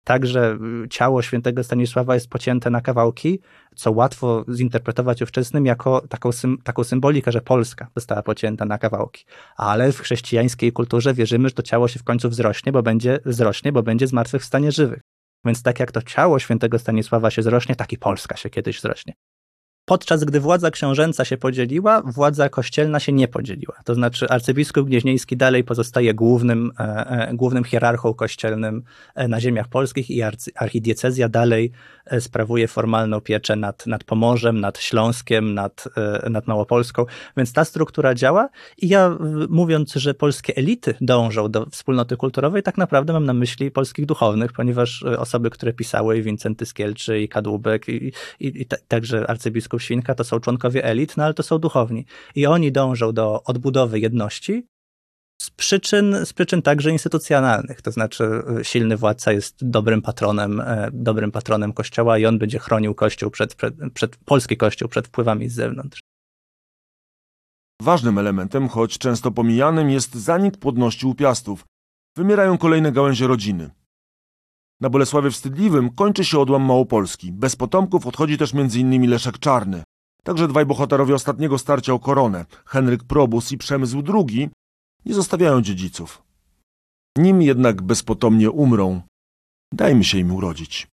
Także 0.06 0.58
y, 0.86 0.90
ciało 0.90 1.22
świętego 1.22 1.64
Stanisława 1.64 2.14
jest 2.14 2.30
pocięte 2.30 2.70
na 2.70 2.82
kawałki, 2.82 3.40
co 3.76 3.92
łatwo 3.92 4.46
zinterpretować 4.54 5.22
ówczesnym 5.22 5.66
jako 5.66 6.08
taką, 6.10 6.30
taką 6.64 6.84
symbolikę, 6.84 7.32
że 7.32 7.42
Polska 7.42 7.88
została 7.96 8.24
pocięta 8.24 8.66
na 8.66 8.78
kawałki. 8.78 9.26
Ale 9.58 9.92
w 9.92 10.00
chrześcijańskiej 10.00 10.72
kulturze 10.72 11.14
wierzymy, 11.14 11.50
że 11.50 11.56
to 11.56 11.64
ciało 11.64 11.88
się 11.88 12.00
w 12.00 12.04
końcu 12.04 12.30
wzrośnie, 12.30 12.72
bo 12.72 12.84
będzie, 12.84 13.20
wzrośnie, 13.26 13.72
bo 13.72 13.84
będzie 13.84 14.08
zmartwychwstanie 14.08 14.72
żywych. 14.72 15.02
Więc 15.46 15.64
tak 15.64 15.80
jak 15.80 15.92
to 15.92 16.02
ciało 16.02 16.40
świętego 16.40 16.80
Stanisława 16.80 17.32
się 17.32 17.44
zrośnie, 17.44 17.76
tak 17.76 17.94
i 17.94 17.98
Polska 17.98 18.38
się 18.38 18.50
kiedyś 18.50 18.82
zrośnie. 18.82 19.14
Podczas 19.86 20.24
gdy 20.24 20.40
władza 20.40 20.72
książęca 20.72 21.26
się 21.26 21.38
podzieliła, 21.38 22.02
władza 22.02 22.50
kościelna 22.50 23.00
się 23.00 23.12
nie 23.12 23.28
podzieliła. 23.28 23.76
To 23.84 23.96
znaczy 23.96 24.30
arcybiskup 24.30 24.88
Gnieźnieński 24.88 25.38
dalej 25.38 25.64
pozostaje 25.64 26.14
głównym, 26.14 26.72
e, 26.80 26.84
e, 27.30 27.34
głównym 27.34 27.64
hierarchą 27.64 28.14
kościelnym 28.14 28.84
e, 29.16 29.28
na 29.28 29.42
ziemiach 29.42 29.68
polskich 29.68 30.10
i 30.10 30.22
archidiecezja 30.56 31.30
dalej 31.30 31.72
sprawuje 32.20 32.68
formalną 32.68 33.22
pieczę 33.22 33.56
nad, 33.56 33.88
nad 33.88 34.04
Pomorzem, 34.04 34.60
nad 34.60 34.80
Śląskiem, 34.80 35.54
nad, 35.54 35.88
nad 36.30 36.48
Małopolską. 36.48 37.06
Więc 37.38 37.54
ta 37.54 37.66
struktura 37.66 38.16
działa 38.16 38.50
i 38.78 38.88
ja 38.88 39.18
mówiąc, 39.50 39.94
że 39.94 40.14
polskie 40.14 40.56
elity 40.56 40.96
dążą 41.02 41.52
do 41.52 41.66
wspólnoty 41.66 42.18
kulturowej, 42.18 42.64
tak 42.64 42.78
naprawdę 42.78 43.14
mam 43.14 43.26
na 43.26 43.34
myśli 43.34 43.72
polskich 43.72 44.06
duchownych, 44.06 44.54
ponieważ 44.54 45.04
osoby, 45.04 45.50
które 45.50 45.74
pisały, 45.74 46.22
Wincenty 46.22 46.66
Skielczy 46.66 47.20
i 47.20 47.30
Kadłubek 47.30 47.90
i, 47.90 48.12
i, 48.40 48.62
i 48.62 48.66
także 48.88 49.30
arcybiskup 49.30 49.75
Świnka 49.80 50.16
to 50.16 50.24
są 50.24 50.40
członkowie 50.40 50.86
elit, 50.86 51.18
no 51.18 51.24
ale 51.24 51.34
to 51.34 51.44
są 51.44 51.60
duchowni. 51.60 52.06
I 52.36 52.46
oni 52.46 52.72
dążą 52.72 53.14
do 53.14 53.44
odbudowy 53.44 54.00
jedności 54.00 54.68
z 55.42 55.50
przyczyn, 55.50 56.26
z 56.26 56.34
przyczyn 56.34 56.62
także 56.62 56.92
instytucjonalnych. 56.92 57.82
To 57.82 57.92
znaczy 57.92 58.44
y, 58.60 58.66
silny 58.66 58.98
władca 58.98 59.32
jest 59.32 59.70
dobrym 59.70 60.02
patronem, 60.02 60.62
e, 60.62 60.90
dobrym 60.94 61.32
patronem 61.32 61.74
kościoła 61.74 62.18
i 62.18 62.26
on 62.26 62.38
będzie 62.38 62.60
chronił 62.60 62.96
kościół 62.96 63.32
przed, 63.32 63.56
przed, 63.56 63.76
przed 63.94 64.18
polski 64.18 64.58
kościół 64.58 64.90
przed 64.90 65.08
wpływami 65.08 65.50
z 65.50 65.54
zewnątrz. 65.54 66.00
Ważnym 67.82 68.18
elementem, 68.18 68.68
choć 68.68 68.98
często 68.98 69.32
pomijanym, 69.32 69.90
jest 69.90 70.16
zanik 70.16 70.58
płodności 70.58 71.08
u 71.08 71.16
piastów. 71.16 71.66
Wymierają 72.18 72.58
kolejne 72.58 72.92
gałęzie 72.92 73.28
rodziny. 73.28 73.70
Na 74.82 74.90
Bolesławie 74.90 75.32
Wstydliwym 75.32 75.90
kończy 75.90 76.26
się 76.26 76.40
odłam 76.40 76.64
Małopolski. 76.64 77.32
Bez 77.32 77.56
potomków 77.56 78.08
odchodzi 78.08 78.38
też 78.38 78.54
m.in. 78.54 79.10
Leszek 79.10 79.40
Czarny. 79.40 79.84
Także 80.24 80.48
dwaj 80.48 80.66
bohaterowie 80.66 81.16
ostatniego 81.16 81.58
starcia 81.58 81.94
o 81.94 82.00
koronę, 82.00 82.46
Henryk 82.66 83.04
Probus 83.04 83.52
i 83.52 83.58
Przemysł 83.58 84.04
II, 84.14 84.50
nie 85.06 85.14
zostawiają 85.14 85.62
dziedziców. 85.62 86.24
Nim 87.18 87.42
jednak 87.42 87.82
bezpotomnie 87.82 88.52
umrą, 88.52 89.02
dajmy 89.74 90.04
się 90.04 90.18
im 90.18 90.32
urodzić. 90.32 90.88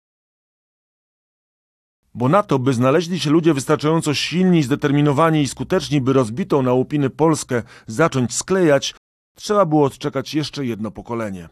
Bo 2.14 2.28
na 2.28 2.42
to, 2.42 2.58
by 2.58 2.72
znaleźli 2.72 3.20
się 3.20 3.30
ludzie 3.30 3.54
wystarczająco 3.54 4.14
silni, 4.14 4.62
zdeterminowani 4.62 5.42
i 5.42 5.48
skuteczni, 5.48 6.00
by 6.00 6.12
rozbitą 6.12 6.62
na 6.62 6.72
łupiny 6.72 7.10
Polskę 7.10 7.62
zacząć 7.86 8.34
sklejać, 8.34 8.94
trzeba 9.36 9.66
było 9.66 9.84
odczekać 9.84 10.34
jeszcze 10.34 10.66
jedno 10.66 10.90
pokolenie. 10.90 11.48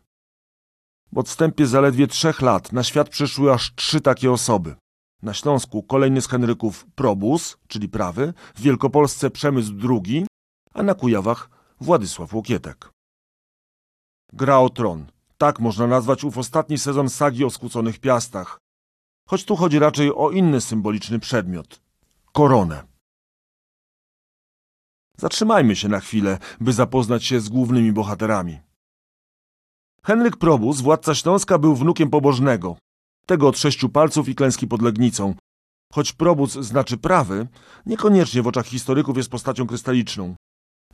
W 1.13 1.19
odstępie 1.19 1.67
zaledwie 1.67 2.07
trzech 2.07 2.41
lat 2.41 2.73
na 2.73 2.83
świat 2.83 3.09
przyszły 3.09 3.53
aż 3.53 3.75
trzy 3.75 4.01
takie 4.01 4.33
osoby. 4.33 4.77
Na 5.23 5.35
Śląsku 5.35 5.83
kolejny 5.83 6.21
z 6.21 6.29
Henryków 6.29 6.87
Probus, 6.95 7.57
czyli 7.69 7.89
prawy, 7.89 8.35
w 8.55 8.61
Wielkopolsce 8.61 9.31
Przemysł 9.31 9.73
II, 9.89 10.27
a 10.75 10.83
na 10.83 10.95
Kujawach 10.95 11.51
Władysław 11.81 12.35
Łokietek. 12.35 12.91
Gra 14.33 14.59
o 14.59 14.71
tron. 14.71 15.07
Tak 15.39 15.61
można 15.61 15.87
nazwać 15.87 16.25
ów 16.25 16.39
ostatni 16.39 16.79
sezon 16.79 17.09
sagi 17.09 17.45
o 17.45 17.51
skłóconych 17.51 17.99
piastach. 17.99 18.59
Choć 19.29 19.45
tu 19.45 19.57
chodzi 19.57 19.79
raczej 19.79 20.15
o 20.15 20.31
inny 20.31 20.61
symboliczny 20.61 21.19
przedmiot. 21.19 21.81
Koronę. 22.33 22.85
Zatrzymajmy 25.17 25.77
się 25.77 25.89
na 25.89 26.01
chwilę, 26.01 26.39
by 26.61 26.73
zapoznać 26.73 27.25
się 27.25 27.41
z 27.41 27.49
głównymi 27.49 27.93
bohaterami. 27.93 28.61
Henryk 30.03 30.36
Probus, 30.36 30.80
władca 30.80 31.14
Śląska, 31.14 31.59
był 31.59 31.76
wnukiem 31.76 32.11
pobożnego, 32.11 32.76
tego 33.26 33.48
od 33.48 33.59
sześciu 33.59 33.88
palców 33.88 34.28
i 34.28 34.34
klęski 34.34 34.66
pod 34.66 34.82
Legnicą. 34.82 35.34
Choć 35.92 36.12
Probus 36.12 36.53
znaczy 36.53 36.98
prawy, 36.98 37.48
niekoniecznie 37.86 38.42
w 38.42 38.46
oczach 38.46 38.66
historyków 38.66 39.16
jest 39.16 39.30
postacią 39.30 39.66
krystaliczną. 39.66 40.34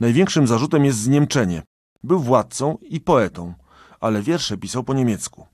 Największym 0.00 0.46
zarzutem 0.46 0.84
jest 0.84 0.98
zniemczenie. 0.98 1.62
Był 2.02 2.20
władcą 2.20 2.78
i 2.82 3.00
poetą, 3.00 3.54
ale 4.00 4.22
wiersze 4.22 4.56
pisał 4.56 4.84
po 4.84 4.94
niemiecku. 4.94 5.46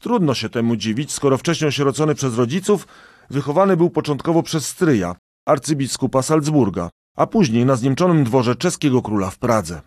Trudno 0.00 0.34
się 0.34 0.48
temu 0.48 0.76
dziwić, 0.76 1.12
skoro 1.12 1.38
wcześniej 1.38 1.68
osierocony 1.68 2.14
przez 2.14 2.34
rodziców, 2.34 2.86
wychowany 3.30 3.76
był 3.76 3.90
początkowo 3.90 4.42
przez 4.42 4.66
stryja, 4.66 5.16
arcybiskupa 5.46 6.22
Salzburga, 6.22 6.90
a 7.16 7.26
później 7.26 7.66
na 7.66 7.76
zniemczonym 7.76 8.24
dworze 8.24 8.56
czeskiego 8.56 9.02
króla 9.02 9.30
w 9.30 9.38
Pradze. 9.38 9.80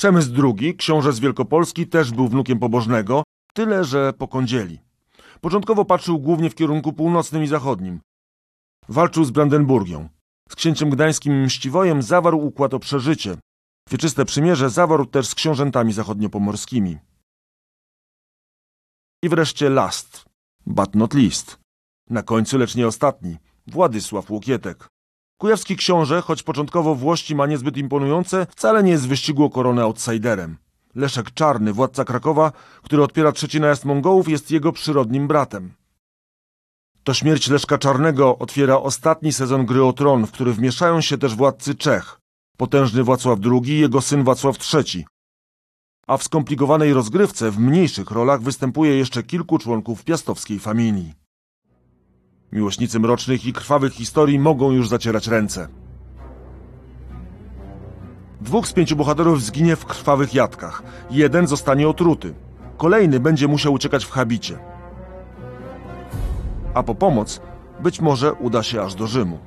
Przemysł 0.00 0.30
II, 0.42 0.76
książę 0.76 1.12
z 1.12 1.20
Wielkopolski, 1.20 1.86
też 1.86 2.10
był 2.10 2.28
wnukiem 2.28 2.58
pobożnego, 2.58 3.22
tyle 3.54 3.84
że 3.84 4.12
po 4.12 4.28
kądzieli. 4.28 4.78
Początkowo 5.40 5.84
patrzył 5.84 6.18
głównie 6.18 6.50
w 6.50 6.54
kierunku 6.54 6.92
północnym 6.92 7.42
i 7.42 7.46
zachodnim. 7.46 8.00
Walczył 8.88 9.24
z 9.24 9.30
Brandenburgią. 9.30 10.08
Z 10.48 10.56
księciem 10.56 10.90
gdańskim 10.90 11.42
Mściwojem 11.42 12.02
zawarł 12.02 12.46
układ 12.46 12.74
o 12.74 12.78
przeżycie. 12.78 13.36
Wieczyste 13.90 14.24
przymierze 14.24 14.70
zawarł 14.70 15.06
też 15.06 15.28
z 15.28 15.34
książętami 15.34 15.92
zachodniopomorskimi. 15.92 16.98
I 19.22 19.28
wreszcie 19.28 19.70
last, 19.70 20.24
but 20.66 20.94
not 20.94 21.14
least. 21.14 21.58
Na 22.10 22.22
końcu, 22.22 22.58
lecz 22.58 22.74
nie 22.74 22.86
ostatni, 22.86 23.36
Władysław 23.66 24.30
Łokietek. 24.30 24.88
Kujawski 25.40 25.76
książę, 25.76 26.22
choć 26.22 26.42
początkowo 26.42 26.94
włości 26.94 27.34
ma 27.34 27.46
niezbyt 27.46 27.76
imponujące, 27.76 28.46
wcale 28.50 28.82
nie 28.82 28.90
jest 28.90 29.04
w 29.04 29.08
wyścigu 29.08 29.44
o 29.44 29.50
koronę 29.50 29.82
outsiderem. 29.82 30.56
Leszek 30.94 31.30
Czarny, 31.30 31.72
władca 31.72 32.04
Krakowa, 32.04 32.52
który 32.82 33.02
odpiera 33.02 33.32
trzeci 33.32 33.60
najazd 33.60 33.84
Mongołów, 33.84 34.28
jest 34.28 34.50
jego 34.50 34.72
przyrodnim 34.72 35.28
bratem. 35.28 35.72
To 37.04 37.14
śmierć 37.14 37.48
Leszka 37.48 37.78
Czarnego 37.78 38.38
otwiera 38.38 38.76
ostatni 38.76 39.32
sezon 39.32 39.66
gry 39.66 39.84
o 39.84 39.92
tron, 39.92 40.26
w 40.26 40.32
który 40.32 40.52
wmieszają 40.52 41.00
się 41.00 41.18
też 41.18 41.34
władcy 41.34 41.74
Czech, 41.74 42.20
potężny 42.56 43.04
Wacław 43.04 43.38
II 43.44 43.72
i 43.72 43.80
jego 43.80 44.00
syn 44.00 44.24
Wacław 44.24 44.56
III. 44.74 45.06
A 46.06 46.16
w 46.16 46.22
skomplikowanej 46.22 46.92
rozgrywce 46.92 47.50
w 47.50 47.58
mniejszych 47.58 48.10
rolach 48.10 48.42
występuje 48.42 48.96
jeszcze 48.96 49.22
kilku 49.22 49.58
członków 49.58 50.04
piastowskiej 50.04 50.58
familii. 50.58 51.19
Miłośnicy 52.52 53.00
mrocznych 53.00 53.46
i 53.46 53.52
krwawych 53.52 53.92
historii 53.92 54.38
mogą 54.38 54.70
już 54.70 54.88
zacierać 54.88 55.28
ręce. 55.28 55.68
Dwóch 58.40 58.68
z 58.68 58.72
pięciu 58.72 58.96
bohaterów 58.96 59.42
zginie 59.42 59.76
w 59.76 59.84
krwawych 59.84 60.34
jadkach. 60.34 60.82
Jeden 61.10 61.46
zostanie 61.46 61.88
otruty. 61.88 62.34
Kolejny 62.76 63.20
będzie 63.20 63.48
musiał 63.48 63.72
uciekać 63.72 64.04
w 64.04 64.10
habicie. 64.10 64.58
A 66.74 66.82
po 66.82 66.94
pomoc 66.94 67.40
być 67.80 68.00
może 68.00 68.32
uda 68.32 68.62
się 68.62 68.82
aż 68.82 68.94
do 68.94 69.06
Rzymu. 69.06 69.38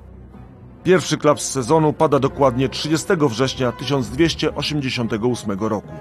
Pierwszy 0.83 1.17
klaps 1.17 1.51
sezonu 1.51 1.93
pada 1.93 2.19
dokładnie 2.19 2.69
30 2.69 3.07
września 3.29 3.71
1288 3.71 5.59
roku. 5.59 5.93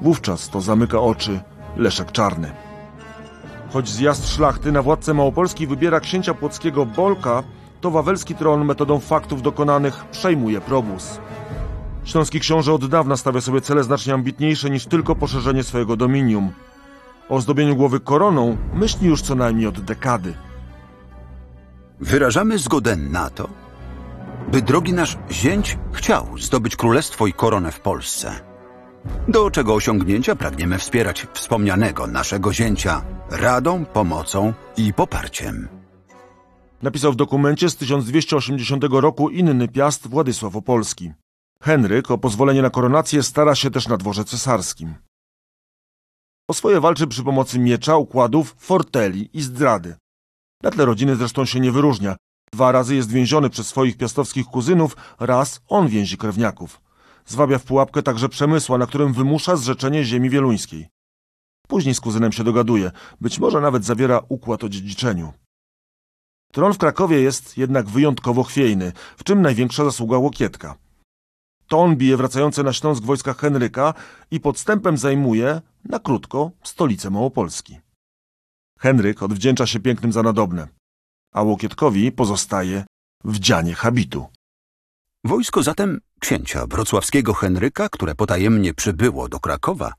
Wówczas 0.00 0.48
to 0.48 0.60
zamyka 0.60 1.00
oczy 1.00 1.40
Leszek 1.76 2.12
Czarny. 2.12 2.69
Choć 3.72 3.88
zjazd 3.88 4.28
szlachty 4.28 4.72
na 4.72 4.82
władcę 4.82 5.14
Małopolski 5.14 5.66
wybiera 5.66 6.00
księcia 6.00 6.34
płockiego 6.34 6.86
Bolka, 6.86 7.42
to 7.80 7.90
wawelski 7.90 8.34
tron 8.34 8.64
metodą 8.64 9.00
faktów 9.00 9.42
dokonanych 9.42 10.04
przejmuje 10.04 10.60
Probus. 10.60 11.18
Śląski 12.04 12.40
książę 12.40 12.72
od 12.72 12.86
dawna 12.86 13.16
stawia 13.16 13.40
sobie 13.40 13.60
cele 13.60 13.84
znacznie 13.84 14.14
ambitniejsze 14.14 14.70
niż 14.70 14.86
tylko 14.86 15.16
poszerzenie 15.16 15.62
swojego 15.62 15.96
dominium. 15.96 16.52
O 17.28 17.34
ozdobieniu 17.34 17.76
głowy 17.76 18.00
koroną 18.00 18.56
myśli 18.74 19.08
już 19.08 19.22
co 19.22 19.34
najmniej 19.34 19.66
od 19.66 19.80
dekady. 19.80 20.34
Wyrażamy 22.00 22.58
zgodę 22.58 22.96
na 22.96 23.30
to, 23.30 23.48
by 24.52 24.62
drogi 24.62 24.92
nasz 24.92 25.18
zięć 25.30 25.78
chciał 25.92 26.38
zdobyć 26.38 26.76
królestwo 26.76 27.26
i 27.26 27.32
koronę 27.32 27.72
w 27.72 27.80
Polsce. 27.80 28.49
Do 29.28 29.50
czego 29.50 29.74
osiągnięcia 29.74 30.36
pragniemy 30.36 30.78
wspierać 30.78 31.26
wspomnianego 31.32 32.06
naszego 32.06 32.52
zięcia 32.52 33.04
radą, 33.30 33.84
pomocą 33.84 34.52
i 34.76 34.94
poparciem. 34.94 35.68
Napisał 36.82 37.12
w 37.12 37.16
dokumencie 37.16 37.70
z 37.70 37.76
1280 37.76 38.84
roku 38.90 39.30
inny 39.30 39.68
piast 39.68 40.08
Władysław 40.08 40.56
Opolski. 40.56 41.12
Henryk 41.62 42.10
o 42.10 42.18
pozwolenie 42.18 42.62
na 42.62 42.70
koronację 42.70 43.22
stara 43.22 43.54
się 43.54 43.70
też 43.70 43.88
na 43.88 43.96
dworze 43.96 44.24
cesarskim. 44.24 44.94
O 46.50 46.54
swoje 46.54 46.80
walczy 46.80 47.06
przy 47.06 47.24
pomocy 47.24 47.58
miecza, 47.58 47.96
układów, 47.96 48.54
forteli 48.58 49.30
i 49.32 49.42
zdrady. 49.42 49.96
Na 50.62 50.70
tle 50.70 50.84
rodziny 50.84 51.16
zresztą 51.16 51.44
się 51.44 51.60
nie 51.60 51.72
wyróżnia. 51.72 52.16
Dwa 52.52 52.72
razy 52.72 52.94
jest 52.94 53.10
więziony 53.10 53.50
przez 53.50 53.66
swoich 53.66 53.96
piastowskich 53.96 54.46
kuzynów, 54.46 54.96
raz 55.20 55.60
on 55.68 55.88
więzi 55.88 56.16
krewniaków. 56.16 56.89
Zwabia 57.26 57.58
w 57.58 57.64
pułapkę 57.64 58.02
także 58.02 58.28
przemysła, 58.28 58.78
na 58.78 58.86
którym 58.86 59.12
wymusza 59.12 59.56
zrzeczenie 59.56 60.04
ziemi 60.04 60.30
wieluńskiej. 60.30 60.88
Później 61.68 61.94
z 61.94 62.00
kuzynem 62.00 62.32
się 62.32 62.44
dogaduje, 62.44 62.90
być 63.20 63.38
może 63.38 63.60
nawet 63.60 63.84
zawiera 63.84 64.20
układ 64.28 64.64
o 64.64 64.68
dziedziczeniu. 64.68 65.32
Tron 66.52 66.72
w 66.72 66.78
Krakowie 66.78 67.20
jest 67.20 67.58
jednak 67.58 67.88
wyjątkowo 67.88 68.42
chwiejny, 68.42 68.92
w 69.16 69.24
czym 69.24 69.42
największa 69.42 69.84
zasługa 69.84 70.18
Łokietka. 70.18 70.76
To 71.68 71.78
on 71.78 71.96
bije 71.96 72.16
wracające 72.16 72.62
na 72.62 72.72
Śląsk 72.72 73.04
wojska 73.04 73.34
Henryka 73.34 73.94
i 74.30 74.40
podstępem 74.40 74.98
zajmuje, 74.98 75.60
na 75.84 75.98
krótko, 75.98 76.50
stolicę 76.62 77.10
Małopolski. 77.10 77.80
Henryk 78.78 79.22
odwdzięcza 79.22 79.66
się 79.66 79.80
pięknym 79.80 80.12
za 80.12 80.22
nadobne, 80.22 80.68
a 81.34 81.42
Łokietkowi 81.42 82.12
pozostaje 82.12 82.84
wdzianie 83.24 83.74
habitu. 83.74 84.26
Wojsko 85.24 85.62
zatem 85.62 86.00
księcia 86.20 86.66
wrocławskiego 86.66 87.34
Henryka, 87.34 87.88
które 87.88 88.14
potajemnie 88.14 88.74
przybyło 88.74 89.28
do 89.28 89.40
Krakowa, 89.40 89.92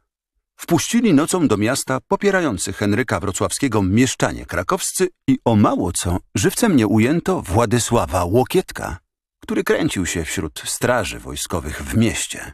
wpuścili 0.55 1.13
nocą 1.13 1.47
do 1.47 1.57
miasta 1.57 1.99
popierający 2.07 2.73
Henryka 2.73 3.19
wrocławskiego 3.19 3.81
mieszczanie 3.81 4.45
krakowscy 4.45 5.09
i 5.27 5.39
o 5.45 5.55
mało 5.55 5.91
co 5.91 6.17
żywcem 6.35 6.75
nie 6.75 6.87
ujęto 6.87 7.41
Władysława 7.41 8.23
Łokietka, 8.23 8.97
który 9.39 9.63
kręcił 9.63 10.05
się 10.05 10.23
wśród 10.23 10.61
straży 10.65 11.19
wojskowych 11.19 11.81
w 11.81 11.97
mieście. 11.97 12.53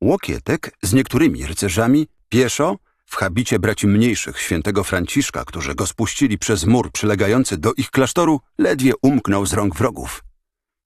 Łokietek 0.00 0.76
z 0.82 0.92
niektórymi 0.92 1.46
rycerzami 1.46 2.06
pieszo 2.28 2.76
w 3.06 3.16
habicie 3.16 3.58
braci 3.58 3.86
mniejszych 3.86 4.40
świętego 4.40 4.84
Franciszka, 4.84 5.44
którzy 5.44 5.74
go 5.74 5.86
spuścili 5.86 6.38
przez 6.38 6.64
mur 6.64 6.92
przylegający 6.92 7.56
do 7.56 7.72
ich 7.74 7.90
klasztoru, 7.90 8.40
ledwie 8.58 8.92
umknął 9.02 9.46
z 9.46 9.52
rąk 9.52 9.76
wrogów, 9.76 10.24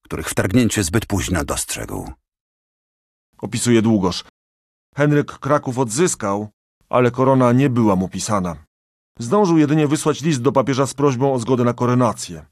których 0.07 0.29
wtargnięcie 0.29 0.83
zbyt 0.83 1.07
późno 1.07 1.45
dostrzegł. 1.45 2.13
Opisuje 3.39 3.83
Długosz. 3.83 4.25
Henryk 4.97 5.39
Kraków 5.39 5.79
odzyskał, 5.79 6.49
ale 6.89 7.11
korona 7.11 7.53
nie 7.53 7.71
była 7.71 7.97
mu 7.97 8.09
pisana. 8.09 8.57
Zdążył 9.19 9.59
jedynie 9.59 9.87
wysłać 9.89 10.23
list 10.23 10.43
do 10.43 10.53
papieża 10.53 10.87
z 10.87 10.95
prośbą 10.95 11.35
o 11.35 11.39
zgodę 11.39 11.65
na 11.65 11.75
koronację. 11.75 12.47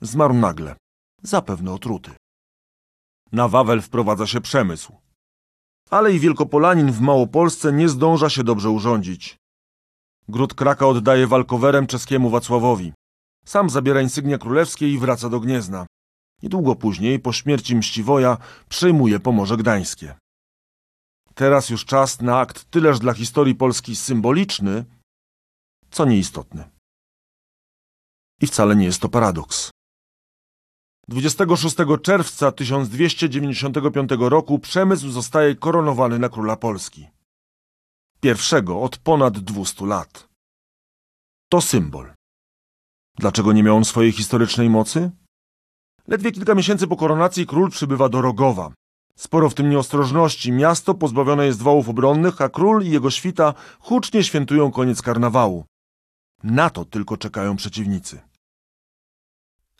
Zmarł 0.00 0.34
nagle, 0.34 0.76
zapewne 1.22 1.72
otruty. 1.72 2.10
Na 3.32 3.48
Wawel 3.48 3.82
wprowadza 3.82 4.26
się 4.26 4.40
przemysł. 4.40 4.92
Ale 5.90 6.12
i 6.12 6.20
Wielkopolanin 6.20 6.92
w 6.92 7.00
Małopolsce 7.00 7.72
nie 7.72 7.88
zdąża 7.88 8.30
się 8.30 8.44
dobrze 8.44 8.70
urządzić. 8.70 9.36
Gród 10.28 10.54
Kraka 10.54 10.86
oddaje 10.86 11.26
walkowerem 11.26 11.86
czeskiemu 11.86 12.30
Wacławowi. 12.30 12.92
Sam 13.44 13.70
zabiera 13.70 14.02
insygnia 14.02 14.38
królewskie 14.38 14.92
i 14.92 14.98
wraca 14.98 15.28
do 15.28 15.40
Gniezna. 15.40 15.86
Niedługo 16.42 16.76
później, 16.76 17.18
po 17.18 17.32
śmierci 17.32 17.76
Mściwoja, 17.76 18.36
przejmuje 18.68 19.20
Pomorze 19.20 19.56
Gdańskie. 19.56 20.14
Teraz 21.34 21.70
już 21.70 21.84
czas 21.84 22.20
na 22.20 22.38
akt 22.38 22.70
tyleż 22.70 22.98
dla 22.98 23.12
historii 23.12 23.54
Polski 23.54 23.96
symboliczny, 23.96 24.84
co 25.90 26.04
nieistotny. 26.04 26.70
I 28.40 28.46
wcale 28.46 28.76
nie 28.76 28.84
jest 28.84 29.00
to 29.00 29.08
paradoks. 29.08 29.70
26 31.08 31.76
czerwca 32.02 32.52
1295 32.52 34.10
roku 34.18 34.58
przemysł 34.58 35.10
zostaje 35.10 35.54
koronowany 35.56 36.18
na 36.18 36.28
króla 36.28 36.56
Polski. 36.56 37.08
Pierwszego 38.20 38.82
od 38.82 38.98
ponad 38.98 39.38
200 39.38 39.86
lat. 39.86 40.28
To 41.50 41.60
symbol. 41.60 42.12
Dlaczego 43.18 43.52
nie 43.52 43.62
miał 43.62 43.76
on 43.76 43.84
swojej 43.84 44.12
historycznej 44.12 44.70
mocy? 44.70 45.10
Ledwie 46.08 46.32
kilka 46.32 46.54
miesięcy 46.54 46.86
po 46.86 46.96
koronacji 46.96 47.46
król 47.46 47.70
przybywa 47.70 48.08
do 48.08 48.20
Rogowa. 48.20 48.72
Sporo 49.16 49.50
w 49.50 49.54
tym 49.54 49.70
nieostrożności, 49.70 50.52
miasto 50.52 50.94
pozbawione 50.94 51.46
jest 51.46 51.62
wałów 51.62 51.88
obronnych, 51.88 52.40
a 52.40 52.48
król 52.48 52.84
i 52.84 52.90
jego 52.90 53.10
świta 53.10 53.54
hucznie 53.80 54.24
świętują 54.24 54.70
koniec 54.70 55.02
karnawału. 55.02 55.64
Na 56.42 56.70
to 56.70 56.84
tylko 56.84 57.16
czekają 57.16 57.56
przeciwnicy. 57.56 58.20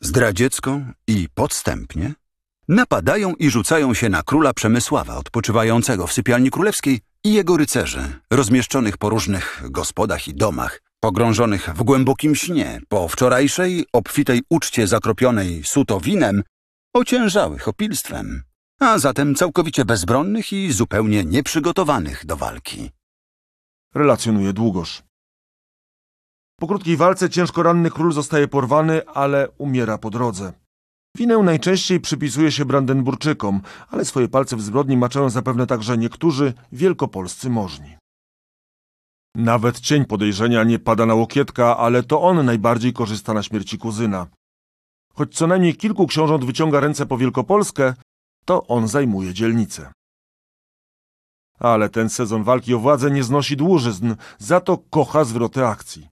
Zdradziecko 0.00 0.80
i 1.06 1.28
podstępnie 1.34 2.14
napadają 2.68 3.34
i 3.34 3.50
rzucają 3.50 3.94
się 3.94 4.08
na 4.08 4.22
króla 4.22 4.52
Przemysława 4.54 5.16
odpoczywającego 5.16 6.06
w 6.06 6.12
sypialni 6.12 6.50
królewskiej 6.50 7.00
i 7.24 7.32
jego 7.32 7.56
rycerzy, 7.56 8.20
rozmieszczonych 8.30 8.96
po 8.96 9.10
różnych 9.10 9.62
gospodach 9.70 10.28
i 10.28 10.34
domach, 10.34 10.80
pogrążonych 11.00 11.70
w 11.74 11.82
głębokim 11.82 12.34
śnie 12.34 12.80
po 12.88 13.08
wczorajszej, 13.08 13.86
obfitej 13.92 14.42
uczcie 14.50 14.86
zakropionej 14.86 15.64
suto 15.64 16.00
winem, 16.00 16.42
ociężałych 16.94 17.68
opilstwem, 17.68 18.42
a 18.80 18.98
zatem 18.98 19.34
całkowicie 19.34 19.84
bezbronnych 19.84 20.52
i 20.52 20.72
zupełnie 20.72 21.24
nieprzygotowanych 21.24 22.26
do 22.26 22.36
walki. 22.36 22.90
Relacjonuje 23.94 24.52
Długosz. 24.52 25.02
Po 26.60 26.66
krótkiej 26.66 26.96
walce 26.96 27.30
ciężko 27.30 27.62
ranny 27.62 27.90
król 27.90 28.12
zostaje 28.12 28.48
porwany, 28.48 29.06
ale 29.06 29.48
umiera 29.58 29.98
po 29.98 30.10
drodze. 30.10 30.52
Winę 31.16 31.38
najczęściej 31.38 32.00
przypisuje 32.00 32.52
się 32.52 32.64
Brandenburczykom, 32.64 33.60
ale 33.88 34.04
swoje 34.04 34.28
palce 34.28 34.56
w 34.56 34.62
zbrodni 34.62 34.96
maczają 34.96 35.30
zapewne 35.30 35.66
także 35.66 35.98
niektórzy 35.98 36.52
wielkopolscy 36.72 37.50
możni. 37.50 37.96
Nawet 39.34 39.80
cień 39.80 40.04
podejrzenia 40.04 40.64
nie 40.64 40.78
pada 40.78 41.06
na 41.06 41.14
Łokietka, 41.14 41.76
ale 41.76 42.02
to 42.02 42.22
on 42.22 42.46
najbardziej 42.46 42.92
korzysta 42.92 43.34
na 43.34 43.42
śmierci 43.42 43.78
kuzyna. 43.78 44.26
Choć 45.14 45.34
co 45.34 45.46
najmniej 45.46 45.76
kilku 45.76 46.06
książąt 46.06 46.44
wyciąga 46.44 46.80
ręce 46.80 47.06
po 47.06 47.18
Wielkopolskę, 47.18 47.94
to 48.44 48.66
on 48.66 48.88
zajmuje 48.88 49.34
dzielnicę. 49.34 49.92
Ale 51.58 51.88
ten 51.88 52.08
sezon 52.08 52.44
walki 52.44 52.74
o 52.74 52.78
władzę 52.78 53.10
nie 53.10 53.24
znosi 53.24 53.56
dłużyzn, 53.56 54.14
za 54.38 54.60
to 54.60 54.78
kocha 54.78 55.24
zwroty 55.24 55.66
akcji. 55.66 56.08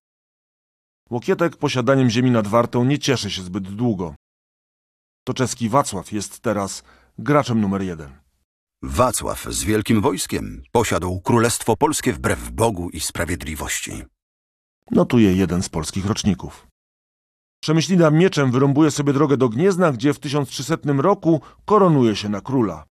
Łokietek 1.10 1.56
posiadaniem 1.56 2.10
ziemi 2.10 2.30
nad 2.30 2.46
Wartą 2.46 2.84
nie 2.84 2.98
cieszy 2.98 3.30
się 3.30 3.42
zbyt 3.42 3.74
długo. 3.74 4.14
To 5.24 5.34
czeski 5.34 5.68
Wacław 5.68 6.12
jest 6.12 6.40
teraz 6.40 6.82
graczem 7.18 7.60
numer 7.60 7.82
jeden. 7.82 8.25
Wacław 8.82 9.44
z 9.44 9.64
wielkim 9.64 10.00
wojskiem 10.00 10.62
posiadł 10.72 11.20
Królestwo 11.20 11.76
Polskie 11.76 12.12
wbrew 12.12 12.50
Bogu 12.50 12.90
i 12.90 13.00
sprawiedliwości. 13.00 14.02
Notuje 14.90 15.32
jeden 15.32 15.62
z 15.62 15.68
polskich 15.68 16.06
roczników. 16.06 16.66
Przemyślina 17.62 18.10
mieczem 18.10 18.50
wyrąbuje 18.50 18.90
sobie 18.90 19.12
drogę 19.12 19.36
do 19.36 19.48
Gniezna, 19.48 19.92
gdzie 19.92 20.14
w 20.14 20.18
1300 20.18 20.76
roku 20.98 21.40
koronuje 21.64 22.16
się 22.16 22.28
na 22.28 22.40
króla. 22.40 22.84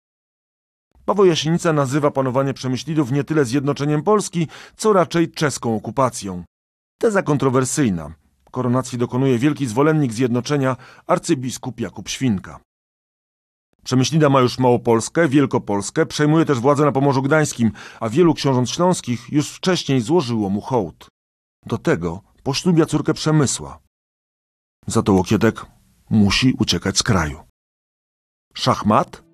Paweł 1.04 1.24
Jasienica 1.26 1.72
nazywa 1.72 2.10
panowanie 2.10 2.54
Przemyślidów 2.54 3.12
nie 3.12 3.24
tyle 3.24 3.44
zjednoczeniem 3.44 4.02
Polski, 4.02 4.48
co 4.76 4.92
raczej 4.92 5.30
czeską 5.30 5.76
okupacją. 5.76 6.44
Teza 6.98 7.22
kontrowersyjna. 7.22 8.14
Koronacji 8.50 8.98
dokonuje 8.98 9.38
wielki 9.38 9.66
zwolennik 9.66 10.12
zjednoczenia 10.12 10.76
arcybiskup 11.06 11.80
Jakub 11.80 12.08
Świnka. 12.08 12.60
Przemyślida 13.84 14.28
ma 14.28 14.40
już 14.40 14.58
Małopolskę, 14.58 15.28
Wielkopolskę, 15.28 16.06
przejmuje 16.06 16.44
też 16.44 16.60
władzę 16.60 16.84
na 16.84 16.92
Pomorzu 16.92 17.22
Gdańskim, 17.22 17.70
a 18.00 18.08
wielu 18.08 18.34
książąt 18.34 18.70
śląskich 18.70 19.32
już 19.32 19.50
wcześniej 19.50 20.00
złożyło 20.00 20.50
mu 20.50 20.60
hołd. 20.60 21.08
Do 21.66 21.78
tego 21.78 22.20
poślubia 22.42 22.86
córkę 22.86 23.14
Przemysła. 23.14 23.78
Za 24.86 25.02
to 25.02 25.12
Łokietek 25.12 25.66
musi 26.10 26.54
uciekać 26.58 26.98
z 26.98 27.02
kraju. 27.02 27.40
Szachmat? 28.54 29.24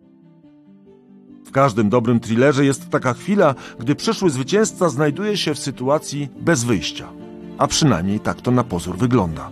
W 1.47 1.51
każdym 1.51 1.89
dobrym 1.89 2.21
thrillerze 2.21 2.65
jest 2.65 2.91
taka 2.91 3.15
chwila, 3.15 3.55
gdy 3.79 3.95
przyszły 3.95 4.31
zwycięzca 4.31 4.89
znajduje 4.89 5.37
się 5.37 5.55
w 5.55 5.59
sytuacji 5.59 6.29
bez 6.41 6.65
wyjścia. 6.65 7.13
A 7.59 7.67
przynajmniej 7.67 8.21
tak 8.21 8.41
to 8.41 8.51
na 8.51 8.65
pozór 8.65 8.99
wygląda. 8.99 9.51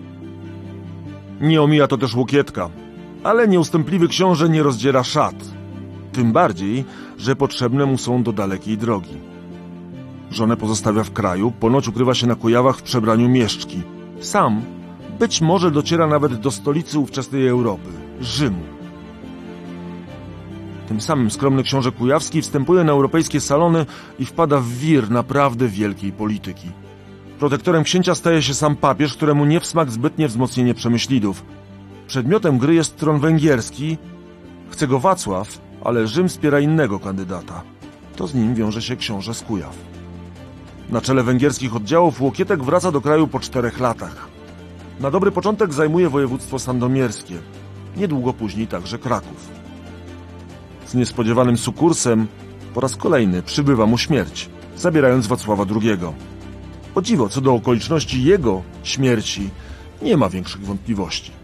Nie 1.40 1.62
omija 1.62 1.86
to 1.86 1.99
też 1.99 2.14
Łokietka, 2.14 2.70
ale 3.24 3.48
nieustępliwy 3.48 4.08
książę 4.08 4.48
nie 4.48 4.62
rozdziera 4.62 5.04
szat. 5.04 5.34
tym 6.12 6.32
bardziej, 6.32 6.84
że 7.18 7.36
potrzebne 7.36 7.86
mu 7.86 7.98
są 7.98 8.22
do 8.22 8.32
dalekiej 8.32 8.78
drogi. 8.78 9.16
Żonę 10.30 10.56
pozostawia 10.56 11.04
w 11.04 11.12
kraju, 11.12 11.52
ponoć 11.60 11.88
ukrywa 11.88 12.14
się 12.14 12.26
na 12.26 12.34
Kujawach 12.34 12.76
w 12.76 12.82
przebraniu 12.82 13.28
mieszczki. 13.28 13.82
Sam 14.20 14.62
być 15.18 15.40
może 15.40 15.70
dociera 15.70 16.06
nawet 16.06 16.34
do 16.34 16.50
stolicy 16.50 16.98
ówczesnej 16.98 17.48
Europy, 17.48 17.90
Rzymu. 18.20 18.62
Tym 20.88 21.00
samym 21.00 21.30
skromny 21.30 21.62
książę 21.62 21.92
Kujawski 21.92 22.42
wstępuje 22.42 22.84
na 22.84 22.92
europejskie 22.92 23.40
salony 23.40 23.86
i 24.18 24.24
wpada 24.24 24.60
w 24.60 24.68
wir 24.68 25.10
naprawdę 25.10 25.68
wielkiej 25.68 26.12
polityki. 26.12 26.68
Protektorem 27.38 27.84
księcia 27.84 28.14
staje 28.14 28.42
się 28.42 28.54
sam 28.54 28.76
papież, 28.76 29.14
któremu 29.14 29.44
nie 29.44 29.60
wsmak 29.60 29.90
zbytnie 29.90 30.28
wzmocnienie 30.28 30.74
przemyślidów. 30.74 31.44
Przedmiotem 32.09 32.59
gry 32.59 32.74
jest 32.74 32.96
tron 32.96 33.20
węgierski. 33.20 33.98
Chce 34.70 34.86
go 34.86 34.98
Wacław, 34.98 35.59
ale 35.84 36.06
Rzym 36.06 36.28
wspiera 36.28 36.61
innego 36.61 36.98
kandydata. 36.98 37.62
To 38.16 38.26
z 38.26 38.34
nim 38.34 38.54
wiąże 38.54 38.82
się 38.82 38.96
książę 38.96 39.34
z 39.34 39.42
Kujaw. 39.42 39.76
Na 40.90 41.00
czele 41.00 41.22
węgierskich 41.22 41.76
oddziałów 41.76 42.20
Łokietek 42.20 42.64
wraca 42.64 42.92
do 42.92 43.00
kraju 43.00 43.26
po 43.26 43.40
czterech 43.40 43.80
latach. 43.80 44.28
Na 45.00 45.11
dobry 45.11 45.30
początek 45.30 45.72
zajmuje 45.72 46.09
województwo 46.09 46.59
sandomierskie. 46.59 47.34
Niedługo 47.96 48.32
później 48.32 48.66
także 48.66 48.98
Kraków. 48.98 49.48
Z 50.86 50.94
niespodziewanym 50.94 51.59
sukursem 51.59 52.26
po 52.74 52.80
raz 52.80 52.96
kolejny 52.96 53.42
przybywa 53.42 53.86
mu 53.86 53.98
śmierć, 53.98 54.50
zabierając 54.76 55.26
Wacława 55.26 55.64
II. 55.80 55.98
O 56.94 57.02
dziwo, 57.02 57.28
co 57.28 57.40
do 57.40 57.54
okoliczności 57.54 58.24
jego 58.24 58.62
śmierci, 58.82 59.50
nie 60.02 60.16
ma 60.16 60.28
większych 60.28 60.64
wątpliwości. 60.66 61.38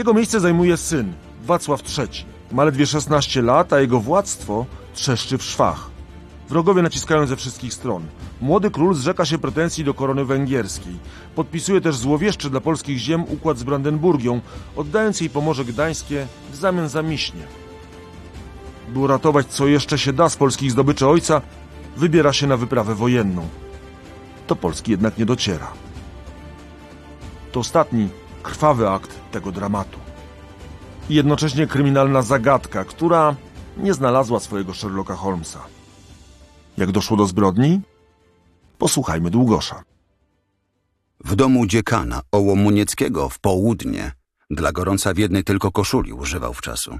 Jego 0.00 0.14
miejsce 0.14 0.40
zajmuje 0.40 0.76
syn, 0.76 1.12
Wacław 1.44 1.82
III. 1.98 2.24
Ma 2.52 2.64
ledwie 2.64 2.86
16 2.86 3.42
lat, 3.42 3.72
a 3.72 3.80
jego 3.80 4.00
władztwo 4.00 4.66
trzeszczy 4.94 5.38
w 5.38 5.42
szwach. 5.42 5.90
Wrogowie 6.48 6.82
naciskają 6.82 7.26
ze 7.26 7.36
wszystkich 7.36 7.74
stron. 7.74 8.06
Młody 8.40 8.70
król 8.70 8.94
zrzeka 8.94 9.24
się 9.24 9.38
pretensji 9.38 9.84
do 9.84 9.94
korony 9.94 10.24
węgierskiej. 10.24 10.92
Podpisuje 11.34 11.80
też 11.80 11.96
złowieszczy 11.96 12.50
dla 12.50 12.60
polskich 12.60 12.98
ziem 12.98 13.24
układ 13.24 13.58
z 13.58 13.62
Brandenburgią, 13.62 14.40
oddając 14.76 15.20
jej 15.20 15.30
Pomorze 15.30 15.64
Gdańskie 15.64 16.26
w 16.52 16.56
zamian 16.56 16.88
za 16.88 17.02
Miśnie. 17.02 17.46
By 18.88 18.98
uratować 18.98 19.46
co 19.46 19.66
jeszcze 19.66 19.98
się 19.98 20.12
da 20.12 20.28
z 20.28 20.36
polskich 20.36 20.70
zdobyczy 20.70 21.06
ojca, 21.06 21.42
wybiera 21.96 22.32
się 22.32 22.46
na 22.46 22.56
wyprawę 22.56 22.94
wojenną. 22.94 23.48
Do 24.48 24.56
Polski 24.56 24.90
jednak 24.90 25.18
nie 25.18 25.26
dociera. 25.26 25.72
To 27.52 27.60
ostatni, 27.60 28.08
krwawy 28.42 28.88
akt 28.90 29.10
tego 29.30 29.52
dramatu. 29.52 29.98
I 31.10 31.14
jednocześnie 31.14 31.66
kryminalna 31.66 32.22
zagadka, 32.22 32.84
która 32.84 33.36
nie 33.76 33.94
znalazła 33.94 34.40
swojego 34.40 34.74
Sherlocka 34.74 35.16
Holmesa. 35.16 35.60
Jak 36.76 36.92
doszło 36.92 37.16
do 37.16 37.26
zbrodni? 37.26 37.80
Posłuchajmy 38.78 39.30
Długosza. 39.30 39.82
W 41.24 41.36
domu 41.36 41.66
dziekana 41.66 42.22
Ołomunieckiego 42.32 43.28
w 43.28 43.38
południe 43.38 44.12
dla 44.50 44.72
gorąca 44.72 45.14
w 45.14 45.18
jednej 45.18 45.44
tylko 45.44 45.72
koszuli 45.72 46.12
używał 46.12 46.54
w 46.54 46.60
czasu. 46.60 46.98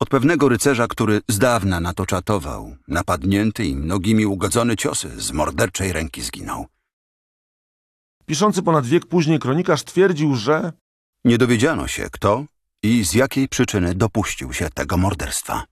Od 0.00 0.08
pewnego 0.08 0.48
rycerza, 0.48 0.86
który 0.86 1.20
z 1.28 1.38
dawna 1.38 1.80
na 1.80 1.94
to 1.94 2.06
czatował, 2.06 2.76
napadnięty 2.88 3.64
i 3.64 3.76
mnogimi 3.76 4.26
ugodzony 4.26 4.76
ciosy 4.76 5.20
z 5.20 5.32
morderczej 5.32 5.92
ręki 5.92 6.22
zginął. 6.22 6.66
Piszący 8.26 8.62
ponad 8.62 8.86
wiek 8.86 9.06
później 9.06 9.38
kronikarz 9.38 9.84
twierdził, 9.84 10.34
że 10.34 10.72
Nie 11.24 11.38
dowiedziano 11.38 11.86
się, 11.86 12.08
kto 12.12 12.44
i 12.82 13.04
z 13.04 13.14
jakiej 13.14 13.48
przyczyny 13.48 13.94
dopuścił 13.94 14.52
się 14.52 14.70
tego 14.70 14.96
morderstwa. 14.96 15.64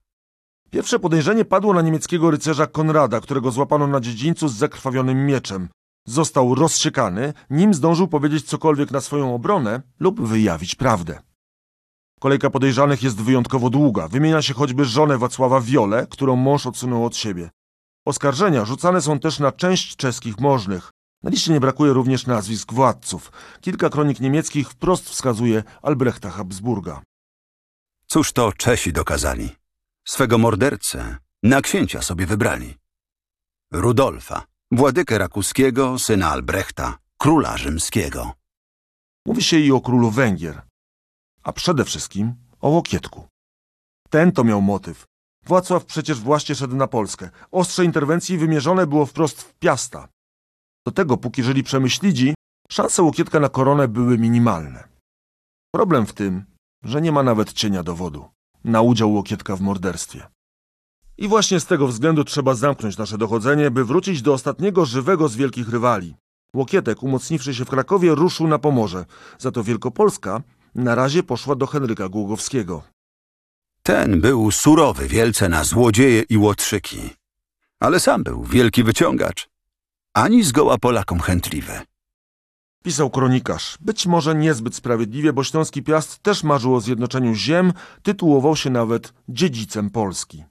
Pierwsze 0.71 0.99
podejrzenie 0.99 1.45
padło 1.45 1.73
na 1.73 1.81
niemieckiego 1.81 2.31
rycerza 2.31 2.67
Konrada, 2.67 3.21
którego 3.21 3.51
złapano 3.51 3.87
na 3.87 3.99
dziedzińcu 3.99 4.47
z 4.47 4.55
zakrwawionym 4.55 5.25
mieczem. 5.25 5.69
Został 6.07 6.55
rozsiekany, 6.55 7.33
nim 7.49 7.73
zdążył 7.73 8.07
powiedzieć 8.07 8.45
cokolwiek 8.45 8.91
na 8.91 9.01
swoją 9.01 9.35
obronę 9.35 9.81
lub 9.99 10.21
wyjawić 10.21 10.75
prawdę. 10.75 11.19
Kolejka 12.19 12.49
podejrzanych 12.49 13.03
jest 13.03 13.21
wyjątkowo 13.21 13.69
długa. 13.69 14.07
Wymienia 14.07 14.41
się 14.41 14.53
choćby 14.53 14.85
żonę 14.85 15.17
Wacława 15.17 15.61
Wiolę, 15.61 16.07
którą 16.09 16.35
mąż 16.35 16.65
odsunął 16.65 17.05
od 17.05 17.15
siebie. 17.15 17.49
Oskarżenia 18.05 18.65
rzucane 18.65 19.01
są 19.01 19.19
też 19.19 19.39
na 19.39 19.51
część 19.51 19.95
czeskich 19.95 20.39
możnych. 20.39 20.91
Na 21.23 21.29
liście 21.29 21.53
nie 21.53 21.59
brakuje 21.59 21.93
również 21.93 22.27
nazwisk 22.27 22.73
władców. 22.73 23.31
Kilka 23.61 23.89
kronik 23.89 24.19
niemieckich 24.19 24.69
wprost 24.69 25.09
wskazuje 25.09 25.63
Albrechta 25.81 26.29
Habsburga. 26.29 27.01
Cóż 28.07 28.33
to 28.33 28.51
Czesi 28.51 28.93
dokazali? 28.93 29.49
Swego 30.07 30.37
mordercę 30.37 31.17
na 31.43 31.61
księcia 31.61 32.01
sobie 32.01 32.25
wybrali. 32.25 32.75
Rudolfa, 33.71 34.43
władykę 34.71 35.17
rakuskiego, 35.17 35.99
syna 35.99 36.29
Albrechta, 36.29 36.97
króla 37.17 37.57
rzymskiego. 37.57 38.31
Mówi 39.25 39.43
się 39.43 39.59
i 39.59 39.71
o 39.71 39.81
królu 39.81 40.11
Węgier, 40.11 40.61
a 41.43 41.53
przede 41.53 41.85
wszystkim 41.85 42.35
o 42.61 42.69
Łokietku. 42.69 43.27
Ten 44.09 44.31
to 44.31 44.43
miał 44.43 44.61
motyw. 44.61 45.05
Władysław 45.45 45.85
przecież 45.85 46.19
właśnie 46.19 46.55
szedł 46.55 46.75
na 46.75 46.87
Polskę. 46.87 47.29
Ostrze 47.51 47.85
interwencji 47.85 48.37
wymierzone 48.37 48.87
było 48.87 49.05
wprost 49.05 49.41
w 49.41 49.53
Piasta. 49.53 50.07
Do 50.85 50.91
tego, 50.91 51.17
póki 51.17 51.43
żyli 51.43 51.63
przemyślidzi, 51.63 52.33
szanse 52.69 53.03
Łokietka 53.03 53.39
na 53.39 53.49
koronę 53.49 53.87
były 53.87 54.17
minimalne. 54.17 54.87
Problem 55.71 56.05
w 56.05 56.13
tym, 56.13 56.45
że 56.83 57.01
nie 57.01 57.11
ma 57.11 57.23
nawet 57.23 57.53
cienia 57.53 57.83
dowodu 57.83 58.25
na 58.63 58.81
udział 58.81 59.13
Łokietka 59.13 59.55
w 59.55 59.61
morderstwie. 59.61 60.27
I 61.17 61.27
właśnie 61.27 61.59
z 61.59 61.65
tego 61.65 61.87
względu 61.87 62.23
trzeba 62.23 62.55
zamknąć 62.55 62.97
nasze 62.97 63.17
dochodzenie, 63.17 63.71
by 63.71 63.85
wrócić 63.85 64.21
do 64.21 64.33
ostatniego 64.33 64.85
żywego 64.85 65.27
z 65.27 65.35
wielkich 65.35 65.69
rywali. 65.69 66.15
Łokietek, 66.55 67.03
umocniwszy 67.03 67.55
się 67.55 67.65
w 67.65 67.69
Krakowie, 67.69 68.15
ruszył 68.15 68.47
na 68.47 68.59
Pomorze. 68.59 69.05
Za 69.37 69.51
to 69.51 69.63
Wielkopolska 69.63 70.41
na 70.75 70.95
razie 70.95 71.23
poszła 71.23 71.55
do 71.55 71.67
Henryka 71.67 72.09
Głogowskiego. 72.09 72.83
Ten 73.83 74.21
był 74.21 74.51
surowy 74.51 75.07
wielce 75.07 75.49
na 75.49 75.63
złodzieje 75.63 76.23
i 76.29 76.37
łotrzyki. 76.37 77.09
Ale 77.79 77.99
sam 77.99 78.23
był 78.23 78.43
wielki 78.43 78.83
wyciągacz. 78.83 79.52
Ani 80.15 80.43
zgoła 80.43 80.77
Polakom 80.77 81.19
chętliwy. 81.19 81.81
Pisał 82.83 83.09
kronikarz, 83.09 83.77
być 83.81 84.05
może 84.05 84.35
niezbyt 84.35 84.75
sprawiedliwie, 84.75 85.33
bo 85.33 85.43
Śląski 85.43 85.83
Piast 85.83 86.19
też 86.19 86.43
marzył 86.43 86.75
o 86.75 86.81
zjednoczeniu 86.81 87.33
ziem, 87.33 87.73
tytułował 88.03 88.55
się 88.55 88.69
nawet 88.69 89.13
dziedzicem 89.29 89.89
Polski. 89.89 90.43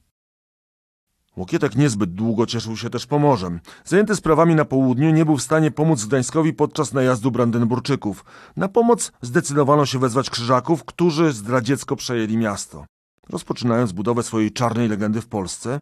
Łokietek 1.36 1.76
niezbyt 1.76 2.14
długo 2.14 2.46
cieszył 2.46 2.76
się 2.76 2.90
też 2.90 3.06
Pomorzem. 3.06 3.60
Zajęty 3.84 4.16
sprawami 4.16 4.54
na 4.54 4.64
południu 4.64 5.10
nie 5.10 5.24
był 5.24 5.36
w 5.36 5.42
stanie 5.42 5.70
pomóc 5.70 6.04
Gdańskowi 6.04 6.52
podczas 6.52 6.92
najazdu 6.92 7.30
Brandenburczyków. 7.30 8.24
Na 8.56 8.68
pomoc 8.68 9.12
zdecydowano 9.20 9.86
się 9.86 9.98
wezwać 9.98 10.30
Krzyżaków, 10.30 10.84
którzy 10.84 11.32
zdradziecko 11.32 11.96
przejęli 11.96 12.36
miasto. 12.36 12.86
Rozpoczynając 13.28 13.92
budowę 13.92 14.22
swojej 14.22 14.52
czarnej 14.52 14.88
legendy 14.88 15.20
w 15.20 15.26
Polsce, 15.26 15.78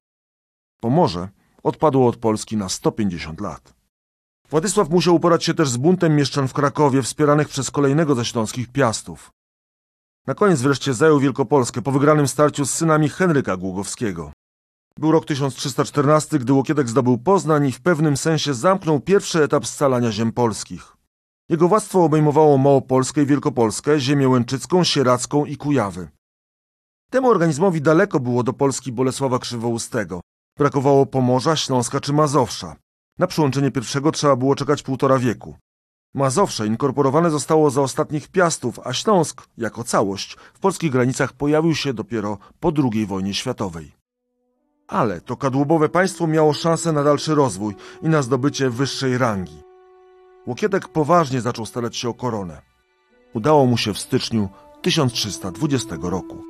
Pomorze 0.81 1.29
odpadło 1.63 2.09
od 2.09 2.17
Polski 2.17 2.57
na 2.57 2.69
150 2.69 3.41
lat. 3.41 3.75
Władysław 4.51 4.91
musiał 4.91 5.15
uporać 5.15 5.45
się 5.45 5.55
też 5.55 5.71
z 5.71 5.77
buntem 5.77 6.17
mieszczan 6.17 6.49
w 6.49 6.53
Krakowie, 6.53 7.03
wspieranych 7.03 7.49
przez 7.49 7.71
kolejnego 7.71 8.15
ze 8.15 8.25
śląskich 8.25 8.73
piastów. 8.73 9.31
Na 10.27 10.35
koniec 10.35 10.61
wreszcie 10.61 10.95
zajął 10.95 11.21
Wielkopolskę 11.21 11.83
po 11.83 11.93
wygranym 11.93 12.29
starciu 12.29 12.65
z 12.65 12.71
synami 12.71 13.09
Henryka 13.09 13.57
Głogowskiego. 13.57 14.33
Był 14.99 15.13
rok 15.13 15.25
1314, 15.27 16.39
gdy 16.39 16.53
Łokietek 16.53 16.89
zdobył 16.89 17.19
Poznań 17.19 17.69
i 17.69 17.73
w 17.73 17.81
pewnym 17.81 18.17
sensie 18.17 18.55
zamknął 18.55 19.01
pierwszy 19.01 19.43
etap 19.43 19.67
scalania 19.67 20.13
ziem 20.13 20.33
polskich. 20.33 20.97
Jego 21.49 21.69
władztwo 21.69 22.05
obejmowało 22.05 22.59
Małopolskę 22.59 23.23
i 23.23 23.27
Wielkopolskę, 23.27 24.01
ziemię 24.01 24.29
łęczycką, 24.29 24.85
sieradzką 24.85 25.45
i 25.45 25.57
Kujawy. 25.57 26.09
Temu 27.11 27.29
organizmowi 27.29 27.83
daleko 27.83 28.21
było 28.21 28.43
do 28.43 28.53
Polski 28.53 28.93
Bolesława 28.93 29.39
Krzywoustego. 29.39 30.21
Brakowało 30.57 31.07
Pomorza, 31.07 31.57
Śląska 31.57 32.01
czy 32.01 32.13
Mazowsza. 32.13 32.77
Na 33.19 33.27
przyłączenie 33.27 33.71
pierwszego 33.71 34.13
trzeba 34.13 34.37
było 34.37 34.55
czekać 34.55 34.83
półtora 34.83 35.19
wieku. 35.19 35.57
Mazowsze 36.15 36.67
inkorporowane 36.67 37.31
zostało 37.31 37.71
za 37.71 37.81
ostatnich 37.81 38.29
piastów, 38.29 38.81
a 38.85 38.93
Śląsk, 38.93 39.43
jako 39.59 39.85
całość, 39.85 40.37
w 40.55 40.59
polskich 40.59 40.93
granicach 40.93 41.33
pojawił 41.33 41.75
się 41.75 41.95
dopiero 41.95 42.39
po 42.61 42.73
II 42.93 43.07
wojnie 43.07 43.35
światowej. 43.35 43.93
Ale 44.89 45.21
to 45.21 45.37
kadłubowe 45.37 45.89
państwo 45.89 46.27
miało 46.27 46.53
szansę 46.53 46.93
na 46.93 47.05
dalszy 47.05 47.35
rozwój 47.35 47.75
i 48.03 48.09
na 48.09 48.23
zdobycie 48.23 48.71
wyższej 48.71 49.19
rangi. 49.19 49.63
Łokietek 50.47 50.89
poważnie 50.89 51.41
zaczął 51.41 51.67
starać 51.67 51.97
się 51.97 52.09
o 52.09 52.15
koronę. 52.15 52.63
Udało 53.35 53.67
mu 53.67 53.77
się 53.77 53.95
w 53.95 53.99
styczniu 53.99 54.49
1320 54.83 55.97
roku. 56.03 56.43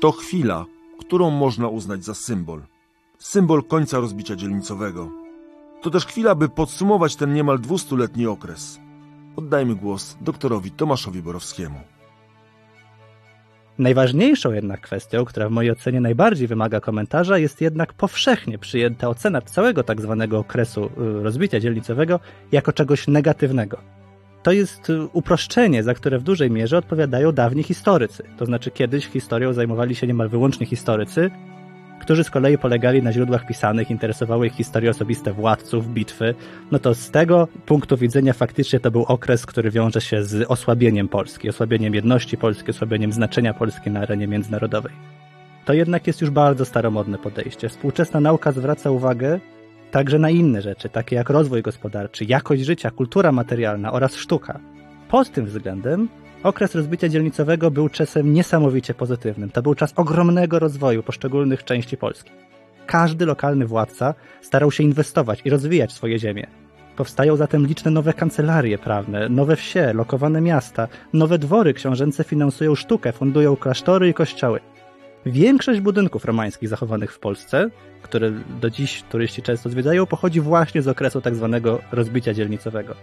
To 0.00 0.12
chwila, 0.12 0.64
którą 1.00 1.30
można 1.30 1.68
uznać 1.68 2.04
za 2.04 2.14
symbol. 2.14 2.62
Symbol 3.18 3.64
końca 3.64 3.98
rozbicia 3.98 4.36
dzielnicowego. 4.36 5.10
To 5.82 5.90
też 5.90 6.06
chwila, 6.06 6.34
by 6.34 6.48
podsumować 6.48 7.16
ten 7.16 7.34
niemal 7.34 7.58
dwustuletni 7.58 8.26
okres. 8.26 8.80
Oddajmy 9.36 9.74
głos 9.74 10.16
doktorowi 10.20 10.70
Tomaszowi 10.70 11.22
Borowskiemu. 11.22 11.80
Najważniejszą 13.78 14.52
jednak 14.52 14.80
kwestią, 14.80 15.24
która 15.24 15.48
w 15.48 15.52
mojej 15.52 15.72
ocenie 15.72 16.00
najbardziej 16.00 16.48
wymaga 16.48 16.80
komentarza, 16.80 17.38
jest 17.38 17.60
jednak 17.60 17.92
powszechnie 17.92 18.58
przyjęta 18.58 19.08
ocena 19.08 19.40
całego 19.42 19.82
tak 19.82 20.00
zwanego 20.00 20.38
okresu 20.38 20.84
y, 20.84 21.22
rozbicia 21.22 21.60
dzielnicowego 21.60 22.20
jako 22.52 22.72
czegoś 22.72 23.08
negatywnego. 23.08 23.99
To 24.42 24.52
jest 24.52 24.90
y, 24.90 25.02
uproszczenie, 25.12 25.82
za 25.82 25.94
które 25.94 26.18
w 26.18 26.22
dużej 26.22 26.50
mierze 26.50 26.78
odpowiadają 26.78 27.32
dawni 27.32 27.62
historycy. 27.62 28.24
To 28.36 28.46
znaczy 28.46 28.70
kiedyś 28.70 29.06
historią 29.06 29.52
zajmowali 29.52 29.94
się 29.94 30.06
niemal 30.06 30.28
wyłącznie 30.28 30.66
historycy, 30.66 31.30
którzy 32.00 32.24
z 32.24 32.30
kolei 32.30 32.58
polegali 32.58 33.02
na 33.02 33.12
źródłach 33.12 33.46
pisanych, 33.46 33.90
interesowały 33.90 34.46
ich 34.46 34.52
historie 34.52 34.90
osobiste 34.90 35.32
władców, 35.32 35.88
bitwy, 35.88 36.34
no 36.70 36.78
to 36.78 36.94
z 36.94 37.10
tego 37.10 37.48
punktu 37.66 37.96
widzenia 37.96 38.32
faktycznie 38.32 38.80
to 38.80 38.90
był 38.90 39.02
okres, 39.02 39.46
który 39.46 39.70
wiąże 39.70 40.00
się 40.00 40.24
z 40.24 40.50
osłabieniem 40.50 41.08
Polski, 41.08 41.48
osłabieniem 41.48 41.94
jedności 41.94 42.36
Polski, 42.36 42.70
osłabieniem 42.70 43.12
znaczenia 43.12 43.54
Polski 43.54 43.90
na 43.90 44.00
arenie 44.00 44.26
międzynarodowej. 44.26 44.92
To 45.64 45.72
jednak 45.72 46.06
jest 46.06 46.20
już 46.20 46.30
bardzo 46.30 46.64
staromodne 46.64 47.18
podejście. 47.18 47.68
Współczesna 47.68 48.20
nauka 48.20 48.52
zwraca 48.52 48.90
uwagę 48.90 49.40
także 49.90 50.18
na 50.18 50.30
inne 50.30 50.62
rzeczy, 50.62 50.88
takie 50.88 51.16
jak 51.16 51.30
rozwój 51.30 51.62
gospodarczy, 51.62 52.24
jakość 52.24 52.62
życia, 52.62 52.90
kultura 52.90 53.32
materialna 53.32 53.92
oraz 53.92 54.16
sztuka. 54.16 54.60
Pod 55.08 55.30
tym 55.30 55.46
względem 55.46 56.08
Okres 56.42 56.74
rozbicia 56.74 57.08
dzielnicowego 57.08 57.70
był 57.70 57.88
czasem 57.88 58.32
niesamowicie 58.32 58.94
pozytywnym. 58.94 59.50
To 59.50 59.62
był 59.62 59.74
czas 59.74 59.92
ogromnego 59.96 60.58
rozwoju 60.58 61.02
poszczególnych 61.02 61.64
części 61.64 61.96
Polski. 61.96 62.30
Każdy 62.86 63.26
lokalny 63.26 63.66
władca 63.66 64.14
starał 64.42 64.70
się 64.70 64.82
inwestować 64.82 65.42
i 65.44 65.50
rozwijać 65.50 65.92
swoje 65.92 66.18
ziemie. 66.18 66.46
Powstają 66.96 67.36
zatem 67.36 67.66
liczne 67.66 67.90
nowe 67.90 68.12
kancelarie 68.12 68.78
prawne, 68.78 69.28
nowe 69.28 69.56
wsie, 69.56 69.92
lokowane 69.92 70.40
miasta, 70.40 70.88
nowe 71.12 71.38
dwory 71.38 71.74
książęce 71.74 72.24
finansują 72.24 72.74
sztukę, 72.74 73.12
fundują 73.12 73.56
klasztory 73.56 74.08
i 74.08 74.14
kościoły. 74.14 74.60
Większość 75.26 75.80
budynków 75.80 76.24
romańskich 76.24 76.68
zachowanych 76.68 77.12
w 77.12 77.18
Polsce, 77.18 77.70
które 78.02 78.30
do 78.60 78.70
dziś 78.70 79.02
turyści 79.02 79.42
często 79.42 79.68
zwiedzają, 79.68 80.06
pochodzi 80.06 80.40
właśnie 80.40 80.82
z 80.82 80.88
okresu 80.88 81.20
tzw. 81.20 81.60
Tak 81.62 81.92
rozbicia 81.92 82.34
dzielnicowego. 82.34 82.94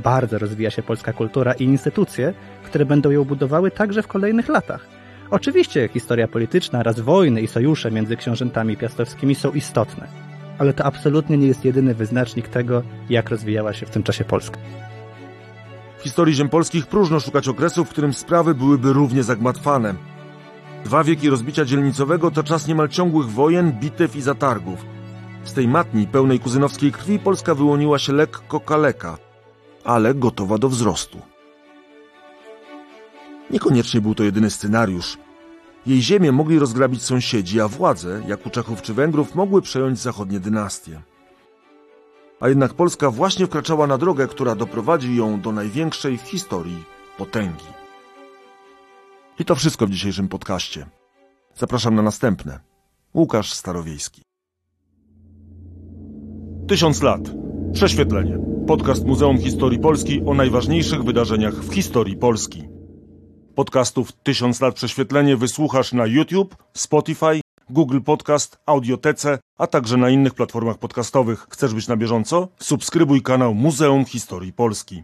Bardzo 0.00 0.38
rozwija 0.38 0.70
się 0.70 0.82
polska 0.82 1.12
kultura 1.12 1.52
i 1.52 1.64
instytucje, 1.64 2.34
które 2.64 2.84
będą 2.86 3.10
ją 3.10 3.24
budowały 3.24 3.70
także 3.70 4.02
w 4.02 4.06
kolejnych 4.06 4.48
latach. 4.48 4.86
Oczywiście 5.30 5.88
historia 5.88 6.28
polityczna, 6.28 6.82
raz 6.82 7.00
wojny 7.00 7.40
i 7.40 7.46
sojusze 7.46 7.90
między 7.90 8.16
książętami 8.16 8.76
piastowskimi 8.76 9.34
są 9.34 9.52
istotne, 9.52 10.08
ale 10.58 10.72
to 10.72 10.84
absolutnie 10.84 11.38
nie 11.38 11.46
jest 11.46 11.64
jedyny 11.64 11.94
wyznacznik 11.94 12.48
tego, 12.48 12.82
jak 13.10 13.30
rozwijała 13.30 13.72
się 13.72 13.86
w 13.86 13.90
tym 13.90 14.02
czasie 14.02 14.24
Polska. 14.24 14.58
W 15.98 16.02
historii 16.02 16.34
ziem 16.34 16.48
polskich 16.48 16.86
próżno 16.86 17.20
szukać 17.20 17.48
okresu, 17.48 17.84
w 17.84 17.88
którym 17.88 18.12
sprawy 18.12 18.54
byłyby 18.54 18.92
równie 18.92 19.22
zagmatwane. 19.22 19.94
Dwa 20.84 21.04
wieki 21.04 21.30
rozbicia 21.30 21.64
dzielnicowego 21.64 22.30
to 22.30 22.42
czas 22.42 22.66
niemal 22.66 22.88
ciągłych 22.88 23.30
wojen, 23.30 23.72
bitew 23.72 24.16
i 24.16 24.22
zatargów. 24.22 24.84
Z 25.44 25.52
tej 25.52 25.68
matni, 25.68 26.06
pełnej 26.06 26.40
kuzynowskiej 26.40 26.92
krwi, 26.92 27.18
Polska 27.18 27.54
wyłoniła 27.54 27.98
się 27.98 28.12
lekko 28.12 28.60
kaleka– 28.60 29.18
ale 29.88 30.14
gotowa 30.14 30.58
do 30.58 30.68
wzrostu. 30.68 31.18
Niekoniecznie 33.50 34.00
był 34.00 34.14
to 34.14 34.24
jedyny 34.24 34.50
scenariusz. 34.50 35.18
Jej 35.86 36.02
ziemię 36.02 36.32
mogli 36.32 36.58
rozgrabić 36.58 37.02
sąsiedzi, 37.02 37.60
a 37.60 37.68
władze, 37.68 38.22
jak 38.26 38.46
u 38.46 38.50
Czechów 38.50 38.82
czy 38.82 38.94
Węgrów, 38.94 39.34
mogły 39.34 39.62
przejąć 39.62 39.98
zachodnie 39.98 40.40
dynastie. 40.40 41.00
A 42.40 42.48
jednak 42.48 42.74
Polska 42.74 43.10
właśnie 43.10 43.46
wkraczała 43.46 43.86
na 43.86 43.98
drogę, 43.98 44.28
która 44.28 44.54
doprowadzi 44.54 45.16
ją 45.16 45.40
do 45.40 45.52
największej 45.52 46.18
w 46.18 46.22
historii 46.22 46.84
potęgi. 47.18 47.77
I 49.38 49.44
to 49.44 49.54
wszystko 49.54 49.86
w 49.86 49.90
dzisiejszym 49.90 50.28
podcaście. 50.28 50.86
Zapraszam 51.54 51.94
na 51.94 52.02
następne. 52.02 52.60
Łukasz 53.14 53.52
Starowiejski. 53.52 54.22
Tysiąc 56.68 57.02
lat. 57.02 57.20
Prześwietlenie. 57.72 58.38
Podcast 58.66 59.04
Muzeum 59.04 59.38
Historii 59.38 59.78
Polski 59.78 60.22
o 60.26 60.34
najważniejszych 60.34 61.04
wydarzeniach 61.04 61.54
w 61.54 61.74
historii 61.74 62.16
Polski. 62.16 62.68
Podcastów 63.54 64.12
Tysiąc 64.12 64.60
lat 64.60 64.74
prześwietlenie 64.74 65.36
wysłuchasz 65.36 65.92
na 65.92 66.06
YouTube, 66.06 66.56
Spotify, 66.74 67.40
Google 67.70 68.00
Podcast, 68.00 68.58
Audiotece, 68.66 69.38
a 69.58 69.66
także 69.66 69.96
na 69.96 70.10
innych 70.10 70.34
platformach 70.34 70.78
podcastowych. 70.78 71.46
Chcesz 71.50 71.74
być 71.74 71.88
na 71.88 71.96
bieżąco? 71.96 72.48
Subskrybuj 72.58 73.22
kanał 73.22 73.54
Muzeum 73.54 74.04
Historii 74.04 74.52
Polski. 74.52 75.02